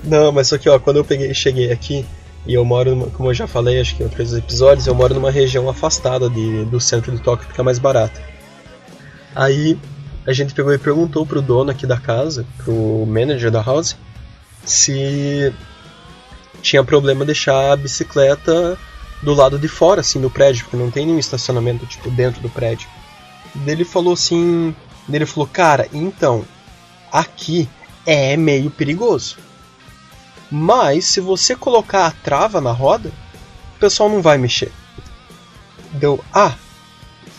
Não, 0.04 0.32
mas 0.34 0.50
só 0.50 0.58
que, 0.58 0.68
ó, 0.68 0.78
quando 0.80 0.98
eu 0.98 1.06
peguei, 1.06 1.34
cheguei 1.34 1.72
aqui, 1.72 2.06
e 2.46 2.54
eu 2.54 2.66
moro, 2.66 2.92
numa, 2.92 3.08
como 3.08 3.30
eu 3.30 3.34
já 3.34 3.48
falei, 3.48 3.80
acho 3.80 3.96
que 3.96 4.04
em 4.04 4.06
outros 4.06 4.34
episódios, 4.34 4.86
eu 4.88 4.96
moro 4.96 5.14
numa 5.14 5.32
região 5.32 5.70
afastada 5.70 6.30
de, 6.30 6.66
do 6.66 6.80
centro 6.80 7.12
de 7.12 7.22
Tóquio, 7.22 7.48
fica 7.48 7.64
mais 7.64 7.80
barato. 7.80 8.20
Aí 9.36 9.78
a 10.26 10.34
gente 10.34 10.54
pegou 10.54 10.74
e 10.74 10.78
perguntou 10.78 11.26
pro 11.26 11.42
dono 11.42 11.72
aqui 11.72 11.88
da 11.88 11.98
casa, 11.98 12.46
pro 12.58 13.06
manager 13.08 13.50
da 13.50 13.62
house, 13.62 13.96
se 14.66 15.54
tinha 16.62 16.84
problema 16.84 17.26
deixar 17.26 17.72
a 17.72 17.76
bicicleta 17.76 18.78
do 19.22 19.34
lado 19.34 19.58
de 19.58 19.68
fora, 19.68 20.02
assim, 20.02 20.20
do 20.20 20.30
prédio, 20.30 20.64
porque 20.66 20.78
não 20.78 20.92
tem 20.92 21.06
nenhum 21.06 21.20
estacionamento, 21.20 21.86
tipo, 21.86 22.10
dentro 22.12 22.42
do 22.42 22.50
prédio. 22.50 22.88
Ele 23.66 23.86
falou 23.86 24.14
assim. 24.14 24.76
Ele 25.12 25.26
falou, 25.26 25.48
cara, 25.48 25.88
então, 25.94 26.46
aqui 27.12 27.70
é 28.06 28.38
meio 28.38 28.70
perigoso. 28.72 29.38
Mas 30.56 31.06
se 31.06 31.20
você 31.20 31.56
colocar 31.56 32.06
a 32.06 32.12
trava 32.12 32.62
na 32.62 32.72
roda, 32.72 33.12
o 33.76 33.80
pessoal 33.80 34.08
não 34.08 34.22
vai 34.22 34.38
mexer. 34.38 34.72
Deu, 35.94 36.24
ah, 36.32 36.54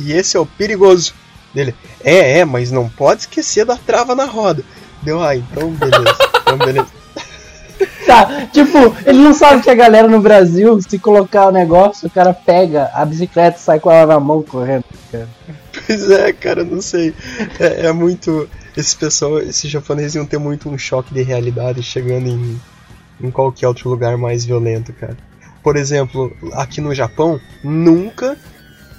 e 0.00 0.12
esse 0.12 0.36
é 0.36 0.40
o 0.40 0.44
perigoso 0.44 1.14
dele. 1.54 1.76
É, 2.02 2.40
é, 2.40 2.44
mas 2.44 2.72
não 2.72 2.88
pode 2.88 3.20
esquecer 3.20 3.64
da 3.64 3.76
trava 3.76 4.16
na 4.16 4.24
roda. 4.24 4.64
Deu, 5.00 5.22
ah, 5.22 5.36
então 5.36 5.70
beleza. 5.70 6.18
Então 6.44 6.58
beleza. 6.58 6.88
Tá, 8.04 8.46
tipo, 8.52 8.78
ele 9.06 9.18
não 9.18 9.32
sabe 9.32 9.62
que 9.62 9.70
a 9.70 9.74
galera 9.74 10.08
no 10.08 10.20
Brasil, 10.20 10.78
se 10.82 10.98
colocar 10.98 11.46
o 11.46 11.52
negócio, 11.52 12.08
o 12.08 12.10
cara 12.10 12.34
pega 12.34 12.90
a 12.92 13.04
bicicleta 13.04 13.58
e 13.58 13.60
sai 13.60 13.78
com 13.80 13.90
ela 13.90 14.14
na 14.14 14.20
mão 14.20 14.42
correndo, 14.42 14.84
cara. 15.10 15.28
Pois 15.86 16.10
é, 16.10 16.32
cara, 16.32 16.64
não 16.64 16.82
sei. 16.82 17.14
É, 17.60 17.86
é 17.86 17.92
muito. 17.92 18.48
Esse 18.76 18.96
pessoal, 18.96 19.38
esses 19.38 19.70
japoneses 19.70 20.16
iam 20.16 20.26
ter 20.26 20.38
muito 20.38 20.68
um 20.68 20.76
choque 20.76 21.14
de 21.14 21.22
realidade 21.22 21.82
chegando 21.82 22.28
em, 22.28 22.60
em 23.20 23.30
qualquer 23.30 23.68
outro 23.68 23.88
lugar 23.88 24.16
mais 24.16 24.44
violento, 24.44 24.92
cara. 24.92 25.16
Por 25.62 25.76
exemplo, 25.76 26.36
aqui 26.52 26.80
no 26.80 26.94
Japão, 26.94 27.40
nunca 27.62 28.36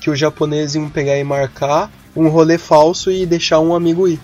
que 0.01 0.09
os 0.09 0.19
japoneses 0.19 0.75
iam 0.75 0.89
pegar 0.89 1.17
e 1.17 1.23
marcar 1.23 1.91
um 2.15 2.27
rolê 2.27 2.57
falso 2.57 3.11
e 3.11 3.25
deixar 3.25 3.59
um 3.59 3.75
amigo 3.75 4.07
ir 4.07 4.19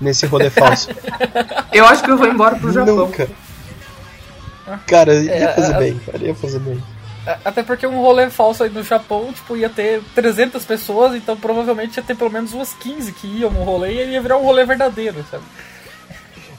nesse 0.00 0.26
rolê 0.26 0.48
falso. 0.50 0.88
Eu 1.72 1.86
acho 1.86 2.02
que 2.02 2.10
eu 2.10 2.18
vou 2.18 2.26
embora 2.26 2.56
pro 2.56 2.72
Japão. 2.72 2.96
Nunca. 2.96 3.28
Cara, 4.86 5.14
ia 5.14 5.32
é, 5.32 5.54
fazer 5.54 5.78
bem, 5.78 5.98
cara, 5.98 6.18
ia 6.18 6.34
fazer 6.34 6.58
bem. 6.60 6.82
Até 7.44 7.62
porque 7.62 7.86
um 7.86 8.00
rolê 8.00 8.30
falso 8.30 8.62
aí 8.62 8.70
no 8.70 8.82
Japão, 8.82 9.32
tipo, 9.32 9.56
ia 9.56 9.68
ter 9.68 10.02
300 10.14 10.64
pessoas, 10.64 11.14
então 11.14 11.36
provavelmente 11.36 11.96
ia 11.96 12.02
ter 12.02 12.16
pelo 12.16 12.30
menos 12.30 12.52
umas 12.52 12.72
15 12.74 13.12
que 13.12 13.26
iam 13.26 13.50
no 13.50 13.62
rolê 13.62 14.04
e 14.04 14.12
ia 14.12 14.22
virar 14.22 14.38
um 14.38 14.42
rolê 14.42 14.64
verdadeiro, 14.64 15.24
sabe? 15.30 15.44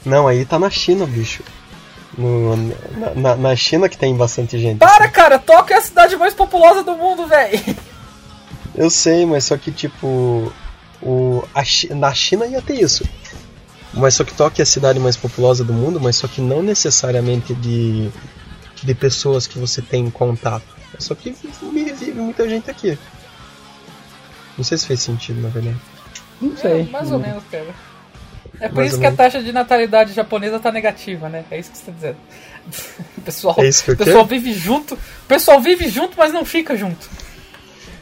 Não, 0.04 0.26
aí 0.26 0.44
tá 0.44 0.58
na 0.58 0.70
China, 0.70 1.06
bicho. 1.06 1.42
No, 2.16 2.54
na, 3.16 3.36
na, 3.36 3.56
China 3.56 3.88
que 3.88 3.96
tem 3.96 4.14
bastante 4.14 4.58
gente. 4.58 4.78
Para, 4.78 5.04
assim. 5.04 5.12
cara, 5.14 5.38
Tóquio 5.38 5.74
é 5.74 5.78
a 5.78 5.82
cidade 5.82 6.14
mais 6.16 6.34
populosa 6.34 6.82
do 6.82 6.94
mundo, 6.94 7.26
velho. 7.26 7.58
Eu 8.74 8.90
sei, 8.90 9.24
mas 9.24 9.44
só 9.44 9.56
que 9.56 9.70
tipo. 9.70 10.52
O, 11.00 11.42
a, 11.54 11.62
na 11.94 12.12
China 12.14 12.46
ia 12.46 12.60
ter 12.62 12.80
isso. 12.80 13.04
Mas 13.94 14.14
só 14.14 14.24
que 14.24 14.34
Tóquio 14.34 14.62
é 14.62 14.64
a 14.64 14.66
cidade 14.66 14.98
mais 14.98 15.16
populosa 15.16 15.64
do 15.64 15.72
mundo, 15.72 16.00
mas 16.00 16.16
só 16.16 16.26
que 16.26 16.40
não 16.40 16.62
necessariamente 16.62 17.54
de, 17.54 18.10
de 18.82 18.94
pessoas 18.94 19.46
que 19.46 19.58
você 19.58 19.82
tem 19.82 20.10
contato. 20.10 20.64
É 20.94 21.00
só 21.00 21.14
que 21.14 21.34
vive 21.72 22.12
muita 22.12 22.48
gente 22.48 22.70
aqui. 22.70 22.98
Não 24.56 24.64
sei 24.64 24.78
se 24.78 24.86
fez 24.86 25.00
sentido, 25.00 25.40
na 25.40 25.48
verdade. 25.48 25.78
Não 26.40 26.56
sei. 26.56 26.80
É, 26.80 26.84
mais 26.84 27.10
ou 27.10 27.18
menos, 27.18 27.42
cara. 27.50 27.74
É 28.60 28.68
por 28.68 28.84
isso 28.84 28.96
que 28.96 29.02
menos. 29.02 29.18
a 29.18 29.22
taxa 29.22 29.42
de 29.42 29.52
natalidade 29.52 30.12
japonesa 30.12 30.60
tá 30.60 30.70
negativa, 30.70 31.28
né? 31.28 31.44
É 31.50 31.58
isso 31.58 31.70
que 31.70 31.78
você 31.78 31.84
tá 31.86 31.92
dizendo. 31.92 32.16
O 33.18 33.20
pessoal, 33.22 33.56
é 33.58 33.68
isso 33.68 33.84
que 33.84 33.92
o 33.92 33.96
pessoal 33.96 34.24
vive 34.24 34.52
junto. 34.52 34.98
Pessoal 35.26 35.60
vive 35.60 35.88
junto, 35.88 36.16
mas 36.16 36.32
não 36.32 36.44
fica 36.44 36.76
junto. 36.76 37.08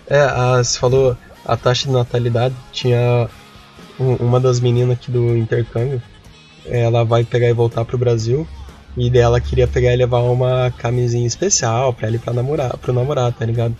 É, 0.08 0.20
a, 0.20 0.58
você 0.58 0.78
falou 0.78 1.16
a 1.44 1.56
taxa 1.56 1.86
de 1.86 1.92
natalidade 1.92 2.54
tinha 2.72 3.28
uma 3.98 4.40
das 4.40 4.60
meninas 4.60 4.96
aqui 4.96 5.10
do 5.10 5.36
intercâmbio, 5.36 6.02
ela 6.66 7.04
vai 7.04 7.24
pegar 7.24 7.48
e 7.48 7.52
voltar 7.52 7.84
pro 7.84 7.98
Brasil. 7.98 8.46
E 8.96 9.08
dela 9.08 9.40
queria 9.40 9.68
pegar 9.68 9.92
e 9.92 9.96
levar 9.96 10.18
uma 10.18 10.72
camisinha 10.76 11.26
especial 11.26 11.92
pra 11.92 12.08
ele 12.08 12.18
pra 12.18 12.32
namorar, 12.32 12.76
pro 12.76 12.92
namorado, 12.92 13.36
tá 13.38 13.46
ligado? 13.46 13.76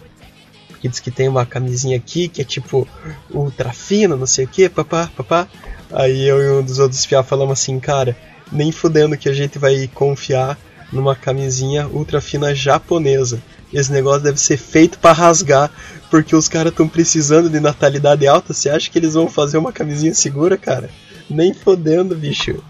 Porque 0.80 0.88
diz 0.88 0.98
que 0.98 1.10
tem 1.10 1.28
uma 1.28 1.44
camisinha 1.44 1.98
aqui 1.98 2.26
que 2.26 2.40
é 2.40 2.44
tipo 2.44 2.88
ultra 3.30 3.70
fina, 3.70 4.16
não 4.16 4.26
sei 4.26 4.46
o 4.46 4.48
que, 4.48 4.66
papá, 4.66 5.10
papá. 5.14 5.46
Aí 5.92 6.26
eu 6.26 6.40
e 6.40 6.50
um 6.58 6.62
dos 6.62 6.78
outros 6.78 7.04
fiar 7.04 7.22
falamos 7.22 7.60
assim, 7.60 7.78
cara, 7.78 8.16
nem 8.50 8.72
fudendo 8.72 9.14
que 9.18 9.28
a 9.28 9.32
gente 9.34 9.58
vai 9.58 9.86
confiar 9.92 10.58
numa 10.90 11.14
camisinha 11.14 11.86
ultra 11.86 12.18
fina 12.18 12.54
japonesa. 12.54 13.42
Esse 13.70 13.92
negócio 13.92 14.22
deve 14.22 14.40
ser 14.40 14.56
feito 14.56 14.98
para 14.98 15.12
rasgar, 15.12 15.70
porque 16.10 16.34
os 16.34 16.48
caras 16.48 16.72
estão 16.72 16.88
precisando 16.88 17.50
de 17.50 17.60
natalidade 17.60 18.26
alta. 18.26 18.54
Você 18.54 18.70
acha 18.70 18.90
que 18.90 18.98
eles 18.98 19.12
vão 19.12 19.28
fazer 19.28 19.58
uma 19.58 19.74
camisinha 19.74 20.14
segura, 20.14 20.56
cara? 20.56 20.88
Nem 21.28 21.52
fodendo, 21.52 22.16
bicho. 22.16 22.64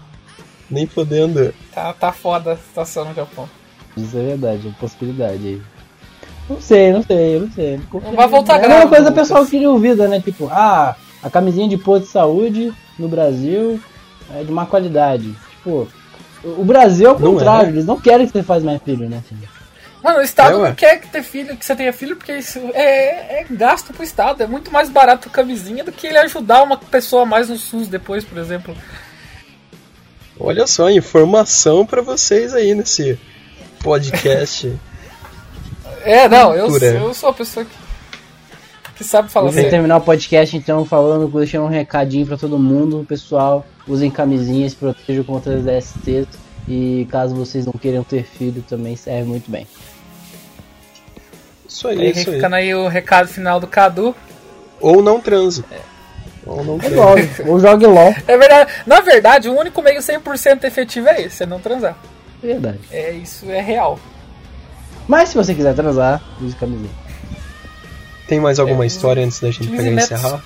Nem 0.69 0.85
fodendo. 0.85 1.53
Tá, 1.73 1.93
tá 1.93 2.11
foda 2.11 2.51
a 2.51 2.57
situação 2.57 3.05
no 3.05 3.15
Japão. 3.15 3.49
Isso 3.95 4.17
é 4.17 4.25
verdade, 4.25 4.67
é 4.67 4.71
possibilidade 4.71 5.47
aí. 5.47 5.61
Não 6.51 6.61
sei, 6.61 6.91
não 6.91 7.01
sei, 7.01 7.39
não 7.39 7.51
sei. 7.51 7.79
Não 7.93 8.15
vai 8.15 8.27
voltar 8.27 8.61
É 8.61 8.65
a 8.65 8.67
mesma 8.67 8.87
coisa 8.87 9.09
o 9.09 9.13
pessoal 9.13 9.45
queria 9.45 9.69
ouvir, 9.69 9.95
né? 9.95 10.19
Tipo, 10.19 10.49
ah, 10.51 10.95
a 11.23 11.29
camisinha 11.29 11.67
de 11.67 11.77
posto 11.77 12.05
de 12.05 12.11
saúde 12.11 12.73
no 12.99 13.07
Brasil 13.07 13.79
é 14.35 14.43
de 14.43 14.51
má 14.51 14.65
qualidade. 14.65 15.33
Tipo, 15.51 15.87
o 16.43 16.65
Brasil 16.65 17.07
é 17.07 17.11
o 17.11 17.19
contrário, 17.19 17.69
é. 17.69 17.71
eles 17.71 17.85
não 17.85 17.99
querem 17.99 18.25
que 18.25 18.33
você 18.33 18.43
faça 18.43 18.65
mais 18.65 18.81
filho, 18.83 19.09
né? 19.09 19.23
Mano, 20.03 20.19
o 20.19 20.21
Estado 20.21 20.57
é, 20.57 20.69
não 20.69 20.75
quer 20.75 20.99
que, 20.99 21.07
ter 21.07 21.23
filho, 21.23 21.55
que 21.55 21.63
você 21.63 21.75
tenha 21.75 21.93
filho 21.93 22.15
porque 22.15 22.33
isso 22.33 22.59
é, 22.73 23.41
é 23.41 23.45
gasto 23.49 23.93
pro 23.93 24.03
Estado. 24.03 24.43
É 24.43 24.47
muito 24.47 24.71
mais 24.71 24.89
barato 24.89 25.29
camisinha 25.29 25.83
do 25.83 25.91
que 25.91 26.07
ele 26.07 26.17
ajudar 26.17 26.63
uma 26.63 26.75
pessoa 26.75 27.21
a 27.21 27.25
mais 27.25 27.49
no 27.49 27.57
SUS 27.57 27.87
depois, 27.87 28.25
por 28.25 28.37
exemplo. 28.37 28.75
Olha 30.39 30.65
só, 30.65 30.89
informação 30.89 31.85
para 31.85 32.01
vocês 32.01 32.53
aí 32.53 32.73
nesse 32.73 33.17
podcast. 33.83 34.73
É, 36.03 36.29
não, 36.29 36.53
eu, 36.53 36.77
eu 36.77 37.13
sou 37.13 37.29
a 37.29 37.33
pessoa 37.33 37.65
que, 37.65 37.71
que 38.95 39.03
sabe 39.03 39.29
falar 39.29 39.49
Vamos 39.49 39.69
terminar 39.69 39.97
o 39.97 40.01
podcast 40.01 40.55
então 40.55 40.85
falando, 40.85 41.27
deixando 41.27 41.65
um 41.65 41.69
recadinho 41.69 42.25
para 42.25 42.37
todo 42.37 42.57
mundo, 42.57 43.05
pessoal. 43.07 43.65
Usem 43.87 44.11
camisinhas, 44.11 44.73
protejam 44.73 45.23
contra 45.23 45.55
as 45.55 45.85
STs 45.85 46.27
e 46.67 47.07
caso 47.09 47.35
vocês 47.35 47.65
não 47.65 47.73
queiram 47.73 48.03
ter 48.03 48.23
filho 48.23 48.63
também 48.67 48.95
serve 48.95 49.27
muito 49.27 49.49
bem. 49.49 49.67
Isso 51.67 51.87
aí, 51.87 51.99
aí 51.99 52.11
isso 52.11 52.31
ficando 52.31 52.55
aí. 52.55 52.67
aí 52.67 52.75
o 52.75 52.87
recado 52.87 53.27
final 53.27 53.59
do 53.59 53.67
Cadu. 53.67 54.15
Ou 54.79 55.01
não 55.01 55.19
transe. 55.19 55.63
É. 55.71 55.79
Ou 56.45 56.63
não 56.63 56.77
transe. 56.77 57.41
ou 57.47 57.59
jogue 57.59 57.85
LOL. 57.85 58.13
É 58.27 58.37
verdade. 58.37 58.71
Na 58.85 58.99
verdade, 59.01 59.49
o 59.49 59.57
único 59.57 59.81
meio 59.81 59.99
100% 59.99 60.63
efetivo 60.63 61.07
é 61.07 61.21
esse, 61.21 61.43
é 61.43 61.45
não 61.45 61.59
transar. 61.59 61.97
Verdade. 62.41 62.79
É, 62.91 63.11
isso 63.11 63.49
é 63.49 63.61
real. 63.61 63.99
Mas 65.11 65.27
se 65.27 65.35
você 65.35 65.53
quiser 65.53 65.75
transar, 65.75 66.21
use 66.39 66.55
camisinha. 66.55 66.89
Tem 68.29 68.39
mais 68.39 68.59
alguma 68.59 68.85
é, 68.85 68.87
história 68.87 69.25
antes 69.25 69.41
da 69.41 69.51
gente 69.51 69.67
pegar 69.67 69.83
e 69.83 69.95
encerrar? 69.95 70.41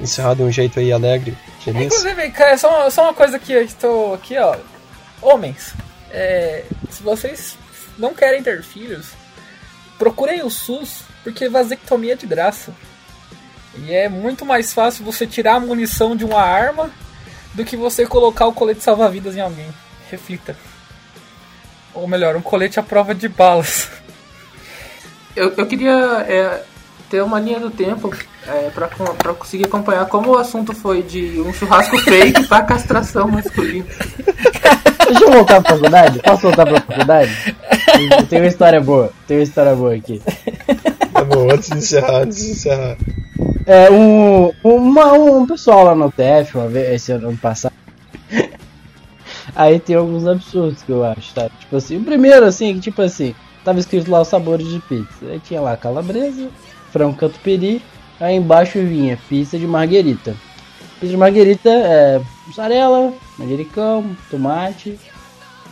Encerrar 0.00 0.34
de 0.34 0.42
um 0.44 0.52
jeito 0.52 0.78
aí 0.78 0.92
alegre, 0.92 1.36
feliz? 1.58 1.86
Inclusive, 1.86 2.30
cara, 2.30 2.56
só, 2.56 2.88
só 2.90 3.02
uma 3.02 3.12
coisa 3.12 3.40
que 3.40 3.52
eu 3.52 3.60
estou 3.60 4.14
aqui, 4.14 4.38
ó. 4.38 4.56
Homens, 5.20 5.74
é, 6.12 6.62
se 6.90 7.02
vocês 7.02 7.58
não 7.98 8.14
querem 8.14 8.40
ter 8.40 8.62
filhos, 8.62 9.08
procurem 9.98 10.44
o 10.44 10.48
SUS, 10.48 11.00
porque 11.24 11.48
vasectomia 11.48 12.12
é 12.12 12.16
de 12.16 12.24
graça. 12.24 12.72
E 13.78 13.92
é 13.92 14.08
muito 14.08 14.46
mais 14.46 14.72
fácil 14.72 15.04
você 15.04 15.26
tirar 15.26 15.56
a 15.56 15.60
munição 15.60 16.14
de 16.14 16.24
uma 16.24 16.40
arma 16.40 16.88
do 17.52 17.64
que 17.64 17.76
você 17.76 18.06
colocar 18.06 18.46
o 18.46 18.52
colete 18.52 18.80
salva-vidas 18.80 19.34
em 19.34 19.40
alguém. 19.40 19.74
Reflita. 20.08 20.56
Ou 21.94 22.08
melhor, 22.08 22.36
um 22.36 22.42
colete 22.42 22.80
à 22.80 22.82
prova 22.82 23.14
de 23.14 23.28
balas. 23.28 23.88
Eu, 25.36 25.52
eu 25.56 25.66
queria 25.66 26.24
é, 26.28 26.62
ter 27.10 27.22
uma 27.22 27.40
linha 27.40 27.60
do 27.60 27.70
tempo 27.70 28.14
é, 28.46 28.70
pra, 28.70 28.88
pra 28.88 29.34
conseguir 29.34 29.64
acompanhar 29.64 30.06
como 30.06 30.30
o 30.30 30.38
assunto 30.38 30.74
foi 30.74 31.02
de 31.02 31.40
um 31.40 31.52
churrasco 31.52 31.98
fake 31.98 32.48
pra 32.48 32.62
castração 32.62 33.28
masculina. 33.28 33.86
Deixa 35.06 35.24
eu 35.24 35.30
voltar 35.30 35.60
pra 35.62 35.74
faculdade? 35.74 36.18
Posso 36.20 36.42
voltar 36.42 36.66
pra 36.66 36.80
faculdade? 36.80 37.56
Tem 38.28 38.40
uma 38.40 38.48
história 38.48 38.80
boa. 38.80 39.12
Tem 39.26 39.36
uma 39.36 39.42
história 39.42 39.74
boa 39.74 39.94
aqui. 39.94 40.22
Tá 41.12 41.24
bom, 41.24 41.50
antes 41.52 41.68
de 41.68 41.78
encerrar, 41.78 42.22
antes 42.22 42.44
de 42.44 42.50
encerrar. 42.52 42.96
É, 43.66 43.90
um, 43.90 44.52
uma, 44.64 45.12
um 45.12 45.46
pessoal 45.46 45.84
lá 45.84 45.94
no 45.94 46.10
TF, 46.10 46.56
uma 46.56 46.68
vez, 46.68 46.94
esse 46.94 47.12
ano 47.12 47.36
passado. 47.36 47.74
Aí 49.54 49.78
tem 49.78 49.96
alguns 49.96 50.26
absurdos 50.26 50.82
que 50.82 50.90
eu 50.90 51.04
acho, 51.04 51.34
tá? 51.34 51.50
Tipo 51.60 51.76
assim, 51.76 51.98
o 51.98 52.04
primeiro, 52.04 52.46
assim, 52.46 52.74
que 52.74 52.80
tipo 52.80 53.02
assim, 53.02 53.34
tava 53.64 53.78
escrito 53.78 54.10
lá 54.10 54.22
os 54.22 54.28
sabores 54.28 54.66
de 54.66 54.78
pizza. 54.80 55.26
Aí 55.26 55.40
tinha 55.40 55.60
lá 55.60 55.76
calabresa, 55.76 56.48
frango 56.90 57.16
catupiry, 57.16 57.82
aí 58.18 58.36
embaixo 58.36 58.78
vinha 58.78 59.18
pizza 59.28 59.58
de 59.58 59.66
marguerita. 59.66 60.34
Pizza 60.98 61.12
de 61.12 61.16
marguerita 61.16 61.68
é 61.68 62.20
mussarela, 62.46 63.12
manjericão, 63.38 64.16
tomate, 64.30 64.98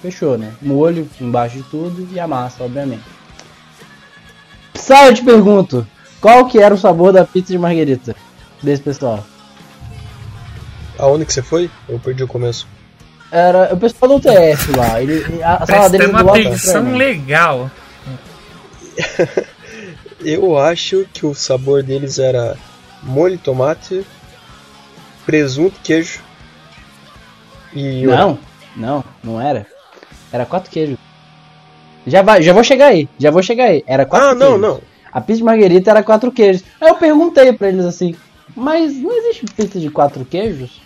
fechou, 0.02 0.36
né? 0.36 0.52
Molho 0.60 1.08
embaixo 1.20 1.56
de 1.56 1.62
tudo 1.64 2.06
e 2.12 2.20
a 2.20 2.26
massa, 2.26 2.62
obviamente. 2.62 3.04
Sai, 4.74 5.08
eu 5.08 5.14
te 5.14 5.22
pergunto, 5.22 5.86
qual 6.20 6.46
que 6.46 6.58
era 6.58 6.74
o 6.74 6.78
sabor 6.78 7.12
da 7.12 7.24
pizza 7.24 7.52
de 7.52 7.58
marguerita 7.58 8.14
desse 8.62 8.82
pessoal? 8.82 9.24
Aonde 10.98 11.24
que 11.24 11.32
você 11.32 11.42
foi? 11.42 11.70
Eu 11.88 11.98
perdi 11.98 12.22
o 12.22 12.28
começo. 12.28 12.66
Era 13.32 13.72
o 13.72 13.76
pessoal 13.76 14.18
do 14.18 14.20
TF 14.20 14.72
lá. 14.76 15.00
Ele, 15.00 15.42
a 15.42 15.64
sala 15.66 15.88
dele 15.90 16.06
uma 16.06 16.20
atenção 16.20 16.94
legal. 16.96 17.70
Eu 20.24 20.58
acho 20.58 21.06
que 21.12 21.24
o 21.24 21.34
sabor 21.34 21.82
deles 21.82 22.18
era 22.18 22.56
molho 23.02 23.36
de 23.38 23.42
tomate, 23.42 24.04
presunto, 25.24 25.80
queijo 25.82 26.20
e. 27.74 28.04
Não, 28.04 28.38
não, 28.76 29.04
não 29.24 29.40
era. 29.40 29.66
Era 30.32 30.44
quatro 30.44 30.70
queijos. 30.70 30.98
Já, 32.06 32.22
vai, 32.22 32.42
já 32.42 32.52
vou 32.52 32.62
chegar 32.64 32.86
aí, 32.88 33.08
já 33.18 33.30
vou 33.30 33.42
chegar 33.42 33.66
aí. 33.66 33.82
Era 33.86 34.04
quatro 34.04 34.28
Ah, 34.28 34.36
queijos. 34.36 34.50
não, 34.50 34.58
não. 34.58 34.80
A 35.12 35.20
pizza 35.20 35.38
de 35.38 35.44
marguerita 35.44 35.90
era 35.90 36.02
quatro 36.02 36.30
queijos. 36.30 36.62
Aí 36.80 36.88
eu 36.88 36.96
perguntei 36.96 37.52
pra 37.52 37.68
eles 37.68 37.84
assim, 37.84 38.14
mas 38.54 38.94
não 38.96 39.16
existe 39.16 39.46
pizza 39.56 39.78
de 39.80 39.90
quatro 39.90 40.24
queijos? 40.24 40.80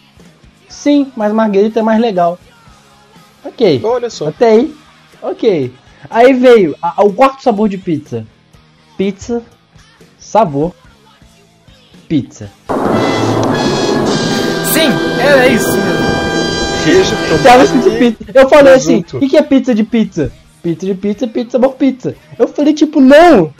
Sim, 0.74 1.10
mas 1.16 1.32
marguerita 1.32 1.78
é 1.78 1.82
mais 1.82 2.00
legal. 2.00 2.38
Ok. 3.44 3.80
Olha 3.84 4.10
só. 4.10 4.28
Até 4.28 4.48
aí, 4.48 4.74
ok. 5.22 5.72
Aí 6.10 6.34
veio 6.34 6.76
a, 6.82 7.00
a, 7.00 7.04
o 7.04 7.12
quarto 7.12 7.42
sabor 7.42 7.68
de 7.68 7.78
pizza. 7.78 8.26
Pizza, 8.98 9.42
sabor, 10.18 10.74
pizza. 12.08 12.50
Sim, 14.72 14.90
era 15.20 15.48
isso 15.48 15.72
mesmo. 15.72 16.14
Queijo, 16.84 17.16
tomate, 17.28 17.98
pizza. 17.98 18.32
Eu 18.34 18.48
falei 18.48 18.74
assim, 18.74 19.04
o 19.14 19.20
que, 19.20 19.28
que 19.28 19.36
é 19.36 19.42
pizza 19.42 19.74
de 19.74 19.84
pizza? 19.84 20.32
Pizza 20.62 20.86
de 20.86 20.94
pizza, 20.94 21.26
pizza, 21.26 21.52
sabor 21.52 21.74
pizza. 21.76 22.14
Eu 22.38 22.48
falei 22.48 22.74
tipo, 22.74 23.00
não! 23.00 23.54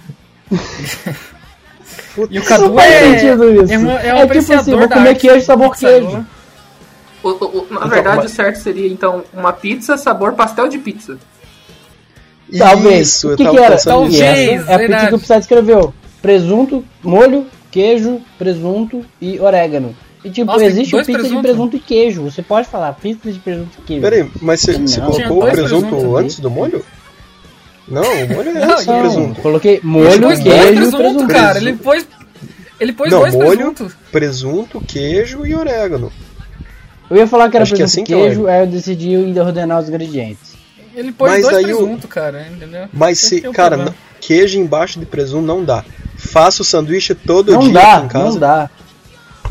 e 2.31 2.39
o 2.39 2.45
Cadu 2.45 2.79
é, 2.79 3.17
isso. 3.17 3.27
é, 3.73 3.79
um, 3.79 3.91
é, 3.91 4.15
um 4.15 4.19
é 4.19 4.27
tipo 4.27 4.53
assim, 4.53 4.77
vou 4.77 4.89
comer 4.89 5.15
queijo, 5.15 5.47
sabor 5.47 5.75
queijo. 5.75 6.27
O, 7.25 7.29
o, 7.31 7.67
na 7.71 7.77
então, 7.79 7.89
verdade, 7.89 8.17
mas... 8.19 8.33
o 8.33 8.35
certo 8.35 8.57
seria 8.57 8.87
então 8.87 9.25
uma 9.33 9.53
pizza 9.53 9.97
sabor 9.97 10.35
pastel 10.35 10.69
de 10.69 10.79
pizza. 10.79 11.17
Talvez. 12.57 13.09
Isso, 13.09 13.33
o 13.33 13.37
que, 13.37 13.49
que 13.49 13.59
era? 13.59 13.79
Talvez. 13.79 14.21
É 14.21 14.75
a 14.75 14.79
pizza 14.79 15.07
que 15.09 15.15
o 15.15 15.19
Psy 15.19 15.39
escreveu: 15.39 15.95
presunto, 16.21 16.85
molho, 17.03 17.47
queijo, 17.71 18.21
presunto 18.39 19.05
e 19.21 19.41
orégano. 19.41 19.97
E 20.23 20.31
tipo, 20.31 20.47
Nossa, 20.47 20.65
existe 20.65 20.97
pizza 20.97 21.13
presunto. 21.13 21.37
de 21.37 21.43
presunto 21.43 21.77
e 21.77 21.81
queijo. 21.81 22.23
Você 22.23 22.43
pode 22.43 22.69
falar 22.69 22.93
pizza 22.93 23.33
de 23.33 23.39
presunto 23.39 23.79
e 23.79 23.83
queijo. 23.83 24.03
Peraí, 24.03 24.31
mas 24.41 24.61
você, 24.61 24.79
você 24.79 25.01
colocou 25.01 25.45
o 25.45 25.51
presunto 25.51 26.17
antes 26.17 26.39
do 26.39 26.51
molho? 26.51 26.85
Não, 27.89 28.03
o 28.03 28.29
molho 28.35 28.57
é 28.57 28.75
esse, 28.75 28.87
não, 28.87 29.01
presunto. 29.01 29.43
Coloquei 29.43 29.81
molho, 29.83 30.29
queijo, 30.43 30.43
presunto, 30.43 30.97
presunto. 30.97 31.29
cara. 31.29 31.59
Ele 31.59 31.73
pôs, 31.75 32.07
ele 32.81 32.93
pôs 32.93 33.11
não, 33.11 33.21
dois 33.21 33.35
molho, 33.35 33.57
presuntos. 33.57 33.97
presunto, 34.11 34.81
queijo 34.81 35.47
e 35.47 35.55
orégano. 35.55 36.11
Eu 37.11 37.17
ia 37.17 37.27
falar 37.27 37.51
que 37.51 37.57
era 37.57 37.65
Acho 37.65 37.75
presunto 37.75 37.99
e 37.99 38.03
assim 38.03 38.05
queijo, 38.05 38.47
aí 38.47 38.61
eu 38.61 38.67
decidi 38.67 39.15
ainda 39.15 39.45
ordenar 39.45 39.81
os 39.81 39.89
ingredientes. 39.89 40.55
Ele 40.95 41.13
pôs 41.13 41.31
mas 41.31 41.43
dois 41.43 41.65
presuntos, 41.65 42.05
o... 42.05 42.09
cara, 42.09 42.47
entendeu? 42.49 42.89
Mas 42.93 43.19
se, 43.19 43.47
um 43.47 43.53
cara, 43.53 43.77
problema. 43.77 43.97
queijo 44.21 44.59
embaixo 44.59 44.99
de 45.01 45.07
presunto 45.07 45.45
não 45.45 45.65
dá. 45.65 45.85
Faça 46.17 46.63
o 46.63 46.65
sanduíche 46.65 47.15
todo 47.15 47.53
não 47.53 47.61
dia 47.61 47.73
dá, 47.73 48.03
em 48.05 48.09
casa. 48.09 48.31
Não 48.31 48.39
dá. 48.39 48.71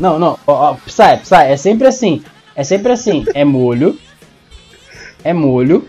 Não, 0.00 0.18
não, 0.18 0.38
ó, 0.46 0.72
ó, 0.72 0.76
sai, 0.88 1.20
sai, 1.22 1.52
é 1.52 1.56
sempre 1.56 1.86
assim. 1.86 2.22
É 2.56 2.62
sempre 2.62 2.92
assim, 2.92 3.24
é 3.34 3.44
molho, 3.44 3.98
é 5.24 5.32
molho, 5.32 5.88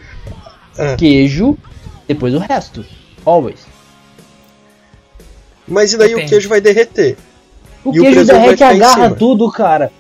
ah. 0.78 0.96
queijo, 0.98 1.56
depois 2.08 2.34
o 2.34 2.40
resto. 2.40 2.84
Always. 3.24 3.68
Mas 5.68 5.94
e 5.94 5.98
daí 5.98 6.10
Depende. 6.10 6.26
o 6.26 6.30
queijo 6.30 6.50
vai 6.50 6.62
derreter? 6.62 7.18
O 7.84 7.96
e 7.96 8.00
queijo 8.00 8.22
o 8.22 8.26
derrete 8.26 8.62
e 8.62 8.64
agarra 8.64 9.12
tudo, 9.12 9.52
cara. 9.52 9.92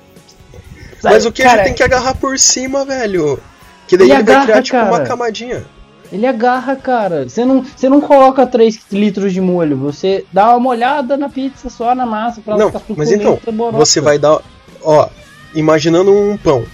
Mas 1.03 1.25
o 1.25 1.31
queijo 1.31 1.51
cara, 1.51 1.63
tem 1.63 1.73
que 1.73 1.83
agarrar 1.83 2.15
por 2.15 2.37
cima, 2.39 2.83
velho. 2.85 3.39
Que 3.87 3.95
daí 3.97 4.07
ele, 4.07 4.13
ele 4.13 4.21
agarra, 4.21 4.37
vai 4.37 4.47
criar 4.47 4.63
tipo 4.63 4.77
cara. 4.77 4.91
uma 4.91 4.99
camadinha. 5.01 5.65
Ele 6.11 6.25
agarra, 6.25 6.75
cara. 6.75 7.27
Você 7.27 7.43
não, 7.43 7.63
você 7.63 7.89
não 7.89 8.01
coloca 8.01 8.45
3 8.45 8.79
litros 8.91 9.33
de 9.33 9.41
molho, 9.41 9.77
você 9.77 10.25
dá 10.31 10.49
uma 10.49 10.59
molhada 10.59 11.17
na 11.17 11.29
pizza 11.29 11.69
só 11.69 11.93
na 11.95 12.05
massa 12.05 12.41
pra 12.41 12.57
não, 12.57 12.71
ficar 12.71 12.83
Mas 12.95 13.11
então, 13.11 13.39
você 13.73 13.99
vai 13.99 14.17
dar. 14.17 14.39
Ó, 14.81 15.09
imaginando 15.53 16.11
um 16.11 16.37
pão. 16.37 16.65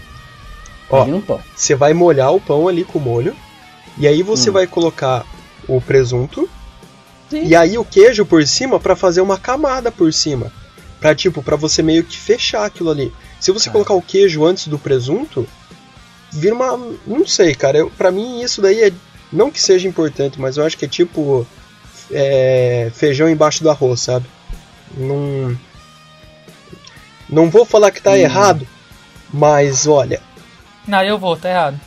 Ó, 0.90 1.04
um 1.04 1.22
pão. 1.22 1.40
Você 1.56 1.76
vai 1.76 1.94
molhar 1.94 2.34
o 2.34 2.42
pão 2.42 2.68
ali 2.68 2.84
com 2.84 3.00
o 3.00 3.02
molho. 3.02 3.36
E 3.98 4.08
aí 4.08 4.24
você 4.24 4.50
hum. 4.50 4.54
vai 4.54 4.68
colocar 4.68 5.26
o 5.68 5.80
presunto. 5.82 6.50
Sim. 7.30 7.46
E 7.46 7.56
aí 7.56 7.78
o 7.78 7.86
queijo 7.86 8.26
por 8.26 8.46
cima 8.46 8.80
para 8.80 8.96
fazer 8.96 9.22
uma 9.22 9.38
camada 9.38 9.92
por 9.92 10.12
cima. 10.12 10.52
Pra 11.00 11.16
tipo, 11.16 11.42
para 11.42 11.56
você 11.56 11.82
meio 11.82 12.04
que 12.04 12.18
fechar 12.18 12.66
aquilo 12.66 12.92
ali. 12.92 13.12
Se 13.42 13.52
você 13.52 13.70
ah. 13.70 13.72
colocar 13.72 13.96
o 13.96 14.02
queijo 14.02 14.46
antes 14.46 14.68
do 14.68 14.78
presunto, 14.78 15.48
vira 16.32 16.54
uma. 16.54 16.78
Não 17.08 17.26
sei, 17.26 17.56
cara. 17.56 17.80
Eu, 17.80 17.90
pra 17.90 18.12
mim 18.12 18.42
isso 18.42 18.62
daí 18.62 18.84
é. 18.84 18.94
Não 19.34 19.50
que 19.50 19.60
seja 19.62 19.88
importante, 19.88 20.40
mas 20.40 20.58
eu 20.58 20.66
acho 20.66 20.78
que 20.78 20.86
é 20.86 20.88
tipo. 20.88 21.46
É, 22.12 22.92
feijão 22.94 23.28
embaixo 23.28 23.64
do 23.64 23.70
arroz, 23.70 24.02
sabe? 24.02 24.28
Não. 24.96 25.58
Não 27.28 27.50
vou 27.50 27.66
falar 27.66 27.90
que 27.92 28.02
tá 28.02 28.12
hum. 28.12 28.16
errado, 28.16 28.68
mas 29.34 29.88
olha. 29.88 30.22
Não, 30.88 31.02
eu 31.02 31.18
vou, 31.18 31.36
tá 31.36 31.50
errado. 31.50 31.80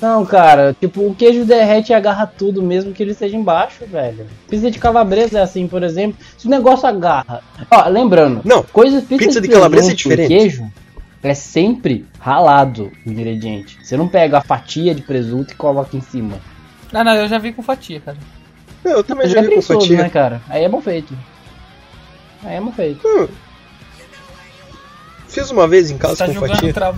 Não, 0.00 0.24
cara, 0.24 0.74
tipo, 0.78 1.06
o 1.06 1.14
queijo 1.14 1.44
derrete 1.44 1.92
e 1.92 1.94
agarra 1.94 2.26
tudo, 2.26 2.62
mesmo 2.62 2.92
que 2.92 3.02
ele 3.02 3.12
esteja 3.12 3.36
embaixo, 3.36 3.84
velho. 3.86 4.26
Pizza 4.48 4.70
de 4.70 4.78
calabresa 4.78 5.40
é 5.40 5.42
assim, 5.42 5.66
por 5.66 5.82
exemplo. 5.82 6.18
Se 6.38 6.46
o 6.46 6.50
negócio 6.50 6.86
agarra. 6.88 7.42
Ó, 7.70 7.88
lembrando, 7.88 8.40
não, 8.44 8.62
coisas 8.62 9.04
pizza, 9.04 9.24
pizza 9.24 9.40
de, 9.40 9.48
de 9.48 9.54
calabresa 9.54 9.90
é 9.90 9.94
diferente. 9.94 10.28
queijo 10.28 10.70
é 11.22 11.34
sempre 11.34 12.06
ralado 12.18 12.90
o 13.06 13.10
ingrediente. 13.10 13.78
Você 13.82 13.96
não 13.96 14.08
pega 14.08 14.38
a 14.38 14.42
fatia 14.42 14.94
de 14.94 15.02
presunto 15.02 15.52
e 15.52 15.56
coloca 15.56 15.96
em 15.96 16.00
cima. 16.00 16.38
Não, 16.92 17.04
não, 17.04 17.14
eu 17.14 17.28
já 17.28 17.38
vi 17.38 17.52
com 17.52 17.62
fatia, 17.62 18.00
cara. 18.00 18.16
Eu 18.84 19.04
também 19.04 19.28
já, 19.28 19.42
já 19.42 19.48
vi 19.48 19.54
com 19.54 19.62
fatia. 19.62 20.02
né, 20.02 20.08
cara? 20.08 20.42
Aí 20.48 20.64
é 20.64 20.68
bom 20.68 20.80
feito. 20.80 21.16
Aí 22.42 22.56
é 22.56 22.60
bom 22.60 22.72
feito. 22.72 23.06
Hum. 23.06 23.28
Fiz 25.28 25.50
uma 25.50 25.68
vez 25.68 25.90
em 25.90 25.98
casa 25.98 26.26
tá 26.26 26.26
com 26.26 26.46
fatia. 26.46 26.72
Tra... 26.72 26.94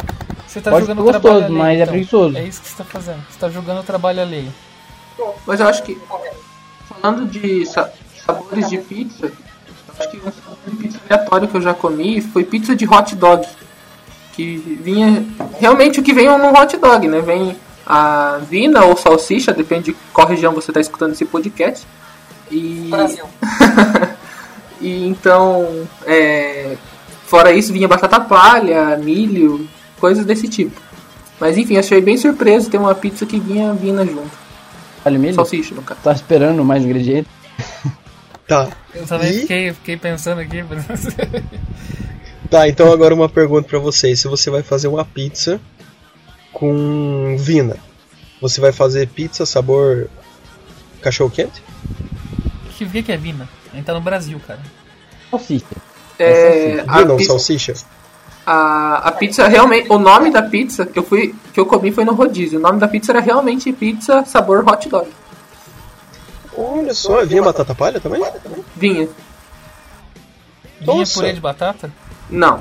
Você 0.46 0.60
tá 0.60 0.70
Pode 0.70 0.86
jogando 0.86 1.02
gostoso, 1.02 1.20
trabalho 1.20 1.54
mas 1.54 1.68
é 1.68 1.74
então. 1.74 1.82
é 1.82 1.86
preguiçoso. 1.86 2.38
É 2.38 2.44
isso 2.44 2.62
que 2.62 2.68
você 2.68 2.76
tá 2.76 2.84
fazendo. 2.84 3.24
Você 3.28 3.38
tá 3.38 3.48
jogando 3.50 3.80
o 3.80 3.82
trabalho 3.82 4.20
alheio. 4.20 4.52
Mas 5.46 5.60
eu 5.60 5.68
acho 5.68 5.82
que, 5.82 5.98
falando 6.88 7.26
de 7.26 7.66
sabores 7.66 8.68
de 8.68 8.78
pizza, 8.78 9.32
Acho 9.98 10.10
que 10.10 10.16
um 10.16 10.76
pizza 10.76 10.98
aleatório 11.08 11.48
que 11.48 11.56
eu 11.56 11.60
já 11.60 11.74
comi 11.74 12.20
foi 12.20 12.44
pizza 12.44 12.74
de 12.74 12.86
hot 12.88 13.14
dog. 13.14 13.46
Que 14.32 14.56
vinha. 14.56 15.24
Realmente 15.58 16.00
o 16.00 16.02
que 16.02 16.12
vem 16.12 16.26
é 16.26 16.32
um 16.32 16.52
hot 16.52 16.76
dog, 16.76 17.06
né? 17.08 17.20
Vem 17.20 17.56
a 17.86 18.38
vina 18.48 18.84
ou 18.84 18.96
salsicha, 18.96 19.52
depende 19.52 19.92
de 19.92 19.96
qual 20.12 20.26
região 20.28 20.52
você 20.52 20.70
está 20.70 20.80
escutando 20.80 21.12
esse 21.12 21.24
podcast. 21.24 21.86
E. 22.50 22.88
Brasil. 22.90 23.24
e 24.80 25.06
então. 25.06 25.86
É... 26.06 26.76
Fora 27.26 27.52
isso, 27.52 27.72
vinha 27.72 27.88
batata 27.88 28.20
palha, 28.20 28.96
milho, 28.98 29.66
coisas 29.98 30.24
desse 30.26 30.48
tipo. 30.48 30.78
Mas 31.40 31.56
enfim, 31.56 31.78
achei 31.78 32.00
bem 32.00 32.18
surpreso 32.18 32.68
ter 32.68 32.76
uma 32.76 32.94
pizza 32.94 33.24
que 33.24 33.40
vinha 33.40 33.72
vina 33.72 34.04
junto. 34.04 34.30
Olha 35.04 35.18
milho? 35.18 35.34
Salsicha, 35.34 35.74
no 35.74 35.82
caso. 35.82 36.00
Tá 36.02 36.12
esperando 36.12 36.62
mais 36.64 36.84
ingredientes? 36.84 37.32
Tá. 38.46 38.68
Eu 38.94 39.06
também 39.06 39.30
E? 39.30 39.40
fiquei, 39.40 39.72
fiquei 39.72 39.96
pensando 39.96 40.40
aqui. 40.40 40.62
Tá, 42.52 42.68
então 42.68 42.92
agora 42.92 43.14
uma 43.14 43.30
pergunta 43.30 43.66
pra 43.66 43.78
vocês. 43.78 44.20
Se 44.20 44.28
você 44.28 44.50
vai 44.50 44.62
fazer 44.62 44.86
uma 44.86 45.06
pizza 45.06 45.58
com 46.52 47.34
vina, 47.38 47.78
você 48.42 48.60
vai 48.60 48.70
fazer 48.70 49.08
pizza 49.08 49.46
sabor 49.46 50.10
cachorro 51.00 51.30
quente? 51.30 51.62
que 52.76 52.84
que 52.84 53.02
que 53.04 53.10
é 53.10 53.16
Vina? 53.16 53.48
A 53.72 53.76
gente 53.76 53.86
tá 53.86 53.94
no 53.94 54.02
Brasil, 54.02 54.38
cara. 54.46 54.60
Salsicha. 55.30 55.64
É, 56.18 56.84
a, 56.86 56.98
Vina 56.98 57.12
ou 57.12 57.16
pizza, 57.16 57.30
salsicha? 57.30 57.74
a, 58.44 58.96
a 59.08 59.12
pizza 59.12 59.48
realmente. 59.48 59.90
O 59.90 59.98
nome 59.98 60.30
da 60.30 60.42
pizza 60.42 60.84
que 60.84 60.98
eu, 60.98 61.02
fui, 61.02 61.34
que 61.54 61.58
eu 61.58 61.64
comi 61.64 61.90
foi 61.90 62.04
no 62.04 62.12
rodízio. 62.12 62.58
O 62.58 62.62
nome 62.62 62.78
da 62.78 62.86
pizza 62.86 63.12
era 63.12 63.20
realmente 63.20 63.72
pizza 63.72 64.26
sabor 64.26 64.62
hot 64.68 64.90
dog. 64.90 65.08
Olha 66.54 66.92
só, 66.92 67.24
vinha 67.24 67.42
batata 67.42 67.74
palha 67.74 67.98
também? 67.98 68.22
Vinha. 68.76 69.08
Vinha 70.82 70.96
Nossa. 70.98 71.14
purê 71.14 71.32
de 71.32 71.40
batata? 71.40 71.90
Não. 72.32 72.60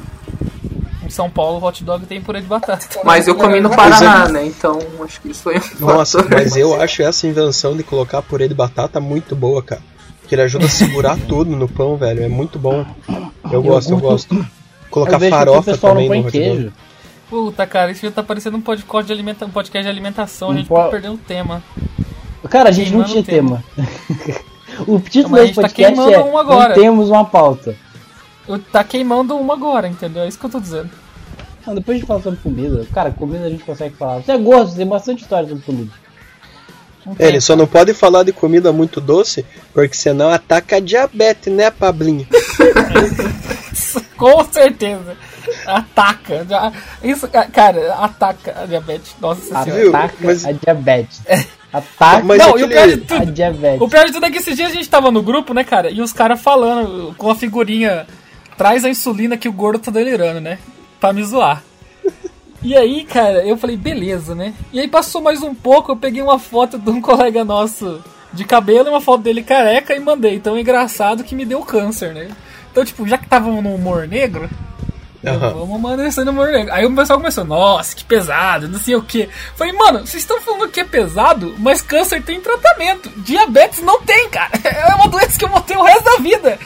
Em 1.05 1.09
São 1.09 1.29
Paulo, 1.29 1.65
hot 1.65 1.83
dog 1.83 2.05
tem 2.05 2.21
purê 2.21 2.41
de 2.41 2.47
batata. 2.47 2.85
Mas 3.03 3.27
eu 3.27 3.35
comi 3.35 3.59
no 3.59 3.69
Pois 3.69 4.01
é. 4.01 4.05
Paraná, 4.05 4.27
né? 4.29 4.45
Então 4.45 4.79
acho 5.03 5.19
que 5.21 5.29
isso 5.31 5.41
foi 5.43 5.57
um 5.57 5.85
Nossa, 5.85 6.19
fator. 6.21 6.37
mas 6.37 6.55
eu 6.55 6.79
acho 6.79 7.01
essa 7.01 7.25
invenção 7.27 7.75
de 7.75 7.83
colocar 7.83 8.21
purê 8.21 8.47
de 8.47 8.53
batata 8.53 8.99
muito 8.99 9.35
boa, 9.35 9.63
cara. 9.63 9.81
Que 10.27 10.35
ele 10.35 10.43
ajuda 10.43 10.65
a 10.65 10.69
segurar 10.69 11.17
tudo 11.27 11.51
no 11.55 11.67
pão, 11.67 11.97
velho. 11.97 12.23
É 12.23 12.27
muito 12.29 12.59
bom. 12.59 12.85
Eu 13.51 13.61
gosto, 13.63 13.91
eu 13.91 13.97
gosto. 13.97 14.45
Colocar 14.89 15.21
Eu 15.21 15.29
farofa 15.29 15.77
também 15.77 16.07
não 16.09 16.15
no 16.17 16.21
hot 16.27 16.31
dog. 16.31 16.31
queijo. 16.31 16.73
Puta, 17.29 17.65
cara, 17.65 17.91
isso 17.91 18.01
já 18.05 18.11
tá 18.11 18.21
parecendo 18.21 18.57
um 18.57 18.61
podcast 18.61 19.07
de, 19.07 19.13
alimenta... 19.13 19.45
um 19.45 19.49
podcast 19.49 19.83
de 19.83 19.89
alimentação. 19.89 20.51
A 20.51 20.55
gente 20.55 20.67
pode- 20.67 20.83
tá 20.83 20.89
perdendo 20.91 21.15
o 21.15 21.17
tema. 21.17 21.63
Cara, 22.49 22.69
a 22.69 22.71
gente 22.71 22.91
não 22.91 23.03
tinha 23.03 23.23
tema. 23.23 23.63
o 24.87 24.99
título 24.99 25.37
gente 25.37 25.55
tá 25.55 25.61
podcast 25.61 25.93
queimando 25.95 26.13
é 26.13 26.23
um 26.23 26.37
agora. 26.37 26.75
Não 26.75 26.81
temos 26.81 27.09
uma 27.09 27.23
pauta. 27.25 27.75
Eu, 28.47 28.59
tá 28.59 28.83
queimando 28.83 29.35
uma 29.37 29.53
agora, 29.53 29.87
entendeu? 29.87 30.23
É 30.23 30.27
isso 30.27 30.37
que 30.39 30.45
eu 30.45 30.49
tô 30.49 30.59
dizendo. 30.59 30.89
Não, 31.65 31.75
depois 31.75 31.95
a 31.95 31.99
gente 31.99 32.07
fala 32.07 32.21
sobre 32.21 32.39
comida. 32.39 32.85
Cara, 32.93 33.11
comida 33.11 33.45
a 33.45 33.49
gente 33.49 33.63
consegue 33.63 33.95
falar. 33.95 34.19
Você 34.21 34.31
é 34.31 34.37
gordo, 34.37 34.75
tem 34.75 34.87
bastante 34.87 35.21
história 35.21 35.47
sobre 35.47 35.63
comida. 35.63 35.91
É, 37.17 37.27
ele 37.27 37.41
só 37.41 37.55
não 37.55 37.65
pode 37.65 37.93
falar 37.95 38.23
de 38.23 38.31
comida 38.31 38.71
muito 38.71 39.01
doce, 39.01 39.43
porque 39.73 39.95
senão 39.95 40.29
ataca 40.29 40.75
a 40.75 40.79
diabetes, 40.79 41.51
né, 41.51 41.71
Pablinho? 41.71 42.27
Com 44.17 44.43
certeza. 44.51 45.15
Ataca. 45.65 46.45
Isso, 47.03 47.27
cara, 47.27 47.95
ataca 47.95 48.61
a 48.61 48.65
diabetes. 48.65 49.15
Nossa 49.19 49.41
senhora. 49.41 49.71
viu? 49.71 49.89
Ataca 49.95 50.15
Mas- 50.21 50.45
a 50.45 50.51
diabetes. 50.51 51.21
Ataca 51.73 52.23
Mas 52.23 52.37
Não, 52.37 52.59
e 52.59 52.63
o 52.63 52.65
aquele- 52.65 52.67
pior 52.67 52.87
de 52.87 52.93
a 53.15 53.19
tudo. 53.19 53.31
diabetes. 53.31 53.81
O 53.81 53.87
pior 53.89 54.05
de 54.05 54.11
tudo 54.11 54.25
é 54.25 54.31
que 54.31 54.37
esses 54.37 54.55
dias 54.55 54.69
a 54.71 54.73
gente 54.73 54.89
tava 54.89 55.09
no 55.09 55.21
grupo, 55.23 55.53
né, 55.53 55.63
cara? 55.63 55.89
E 55.89 56.01
os 56.01 56.11
caras 56.13 56.41
falando 56.41 57.15
com 57.17 57.29
a 57.31 57.35
figurinha. 57.35 58.05
Traz 58.61 58.85
a 58.85 58.89
insulina 58.89 59.37
que 59.37 59.49
o 59.49 59.51
gordo 59.51 59.79
tá 59.79 59.89
delirando, 59.89 60.39
né? 60.39 60.59
Pra 60.99 61.11
me 61.11 61.23
zoar. 61.23 61.63
E 62.61 62.77
aí, 62.77 63.03
cara, 63.05 63.43
eu 63.43 63.57
falei, 63.57 63.75
beleza, 63.75 64.35
né? 64.35 64.53
E 64.71 64.79
aí 64.79 64.87
passou 64.87 65.19
mais 65.19 65.41
um 65.41 65.55
pouco, 65.55 65.91
eu 65.91 65.95
peguei 65.95 66.21
uma 66.21 66.37
foto 66.37 66.77
de 66.77 66.91
um 66.91 67.01
colega 67.01 67.43
nosso 67.43 68.03
de 68.31 68.45
cabelo 68.45 68.87
e 68.87 68.91
uma 68.91 69.01
foto 69.01 69.23
dele 69.23 69.41
careca 69.41 69.95
e 69.95 69.99
mandei. 69.99 70.35
Então 70.35 70.55
é 70.55 70.61
engraçado 70.61 71.23
que 71.23 71.33
me 71.33 71.43
deu 71.43 71.61
câncer, 71.61 72.13
né? 72.13 72.29
Então, 72.71 72.85
tipo, 72.85 73.07
já 73.07 73.17
que 73.17 73.27
tava 73.27 73.49
no 73.49 73.73
humor 73.73 74.07
negro, 74.07 74.47
Aham. 75.25 75.53
Vamos 75.53 75.75
amanhecer 75.75 76.23
no 76.23 76.31
humor 76.31 76.49
negro. 76.49 76.71
Aí 76.71 76.85
o 76.85 76.95
pessoal 76.95 77.19
começou, 77.19 77.43
nossa, 77.43 77.95
que 77.95 78.03
pesado, 78.03 78.67
não 78.67 78.79
sei 78.79 78.95
o 78.95 79.01
que. 79.01 79.27
Falei, 79.55 79.73
mano, 79.73 79.99
vocês 79.99 80.21
estão 80.21 80.39
falando 80.41 80.69
que 80.69 80.79
é 80.79 80.83
pesado, 80.83 81.55
mas 81.57 81.81
câncer 81.81 82.21
tem 82.23 82.39
tratamento. 82.39 83.09
Diabetes 83.17 83.81
não 83.81 84.01
tem, 84.01 84.29
cara. 84.29 84.51
É 84.63 84.95
uma 84.95 85.07
doença 85.07 85.37
que 85.37 85.45
eu 85.45 85.49
vou 85.49 85.61
ter 85.61 85.77
o 85.77 85.83
resto 85.83 86.03
da 86.03 86.17
vida. 86.17 86.59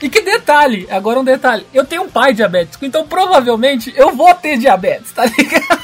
E 0.00 0.08
que 0.08 0.22
detalhe, 0.22 0.86
agora 0.90 1.18
um 1.18 1.24
detalhe, 1.24 1.66
eu 1.74 1.84
tenho 1.84 2.02
um 2.02 2.08
pai 2.08 2.32
diabético, 2.32 2.84
então 2.84 3.06
provavelmente 3.06 3.92
eu 3.96 4.14
vou 4.14 4.32
ter 4.34 4.56
diabetes, 4.56 5.10
tá 5.12 5.24
ligado? 5.26 5.78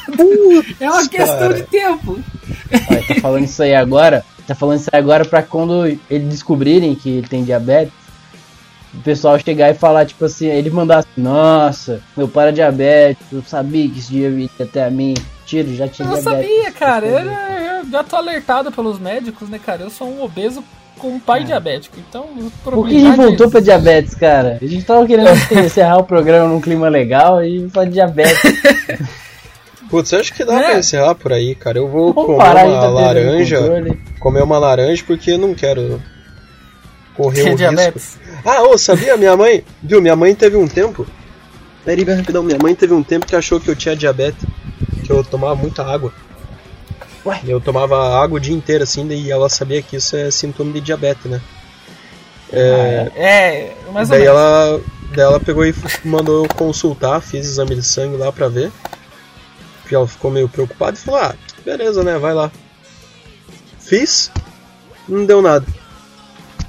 é 0.80 0.88
uma 0.90 1.08
questão 1.08 1.38
cara. 1.38 1.54
de 1.54 1.62
tempo. 1.64 2.20
Olha, 2.90 3.06
tá 3.06 3.14
falando 3.20 3.44
isso 3.44 3.62
aí 3.62 3.74
agora. 3.74 4.24
Tá 4.46 4.54
falando 4.54 4.78
isso 4.78 4.90
aí 4.92 4.98
agora 5.00 5.24
pra 5.24 5.42
quando 5.42 5.86
eles 6.10 6.28
descobrirem 6.28 6.94
que 6.94 7.08
ele 7.08 7.28
tem 7.28 7.42
diabetes. 7.44 7.92
O 8.92 8.98
pessoal 9.02 9.36
chegar 9.40 9.70
e 9.70 9.74
falar, 9.74 10.06
tipo 10.06 10.24
assim, 10.24 10.46
ele 10.46 10.70
mandar 10.70 10.98
assim, 10.98 11.08
nossa, 11.16 12.00
meu 12.16 12.28
pai 12.28 12.44
era 12.44 12.52
diabético, 12.52 13.36
eu 13.36 13.42
sabia 13.42 13.88
que 13.88 13.98
isso 13.98 14.14
ia 14.14 14.30
vir 14.30 14.48
até 14.60 14.84
a 14.84 14.90
mim. 14.90 15.14
Tiro, 15.44 15.74
já 15.74 15.88
tinha 15.88 16.06
Eu 16.08 16.20
diabetes. 16.20 16.48
sabia, 16.48 16.72
cara, 16.72 17.06
eu, 17.06 17.18
eu 17.18 17.90
já 17.90 18.04
tô 18.04 18.16
alertado 18.16 18.70
pelos 18.70 18.98
médicos, 19.00 19.48
né, 19.48 19.58
cara? 19.58 19.82
Eu 19.82 19.90
sou 19.90 20.08
um 20.08 20.22
obeso 20.22 20.62
com 20.98 21.08
um 21.08 21.20
pai 21.20 21.44
diabético, 21.44 21.96
então... 22.08 22.26
Por 22.62 22.88
que 22.88 22.96
a 22.96 23.00
gente 23.00 23.16
voltou 23.16 23.50
pra 23.50 23.60
diabetes, 23.60 24.14
cara? 24.14 24.58
A 24.60 24.66
gente 24.66 24.84
tava 24.84 25.06
querendo 25.06 25.28
encerrar 25.64 25.98
o 25.98 26.04
programa 26.04 26.48
num 26.48 26.60
clima 26.60 26.88
legal 26.88 27.42
e 27.44 27.68
falar 27.70 27.86
de 27.86 27.92
diabetes. 27.92 28.40
Putz, 29.90 30.10
eu 30.12 30.20
acho 30.20 30.32
que 30.34 30.44
dá 30.44 30.54
É. 30.60 30.64
pra 30.70 30.78
encerrar 30.78 31.14
por 31.14 31.32
aí, 31.32 31.54
cara. 31.54 31.78
Eu 31.78 31.86
vou 31.88 32.12
Vamos 32.12 32.26
comer 32.26 32.38
parar 32.38 32.66
uma 32.66 32.80
tá 32.80 32.88
laranja. 32.88 33.58
Comer 34.18 34.42
uma 34.42 34.58
laranja 34.58 35.04
porque 35.06 35.32
eu 35.32 35.38
não 35.38 35.54
quero 35.54 36.02
correr 37.14 37.42
o 37.42 37.44
risco. 37.44 37.56
diabetes. 37.58 38.18
Ah, 38.44 38.62
ô, 38.62 38.76
sabia? 38.78 39.16
Minha 39.16 39.36
mãe. 39.36 39.62
Viu, 39.82 40.00
minha 40.00 40.16
mãe 40.16 40.34
teve 40.34 40.56
um 40.56 40.66
tempo. 40.66 41.06
Peraí, 41.84 42.02
vai 42.04 42.16
rapidão. 42.16 42.42
Minha 42.42 42.58
mãe 42.60 42.74
teve 42.74 42.92
um 42.94 43.02
tempo 43.02 43.26
que 43.26 43.36
achou 43.36 43.60
que 43.60 43.68
eu 43.70 43.76
tinha 43.76 43.94
diabetes. 43.94 44.42
Que 45.04 45.12
eu 45.12 45.22
tomava 45.22 45.54
muita 45.54 45.84
água. 45.84 46.12
Ué? 47.24 47.40
Eu 47.46 47.60
tomava 47.60 48.22
água 48.22 48.36
o 48.36 48.40
dia 48.40 48.54
inteiro 48.54 48.84
assim, 48.84 49.06
e 49.08 49.30
ela 49.30 49.48
sabia 49.48 49.82
que 49.82 49.96
isso 49.96 50.16
é 50.16 50.30
sintoma 50.30 50.72
de 50.72 50.80
diabetes, 50.80 51.24
né? 51.30 51.40
É, 52.52 53.10
É, 53.16 53.76
mais 53.92 54.10
ou 54.10 54.16
daí 54.16 54.26
ela, 54.26 54.80
daí 55.10 55.24
ela 55.24 55.40
pegou 55.40 55.66
e 55.66 55.74
mandou 56.04 56.44
eu 56.44 56.54
consultar, 56.54 57.20
fiz 57.20 57.46
exame 57.46 57.74
de 57.74 57.82
sangue 57.82 58.16
lá 58.16 58.30
pra 58.30 58.48
ver. 58.48 58.70
Porque 59.80 59.94
ela 59.94 60.06
ficou 60.06 60.30
meio 60.30 60.48
preocupada 60.48 60.96
e 60.96 61.00
falou: 61.00 61.20
Ah, 61.20 61.34
beleza, 61.64 62.02
né? 62.02 62.18
Vai 62.18 62.34
lá. 62.34 62.50
Fiz, 63.80 64.30
não 65.08 65.26
deu 65.26 65.42
nada. 65.42 65.66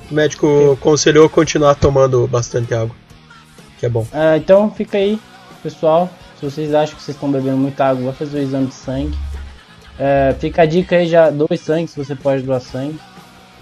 O 0.09 0.13
médico 0.13 0.73
aconselhou 0.73 1.29
continuar 1.29 1.75
tomando 1.75 2.27
bastante 2.27 2.73
água. 2.73 2.95
Que 3.79 3.85
é 3.85 3.89
bom. 3.89 4.05
Ah, 4.11 4.37
então 4.37 4.69
fica 4.71 4.97
aí, 4.97 5.19
pessoal. 5.63 6.09
Se 6.39 6.45
vocês 6.45 6.73
acham 6.73 6.95
que 6.95 7.01
vocês 7.01 7.15
estão 7.15 7.31
bebendo 7.31 7.57
muita 7.57 7.85
água, 7.85 8.05
vai 8.05 8.13
fazer 8.13 8.39
o 8.39 8.41
exame 8.41 8.67
de 8.67 8.73
sangue. 8.75 9.17
É, 9.97 10.35
fica 10.39 10.63
a 10.63 10.65
dica 10.65 10.97
aí, 10.97 11.07
já 11.07 11.29
doe 11.29 11.57
sangue 11.57 11.87
se 11.87 11.97
você 11.97 12.15
pode 12.15 12.43
doar 12.43 12.59
sangue. 12.59 12.99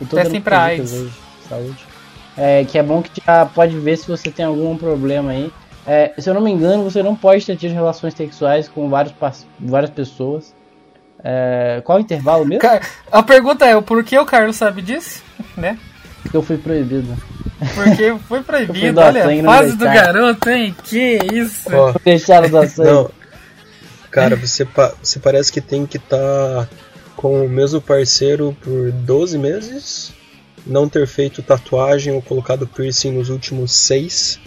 Eu 0.01 0.07
tô 0.07 0.15
Testem 0.15 0.41
pra 0.41 0.63
AIDS. 0.63 0.91
hoje 0.91 1.23
saúde. 1.53 1.86
É, 2.36 2.65
que 2.65 2.77
é 2.77 2.84
bom 2.84 3.01
que 3.01 3.21
já 3.25 3.45
pode 3.45 3.77
ver 3.77 3.97
se 3.97 4.07
você 4.07 4.31
tem 4.31 4.45
algum 4.45 4.75
problema 4.75 5.31
aí. 5.31 5.51
É, 5.86 6.13
se 6.17 6.29
eu 6.29 6.34
não 6.34 6.41
me 6.41 6.51
engano, 6.51 6.84
você 6.84 7.03
não 7.03 7.15
pode 7.15 7.45
ter 7.45 7.55
tido 7.55 7.73
relações 7.73 8.13
sexuais 8.13 8.67
com 8.67 8.89
vários, 8.89 9.13
várias 9.59 9.91
pessoas. 9.91 10.53
É, 11.23 11.81
qual 11.86 11.97
o 11.97 12.01
intervalo 12.01 12.45
mesmo? 12.45 12.67
A 13.11 13.21
pergunta 13.21 13.65
é, 13.65 13.79
por 13.81 14.03
que 14.03 14.17
o 14.17 14.25
Carlos 14.25 14.55
sabe 14.55 14.81
disso? 14.81 15.21
Né? 15.55 15.77
Que 16.29 16.36
eu 16.36 16.41
fui 16.41 16.57
proibido. 16.57 17.15
Porque 17.75 17.95
foi 17.95 17.99
Eu 18.09 18.19
fui 18.19 18.41
proibido, 18.41 18.93
doar 18.93 19.07
olha, 19.15 19.41
a 19.41 19.43
fase 19.43 19.77
do 19.77 19.86
garoto, 19.86 20.49
hein? 20.49 20.75
Que 20.84 21.19
isso. 21.31 21.69
Ó, 21.73 21.93
Deixaram 22.03 22.49
da 22.49 22.67
sangue. 22.67 22.89
não. 22.89 23.22
Cara, 24.14 24.36
você, 24.36 24.64
pa- 24.64 24.93
você 25.01 25.20
parece 25.20 25.51
que 25.51 25.59
tem 25.59 25.86
que 25.86 25.97
estar 25.97 26.70
com 27.16 27.45
o 27.45 27.49
mesmo 27.49 27.82
parceiro 27.82 28.55
por 28.61 28.91
12 28.91 29.38
meses. 29.38 30.14
Não 30.66 30.88
ter 30.88 31.05
feito 31.07 31.41
tatuagem 31.43 32.14
ou 32.14 32.22
colocado 32.22 32.66
piercing 32.68 33.11
nos 33.11 33.30
últimos 33.30 33.72
6. 33.74 34.39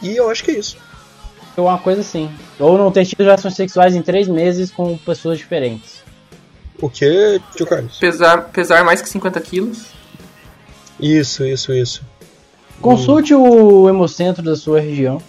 E 0.00 0.16
eu 0.16 0.30
acho 0.30 0.42
que 0.44 0.50
é 0.52 0.58
isso. 0.58 0.76
Uma 1.56 1.78
coisa 1.78 2.00
assim. 2.00 2.30
Ou 2.58 2.76
não 2.78 2.90
ter 2.90 3.04
tido 3.04 3.22
relações 3.22 3.54
sexuais 3.54 3.94
em 3.94 4.02
três 4.02 4.26
meses 4.26 4.70
com 4.70 4.96
pessoas 4.98 5.38
diferentes. 5.38 6.02
O 6.80 6.88
que, 6.90 7.40
tio 7.56 7.66
Carlos? 7.66 7.98
Pesar, 7.98 8.48
pesar 8.50 8.84
mais 8.84 9.00
que 9.02 9.08
50 9.08 9.40
quilos. 9.40 9.86
Isso, 10.98 11.44
isso, 11.44 11.72
isso. 11.72 12.02
Consulte 12.80 13.34
o 13.34 13.88
hemocentro 13.88 14.42
da 14.42 14.56
sua 14.56 14.80
região. 14.80 15.20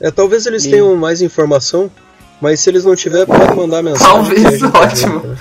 É, 0.00 0.10
talvez 0.10 0.46
eles 0.46 0.64
E- 0.64 0.70
tenham 0.70 0.94
mais 0.96 1.20
informação, 1.20 1.90
mas 2.40 2.60
se 2.60 2.70
eles 2.70 2.84
não 2.84 2.96
tiver, 2.96 3.26
pode 3.26 3.54
mandar 3.54 3.82
mensagem. 3.82 4.06
Talvez, 4.14 4.42
gente 4.60 4.64
ótimo. 4.76 5.20
né? 5.20 5.36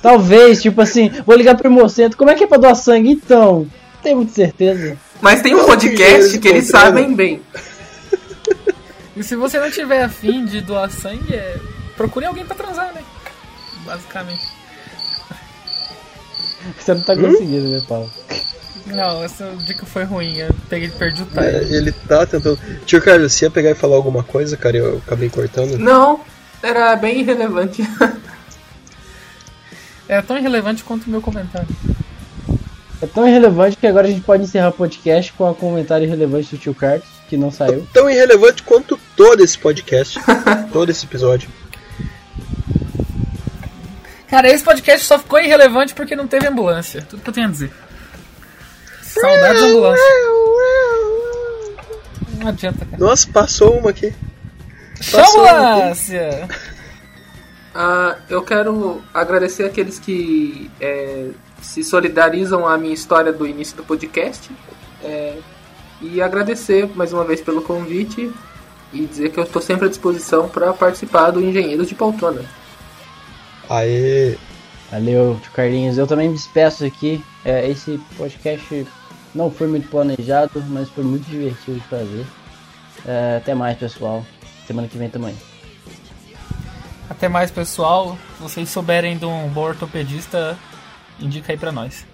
Talvez, 0.00 0.62
tipo 0.62 0.80
assim, 0.80 1.10
vou 1.26 1.34
ligar 1.36 1.56
pro 1.56 1.66
hemocentro. 1.66 2.16
Como 2.18 2.30
é 2.30 2.34
que 2.34 2.44
é 2.44 2.46
pra 2.46 2.58
doar 2.58 2.76
sangue? 2.76 3.10
Então, 3.10 3.60
não 3.94 4.02
tenho 4.02 4.16
muita 4.16 4.32
certeza. 4.32 4.96
Mas 5.20 5.40
tem 5.40 5.54
um 5.54 5.64
podcast 5.64 6.38
que 6.38 6.46
eles 6.48 6.66
sabem 6.68 7.14
bem. 7.14 7.40
E 9.16 9.22
se 9.22 9.34
você 9.36 9.58
não 9.58 9.70
tiver 9.70 10.02
afim 10.02 10.44
de 10.44 10.60
doar 10.60 10.90
sangue, 10.90 11.32
é... 11.34 11.56
procure 11.96 12.26
alguém 12.26 12.44
pra 12.44 12.54
transar, 12.56 12.92
né? 12.94 13.00
Basicamente. 13.86 14.42
Você 16.78 16.94
não 16.94 17.00
tá 17.02 17.14
conseguindo, 17.16 17.68
né, 17.68 17.82
Paulo? 17.88 18.10
Não, 18.86 19.24
essa 19.24 19.50
dica 19.64 19.86
foi 19.86 20.04
ruim. 20.04 20.36
Eu 20.36 20.54
peguei, 20.68 20.88
perdi 20.88 21.22
o 21.22 21.26
time. 21.26 21.46
É, 21.46 21.62
ele 21.70 21.92
tá 21.92 22.26
tentando. 22.26 22.58
Tio 22.84 23.00
Carlos, 23.00 23.32
você 23.32 23.46
ia 23.46 23.50
pegar 23.50 23.70
e 23.70 23.74
falar 23.74 23.96
alguma 23.96 24.22
coisa, 24.22 24.56
cara? 24.56 24.76
Eu 24.76 24.98
acabei 24.98 25.30
cortando. 25.30 25.78
Não, 25.78 26.20
era 26.62 26.94
bem 26.96 27.20
irrelevante. 27.20 27.82
É 30.06 30.20
tão 30.20 30.36
irrelevante 30.36 30.84
quanto 30.84 31.06
o 31.06 31.10
meu 31.10 31.22
comentário. 31.22 31.68
É 33.00 33.06
tão 33.06 33.26
irrelevante 33.26 33.76
que 33.76 33.86
agora 33.86 34.06
a 34.06 34.10
gente 34.10 34.22
pode 34.22 34.42
encerrar 34.42 34.68
o 34.68 34.72
podcast 34.72 35.32
com 35.32 35.50
um 35.50 35.54
comentário 35.54 36.06
irrelevante 36.06 36.54
do 36.54 36.58
tio 36.58 36.74
Carlos, 36.74 37.06
que 37.28 37.36
não 37.36 37.50
saiu. 37.50 37.86
Tão 37.92 38.08
irrelevante 38.08 38.62
quanto 38.62 39.00
todo 39.16 39.42
esse 39.42 39.58
podcast. 39.58 40.18
todo 40.72 40.90
esse 40.90 41.06
episódio. 41.06 41.48
Cara, 44.28 44.48
esse 44.48 44.64
podcast 44.64 45.06
só 45.06 45.18
ficou 45.18 45.40
irrelevante 45.40 45.94
porque 45.94 46.14
não 46.14 46.26
teve 46.26 46.46
ambulância. 46.46 47.02
Tudo 47.02 47.22
que 47.22 47.30
eu 47.30 47.34
tenho 47.34 47.48
a 47.48 47.50
dizer. 47.50 47.72
Saudades 49.20 49.62
da 49.62 49.68
ambulância. 49.68 50.04
Não 52.38 52.48
adianta, 52.48 52.84
cara. 52.84 52.98
Nossa, 52.98 53.28
passou 53.30 53.78
uma 53.78 53.90
aqui. 53.90 54.12
Ambulância! 55.14 56.48
Ah, 57.76 58.18
eu 58.30 58.40
quero 58.40 59.02
agradecer 59.12 59.64
aqueles 59.64 59.98
que 59.98 60.70
é, 60.80 61.30
se 61.60 61.82
solidarizam 61.82 62.68
à 62.68 62.78
minha 62.78 62.94
história 62.94 63.32
do 63.32 63.44
início 63.44 63.76
do 63.76 63.82
podcast. 63.82 64.48
É, 65.02 65.38
e 66.00 66.22
agradecer 66.22 66.88
mais 66.94 67.12
uma 67.12 67.24
vez 67.24 67.40
pelo 67.40 67.62
convite 67.62 68.32
e 68.92 69.06
dizer 69.06 69.30
que 69.30 69.40
eu 69.40 69.42
estou 69.42 69.60
sempre 69.60 69.86
à 69.86 69.88
disposição 69.88 70.48
para 70.48 70.72
participar 70.72 71.32
do 71.32 71.40
Engenheiros 71.40 71.88
de 71.88 71.96
Poltrona. 71.96 72.44
Aê! 73.68 74.36
Valeu, 74.92 75.40
Carlinhos. 75.52 75.98
Eu 75.98 76.06
também 76.06 76.28
me 76.28 76.34
despeço 76.36 76.84
aqui. 76.84 77.20
É, 77.44 77.68
esse 77.68 78.00
podcast 78.16 78.86
não 79.34 79.50
foi 79.50 79.66
muito 79.66 79.88
planejado, 79.88 80.62
mas 80.68 80.88
foi 80.88 81.04
muito 81.04 81.28
divertido 81.28 81.78
de 81.78 81.86
fazer. 81.88 82.26
É, 83.06 83.36
até 83.38 83.54
mais, 83.54 83.76
pessoal. 83.76 84.24
Semana 84.66 84.88
que 84.88 84.96
vem 84.96 85.10
também. 85.10 85.34
Até 87.08 87.28
mais, 87.28 87.50
pessoal. 87.50 88.16
Se 88.36 88.42
vocês 88.42 88.68
souberem 88.68 89.18
de 89.18 89.26
um 89.26 89.48
bom 89.48 89.62
ortopedista, 89.62 90.56
indica 91.20 91.52
aí 91.52 91.58
pra 91.58 91.72
nós. 91.72 92.06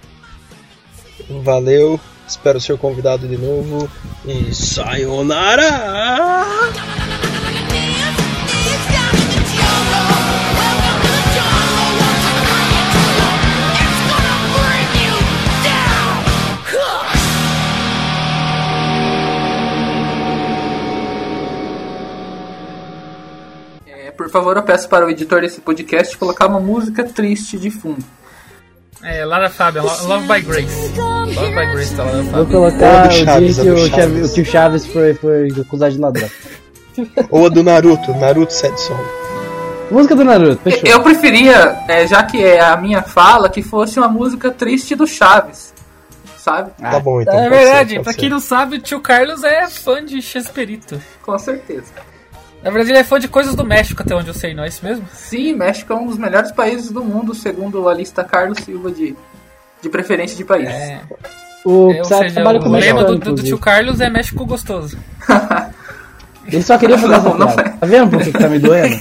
Valeu, 1.42 2.00
espero 2.26 2.60
ser 2.60 2.78
convidado 2.78 3.28
de 3.28 3.36
novo 3.36 3.88
e 4.24 4.54
sayonara! 4.54 5.68
Por 24.30 24.38
favor, 24.38 24.56
eu 24.56 24.62
peço 24.62 24.88
para 24.88 25.04
o 25.06 25.10
editor 25.10 25.40
desse 25.40 25.60
podcast 25.60 26.16
colocar 26.16 26.46
uma 26.46 26.60
música 26.60 27.04
triste 27.04 27.58
de 27.58 27.70
fundo. 27.70 28.04
É, 29.02 29.24
Lara 29.24 29.48
Fabian, 29.48 29.82
Lo- 29.82 30.06
Love 30.06 30.26
by 30.26 30.40
Grace. 30.42 30.92
Love 30.96 31.54
by 31.54 31.72
Grace 31.72 31.94
tá 31.94 32.04
Lara 32.04 32.22
Vou 32.22 32.30
Fabian. 32.32 32.46
colocar 32.46 33.02
do 33.02 33.08
o 33.08 33.12
Chaves, 33.24 33.54
dia 33.56 33.64
que 33.64 33.70
o, 33.70 33.88
Chaves- 33.88 34.30
o 34.30 34.34
tio 34.34 34.44
Chaves 34.44 34.86
foi, 34.86 35.14
foi 35.14 35.48
acusado 35.60 35.92
de 35.92 35.98
ladrão. 35.98 36.28
Ou 37.30 37.46
a 37.46 37.48
do 37.48 37.62
Naruto, 37.62 38.12
Naruto 38.14 38.52
Sad 38.52 38.78
Song. 38.80 39.02
Música 39.90 40.14
do 40.14 40.22
Naruto, 40.24 40.62
fechou. 40.62 40.88
Eu 40.88 41.02
preferia, 41.02 41.78
é, 41.88 42.06
já 42.06 42.22
que 42.22 42.44
é 42.44 42.60
a 42.60 42.76
minha 42.76 43.02
fala, 43.02 43.48
que 43.48 43.62
fosse 43.62 43.98
uma 43.98 44.08
música 44.08 44.50
triste 44.50 44.94
do 44.94 45.06
Chaves. 45.06 45.72
Sabe? 46.36 46.70
Ah, 46.80 46.92
Tá 46.92 47.00
bom, 47.00 47.20
então. 47.20 47.34
É 47.38 47.42
ser, 47.44 47.50
verdade, 47.50 47.94
pode 47.94 48.04
pra 48.04 48.12
ser. 48.12 48.18
quem 48.18 48.28
não 48.28 48.38
sabe, 48.40 48.76
o 48.76 48.80
tio 48.80 49.00
Carlos 49.00 49.42
é 49.44 49.66
fã 49.68 50.04
de 50.04 50.20
Chesperito. 50.22 51.00
Com 51.22 51.38
certeza. 51.38 51.84
Na 52.62 52.70
verdade, 52.70 52.90
ele 52.90 52.98
é 52.98 53.04
fã 53.04 53.18
de 53.18 53.28
coisas 53.28 53.54
do 53.54 53.64
México, 53.64 54.02
até 54.02 54.14
onde 54.14 54.28
eu 54.28 54.34
sei, 54.34 54.52
não 54.54 54.64
é 54.64 54.68
isso 54.68 54.84
mesmo? 54.84 55.04
Sim, 55.14 55.54
México 55.54 55.92
é 55.92 55.96
um 55.96 56.06
dos 56.06 56.18
melhores 56.18 56.52
países 56.52 56.90
do 56.90 57.02
mundo, 57.02 57.34
segundo 57.34 57.88
a 57.88 57.94
lista 57.94 58.22
Carlos 58.22 58.58
Silva 58.58 58.90
de, 58.90 59.16
de 59.80 59.88
preferência 59.88 60.36
de 60.36 60.44
país. 60.44 60.68
É. 60.68 61.00
O 61.64 61.90
É, 61.92 61.98
ou 61.98 62.04
seja, 62.04 62.42
o 62.42 62.68
lema 62.70 63.04
do, 63.04 63.18
do, 63.18 63.34
do 63.34 63.42
tio. 63.42 63.58
Carlos 63.58 64.00
é 64.00 64.10
México 64.10 64.44
gostoso. 64.44 64.98
Ele 66.46 66.62
só 66.62 66.76
queria 66.78 66.98
fazer 66.98 67.16
Não, 67.18 67.38
não 67.38 67.46
piada. 67.46 67.62
é. 67.62 67.68
Tá 67.72 67.86
vendo 67.86 68.10
por 68.10 68.22
que 68.22 68.32
que 68.32 68.38
tá 68.38 68.48
me 68.48 68.58
doendo? 68.58 68.96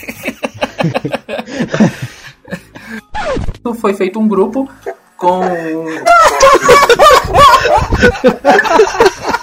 Foi 3.80 3.94
feito 3.94 4.20
um 4.20 4.28
grupo 4.28 4.70
com. 5.18 5.42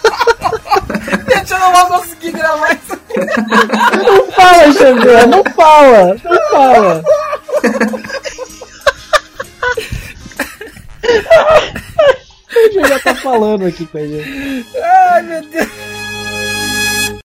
Não 1.67 1.89
vou 1.89 1.99
conseguir 1.99 2.31
gravar 2.31 2.73
isso. 2.75 3.01
Não 4.07 4.33
fala, 4.33 4.73
Xavier, 4.73 5.27
não 5.27 5.43
fala, 5.55 6.17
não 6.23 6.51
fala. 6.51 7.03
Ele 12.55 12.89
já 12.89 12.99
tá 13.01 13.15
falando 13.17 13.67
aqui 13.67 13.85
com 13.87 13.99
a 13.99 14.07
gente. 14.07 14.67
Ai, 14.81 15.23
meu 15.23 15.43
Deus. 15.43 16.06